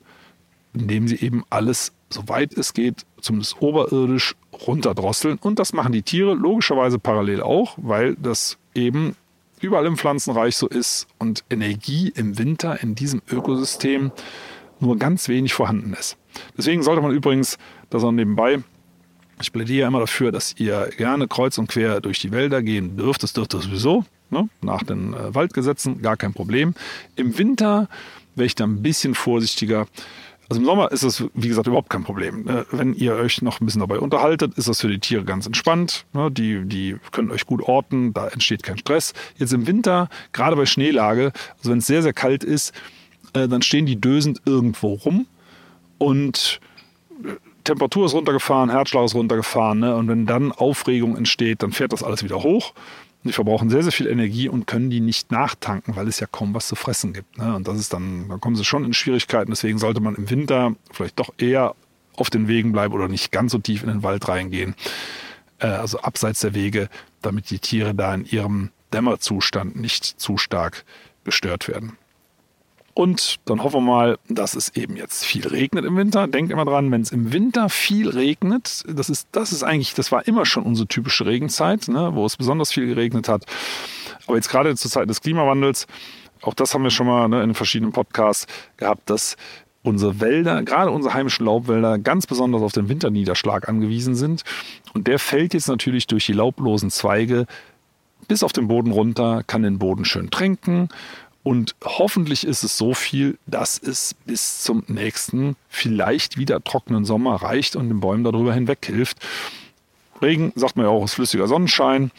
indem 0.74 1.06
sie 1.06 1.20
eben 1.20 1.44
alles, 1.50 1.92
soweit 2.10 2.52
es 2.54 2.74
geht, 2.74 3.06
zumindest 3.20 3.60
oberirdisch 3.60 4.34
runterdrosseln. 4.66 5.38
Und 5.40 5.60
das 5.60 5.72
machen 5.72 5.92
die 5.92 6.02
Tiere 6.02 6.34
logischerweise 6.34 6.98
parallel 6.98 7.42
auch, 7.42 7.74
weil 7.76 8.16
das 8.16 8.58
eben 8.74 9.14
überall 9.60 9.86
im 9.86 9.96
Pflanzenreich 9.96 10.56
so 10.56 10.66
ist 10.66 11.06
und 11.18 11.44
Energie 11.48 12.12
im 12.14 12.38
Winter 12.38 12.82
in 12.82 12.96
diesem 12.96 13.22
Ökosystem 13.30 14.10
nur 14.80 14.96
ganz 14.96 15.28
wenig 15.28 15.54
vorhanden 15.54 15.92
ist. 15.92 16.16
Deswegen 16.56 16.82
sollte 16.82 17.02
man 17.02 17.12
übrigens, 17.12 17.58
das 17.90 18.02
auch 18.02 18.12
nebenbei, 18.12 18.62
ich 19.40 19.52
plädiere 19.52 19.86
immer 19.86 20.00
dafür, 20.00 20.32
dass 20.32 20.54
ihr 20.58 20.90
gerne 20.96 21.28
kreuz 21.28 21.58
und 21.58 21.68
quer 21.68 22.00
durch 22.00 22.18
die 22.18 22.32
Wälder 22.32 22.62
gehen 22.62 22.96
dürft. 22.96 23.22
Das 23.22 23.32
dürft 23.32 23.54
ihr 23.54 23.60
sowieso 23.60 24.04
ne? 24.30 24.48
nach 24.62 24.82
den 24.82 25.14
äh, 25.14 25.34
Waldgesetzen, 25.34 26.02
gar 26.02 26.16
kein 26.16 26.32
Problem. 26.32 26.74
Im 27.16 27.38
Winter 27.38 27.88
wäre 28.34 28.46
ich 28.46 28.54
da 28.54 28.64
ein 28.64 28.82
bisschen 28.82 29.14
vorsichtiger. 29.14 29.86
Also 30.48 30.60
im 30.60 30.66
Sommer 30.66 30.90
ist 30.92 31.04
das, 31.04 31.24
wie 31.34 31.48
gesagt, 31.48 31.66
überhaupt 31.66 31.90
kein 31.90 32.04
Problem. 32.04 32.44
Ne? 32.44 32.64
Wenn 32.70 32.94
ihr 32.94 33.14
euch 33.14 33.42
noch 33.42 33.60
ein 33.60 33.66
bisschen 33.66 33.80
dabei 33.80 33.98
unterhaltet, 33.98 34.56
ist 34.56 34.68
das 34.68 34.80
für 34.80 34.88
die 34.88 34.98
Tiere 34.98 35.24
ganz 35.24 35.46
entspannt. 35.46 36.06
Ne? 36.14 36.30
Die, 36.30 36.64
die 36.64 36.96
können 37.12 37.30
euch 37.30 37.44
gut 37.44 37.62
orten, 37.62 38.14
da 38.14 38.28
entsteht 38.28 38.62
kein 38.62 38.78
Stress. 38.78 39.12
Jetzt 39.36 39.52
im 39.52 39.66
Winter, 39.66 40.08
gerade 40.32 40.56
bei 40.56 40.64
Schneelage, 40.64 41.32
also 41.58 41.70
wenn 41.70 41.78
es 41.78 41.86
sehr, 41.86 42.02
sehr 42.02 42.14
kalt 42.14 42.44
ist, 42.44 42.72
äh, 43.34 43.46
dann 43.46 43.60
stehen 43.60 43.84
die 43.84 44.00
dösend 44.00 44.40
irgendwo 44.46 44.94
rum 44.94 45.26
und 45.98 46.60
äh, 47.24 47.32
Temperatur 47.68 48.06
ist 48.06 48.14
runtergefahren, 48.14 48.70
Herzschlag 48.70 49.04
ist 49.04 49.14
runtergefahren. 49.14 49.80
Ne? 49.80 49.94
Und 49.94 50.08
wenn 50.08 50.24
dann 50.24 50.52
Aufregung 50.52 51.16
entsteht, 51.16 51.62
dann 51.62 51.72
fährt 51.72 51.92
das 51.92 52.02
alles 52.02 52.24
wieder 52.24 52.42
hoch. 52.42 52.72
Die 53.24 53.32
verbrauchen 53.32 53.68
sehr, 53.68 53.82
sehr 53.82 53.92
viel 53.92 54.06
Energie 54.06 54.48
und 54.48 54.66
können 54.66 54.88
die 54.88 55.00
nicht 55.00 55.30
nachtanken, 55.30 55.94
weil 55.94 56.08
es 56.08 56.18
ja 56.18 56.26
kaum 56.30 56.54
was 56.54 56.66
zu 56.66 56.76
fressen 56.76 57.12
gibt. 57.12 57.36
Ne? 57.36 57.54
Und 57.54 57.68
das 57.68 57.78
ist 57.78 57.92
dann, 57.92 58.28
da 58.28 58.38
kommen 58.38 58.56
sie 58.56 58.64
schon 58.64 58.84
in 58.84 58.94
Schwierigkeiten. 58.94 59.50
Deswegen 59.50 59.78
sollte 59.78 60.00
man 60.00 60.14
im 60.14 60.30
Winter 60.30 60.74
vielleicht 60.92 61.18
doch 61.18 61.34
eher 61.36 61.74
auf 62.16 62.30
den 62.30 62.48
Wegen 62.48 62.72
bleiben 62.72 62.94
oder 62.94 63.06
nicht 63.06 63.32
ganz 63.32 63.52
so 63.52 63.58
tief 63.58 63.82
in 63.82 63.88
den 63.88 64.02
Wald 64.02 64.28
reingehen. 64.28 64.74
Äh, 65.58 65.66
also 65.66 66.00
abseits 66.00 66.40
der 66.40 66.54
Wege, 66.54 66.88
damit 67.20 67.50
die 67.50 67.58
Tiere 67.58 67.94
da 67.94 68.14
in 68.14 68.24
ihrem 68.24 68.70
Dämmerzustand 68.94 69.76
nicht 69.76 70.04
zu 70.04 70.38
stark 70.38 70.84
gestört 71.24 71.68
werden. 71.68 71.98
Und 72.98 73.38
dann 73.44 73.62
hoffen 73.62 73.76
wir 73.76 73.92
mal, 73.92 74.18
dass 74.28 74.56
es 74.56 74.74
eben 74.74 74.96
jetzt 74.96 75.24
viel 75.24 75.46
regnet 75.46 75.84
im 75.84 75.96
Winter. 75.96 76.26
Denkt 76.26 76.50
immer 76.50 76.64
dran, 76.64 76.90
wenn 76.90 77.02
es 77.02 77.12
im 77.12 77.32
Winter 77.32 77.68
viel 77.68 78.08
regnet, 78.08 78.82
das 78.88 79.08
ist, 79.08 79.28
das 79.30 79.52
ist 79.52 79.62
eigentlich, 79.62 79.94
das 79.94 80.10
war 80.10 80.26
immer 80.26 80.44
schon 80.44 80.64
unsere 80.64 80.88
typische 80.88 81.24
Regenzeit, 81.24 81.86
ne, 81.86 82.10
wo 82.14 82.26
es 82.26 82.36
besonders 82.36 82.72
viel 82.72 82.88
geregnet 82.88 83.28
hat. 83.28 83.44
Aber 84.26 84.34
jetzt 84.34 84.48
gerade 84.48 84.74
zur 84.74 84.90
Zeit 84.90 85.08
des 85.08 85.20
Klimawandels, 85.20 85.86
auch 86.42 86.54
das 86.54 86.74
haben 86.74 86.82
wir 86.82 86.90
schon 86.90 87.06
mal 87.06 87.28
ne, 87.28 87.40
in 87.44 87.54
verschiedenen 87.54 87.92
Podcasts 87.92 88.48
gehabt, 88.78 89.08
dass 89.08 89.36
unsere 89.84 90.18
Wälder, 90.18 90.64
gerade 90.64 90.90
unsere 90.90 91.14
heimischen 91.14 91.46
Laubwälder, 91.46 92.00
ganz 92.00 92.26
besonders 92.26 92.62
auf 92.62 92.72
den 92.72 92.88
Winterniederschlag 92.88 93.68
angewiesen 93.68 94.16
sind. 94.16 94.42
Und 94.92 95.06
der 95.06 95.20
fällt 95.20 95.54
jetzt 95.54 95.68
natürlich 95.68 96.08
durch 96.08 96.26
die 96.26 96.32
laublosen 96.32 96.90
Zweige 96.90 97.46
bis 98.26 98.42
auf 98.42 98.52
den 98.52 98.66
Boden 98.66 98.90
runter, 98.90 99.44
kann 99.46 99.62
den 99.62 99.78
Boden 99.78 100.04
schön 100.04 100.30
tränken 100.30 100.88
und 101.48 101.76
hoffentlich 101.82 102.46
ist 102.46 102.62
es 102.62 102.76
so 102.76 102.92
viel, 102.92 103.38
dass 103.46 103.78
es 103.78 104.12
bis 104.26 104.62
zum 104.62 104.82
nächsten, 104.86 105.56
vielleicht 105.70 106.36
wieder 106.36 106.62
trockenen 106.62 107.06
Sommer 107.06 107.36
reicht 107.36 107.74
und 107.74 107.88
den 107.88 108.00
Bäumen 108.00 108.22
darüber 108.22 108.52
hinweg 108.52 108.84
hilft. 108.84 109.16
Regen, 110.20 110.52
sagt 110.56 110.76
man 110.76 110.84
ja 110.84 110.92
auch, 110.92 111.06
ist 111.06 111.14
flüssiger 111.14 111.48
Sonnenschein. 111.48 112.10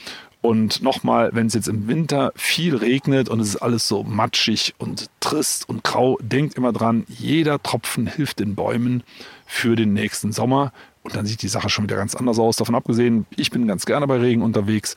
Und 0.42 0.82
nochmal, 0.82 1.30
wenn 1.34 1.46
es 1.46 1.54
jetzt 1.54 1.68
im 1.68 1.88
Winter 1.88 2.32
viel 2.36 2.76
regnet 2.76 3.30
und 3.30 3.40
es 3.40 3.50
ist 3.50 3.58
alles 3.58 3.88
so 3.88 4.02
matschig 4.02 4.74
und 4.80 5.12
trist 5.20 5.70
und 5.70 5.84
grau, 5.84 6.18
denkt 6.24 6.56
immer 6.56 6.74
dran, 6.74 7.06
jeder 7.08 7.62
Tropfen 7.62 8.08
hilft 8.08 8.40
den 8.40 8.56
Bäumen 8.56 9.04
für 9.46 9.76
den 9.76 9.94
nächsten 9.94 10.32
Sommer. 10.32 10.74
Und 11.04 11.16
dann 11.16 11.28
sieht 11.28 11.44
die 11.44 11.50
Sache 11.50 11.70
schon 11.70 11.84
wieder 11.84 11.98
ganz 11.98 12.16
anders 12.16 12.40
aus. 12.40 12.56
Davon 12.56 12.74
abgesehen, 12.74 13.28
ich 13.36 13.52
bin 13.52 13.68
ganz 13.68 13.86
gerne 13.86 14.08
bei 14.08 14.18
Regen 14.18 14.42
unterwegs, 14.42 14.96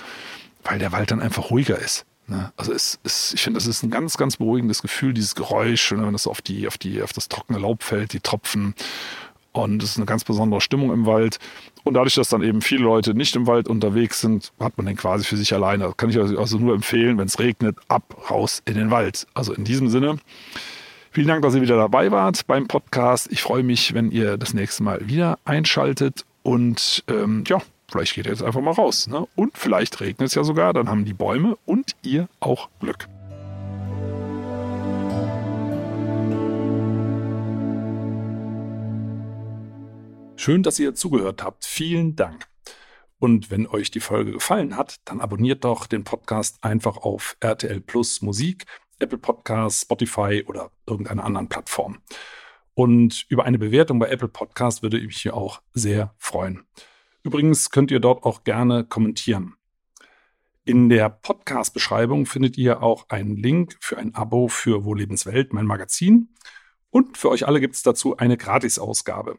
weil 0.64 0.78
der 0.78 0.91
Wald 0.91 1.11
dann 1.11 1.20
einfach 1.20 1.51
ruhiger 1.51 1.78
ist. 1.78 2.07
Ne? 2.33 2.53
Also 2.57 2.72
es, 2.72 2.99
es, 3.05 3.35
ich 3.35 3.43
finde, 3.43 3.59
das 3.59 3.66
ist 3.66 3.83
ein 3.83 3.91
ganz, 3.91 4.16
ganz 4.16 4.39
beruhigendes 4.39 4.80
Gefühl, 4.83 5.12
dieses 5.12 5.35
Geräusch, 5.35 5.93
wenn 5.93 6.12
das 6.12 6.26
auf, 6.26 6.41
die, 6.41 6.66
auf, 6.66 6.78
die, 6.78 7.03
auf 7.03 7.12
das 7.12 7.28
trockene 7.28 7.59
Laub 7.59 7.83
fällt, 7.83 8.14
die 8.14 8.20
Tropfen. 8.20 8.74
Und 9.53 9.83
es 9.83 9.91
ist 9.91 9.97
eine 9.99 10.07
ganz 10.07 10.24
besondere 10.24 10.62
Stimmung 10.62 10.93
im 10.93 11.05
Wald. 11.05 11.39
Und 11.85 11.95
dadurch, 11.95 12.14
dass 12.14 12.30
dann 12.30 12.43
eben 12.43 12.62
viele 12.62 12.85
Leute 12.85 13.12
nicht 13.12 13.37
im 13.37 13.47
Wald 13.47 13.68
unterwegs 13.68 14.20
sind, 14.22 14.51
hat 14.59 14.78
man 14.78 14.87
den 14.87 14.97
quasi 14.97 15.24
für 15.24 15.37
sich 15.37 15.53
alleine. 15.53 15.85
Das 15.85 15.97
kann 15.99 16.09
ich 16.09 16.18
also 16.18 16.59
nur 16.59 16.74
empfehlen, 16.74 17.18
wenn 17.18 17.26
es 17.26 17.39
regnet, 17.39 17.76
ab, 17.89 18.30
raus 18.30 18.62
in 18.64 18.74
den 18.74 18.91
Wald. 18.91 19.26
Also 19.35 19.53
in 19.53 19.64
diesem 19.64 19.89
Sinne, 19.89 20.16
vielen 21.11 21.28
Dank, 21.28 21.43
dass 21.43 21.55
ihr 21.55 21.61
wieder 21.61 21.76
dabei 21.76 22.11
wart 22.11 22.47
beim 22.47 22.66
Podcast. 22.66 23.30
Ich 23.30 23.43
freue 23.43 23.62
mich, 23.62 23.93
wenn 23.93 24.11
ihr 24.11 24.39
das 24.39 24.55
nächste 24.55 24.83
Mal 24.85 25.07
wieder 25.07 25.39
einschaltet. 25.45 26.24
Und 26.43 27.05
ähm, 27.09 27.45
ja, 27.47 27.61
vielleicht 27.93 28.14
geht 28.14 28.26
ihr 28.26 28.32
jetzt 28.32 28.43
einfach 28.43 28.61
mal 28.61 28.72
raus. 28.72 29.07
Ne? 29.07 29.26
Und 29.36 29.57
vielleicht 29.57 30.01
regnet 30.01 30.28
es 30.28 30.34
ja 30.34 30.45
sogar, 30.45 30.72
dann 30.72 30.88
haben 30.88 31.05
die 31.05 31.12
Bäume 31.12 31.57
und 31.66 31.95
ihr 32.03 32.28
auch 32.40 32.70
Glück. 32.80 33.09
Schön, 40.36 40.62
dass 40.64 40.78
ihr 40.80 40.95
zugehört 40.95 41.45
habt. 41.45 41.64
Vielen 41.64 42.16
Dank. 42.16 42.49
Und 43.20 43.53
wenn 43.53 43.68
euch 43.68 43.93
die 43.93 44.01
Folge 44.01 44.32
gefallen 44.32 44.76
hat, 44.76 44.97
dann 45.05 45.20
abonniert 45.20 45.62
doch 45.62 45.86
den 45.86 46.03
Podcast 46.03 46.64
einfach 46.64 46.97
auf 46.97 47.36
RTL 47.38 47.80
Plus 47.80 48.22
Musik, 48.22 48.64
Apple 48.99 49.18
Podcasts, 49.18 49.82
Spotify 49.82 50.43
oder 50.49 50.72
irgendeiner 50.86 51.22
anderen 51.24 51.49
Plattform. 51.49 51.99
Und 52.74 53.26
über 53.28 53.45
eine 53.45 53.59
Bewertung 53.59 54.01
bei 54.01 54.09
Apple 54.09 54.28
Podcast 54.28 54.82
würde 54.82 54.99
ich 54.99 55.07
mich 55.07 55.18
hier 55.18 55.36
auch 55.36 55.61
sehr 55.74 56.14
freuen. 56.18 56.64
Übrigens 57.22 57.70
könnt 57.70 57.90
ihr 57.90 58.00
dort 58.00 58.24
auch 58.24 58.44
gerne 58.44 58.84
kommentieren. 58.84 59.54
In 60.64 60.88
der 60.88 61.08
Podcast-Beschreibung 61.08 62.26
findet 62.26 62.56
ihr 62.56 62.82
auch 62.82 63.08
einen 63.08 63.36
Link 63.36 63.76
für 63.80 63.98
ein 63.98 64.14
Abo 64.14 64.48
für 64.48 64.84
Wohllebenswelt, 64.84 65.52
mein 65.52 65.66
Magazin. 65.66 66.28
Und 66.90 67.18
für 67.18 67.30
euch 67.30 67.46
alle 67.46 67.60
gibt 67.60 67.74
es 67.74 67.82
dazu 67.82 68.16
eine 68.16 68.36
Gratisausgabe. 68.36 69.38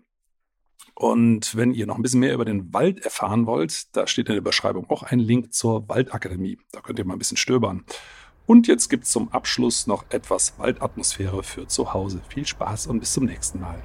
Und 0.95 1.55
wenn 1.55 1.73
ihr 1.73 1.85
noch 1.85 1.95
ein 1.95 2.01
bisschen 2.01 2.19
mehr 2.19 2.33
über 2.33 2.45
den 2.45 2.73
Wald 2.73 2.99
erfahren 2.99 3.45
wollt, 3.45 3.95
da 3.95 4.05
steht 4.05 4.27
in 4.29 4.35
der 4.35 4.41
Beschreibung 4.41 4.89
auch 4.89 5.03
ein 5.03 5.19
Link 5.19 5.53
zur 5.53 5.87
Waldakademie. 5.89 6.59
Da 6.71 6.81
könnt 6.81 6.99
ihr 6.99 7.05
mal 7.05 7.13
ein 7.13 7.19
bisschen 7.19 7.37
stöbern. 7.37 7.83
Und 8.45 8.67
jetzt 8.67 8.89
gibt 8.89 9.05
es 9.05 9.11
zum 9.11 9.29
Abschluss 9.29 9.87
noch 9.87 10.05
etwas 10.09 10.59
Waldatmosphäre 10.59 11.43
für 11.43 11.67
zu 11.67 11.93
Hause. 11.93 12.21
Viel 12.27 12.45
Spaß 12.45 12.87
und 12.87 12.99
bis 12.99 13.13
zum 13.13 13.25
nächsten 13.25 13.61
Mal. 13.61 13.81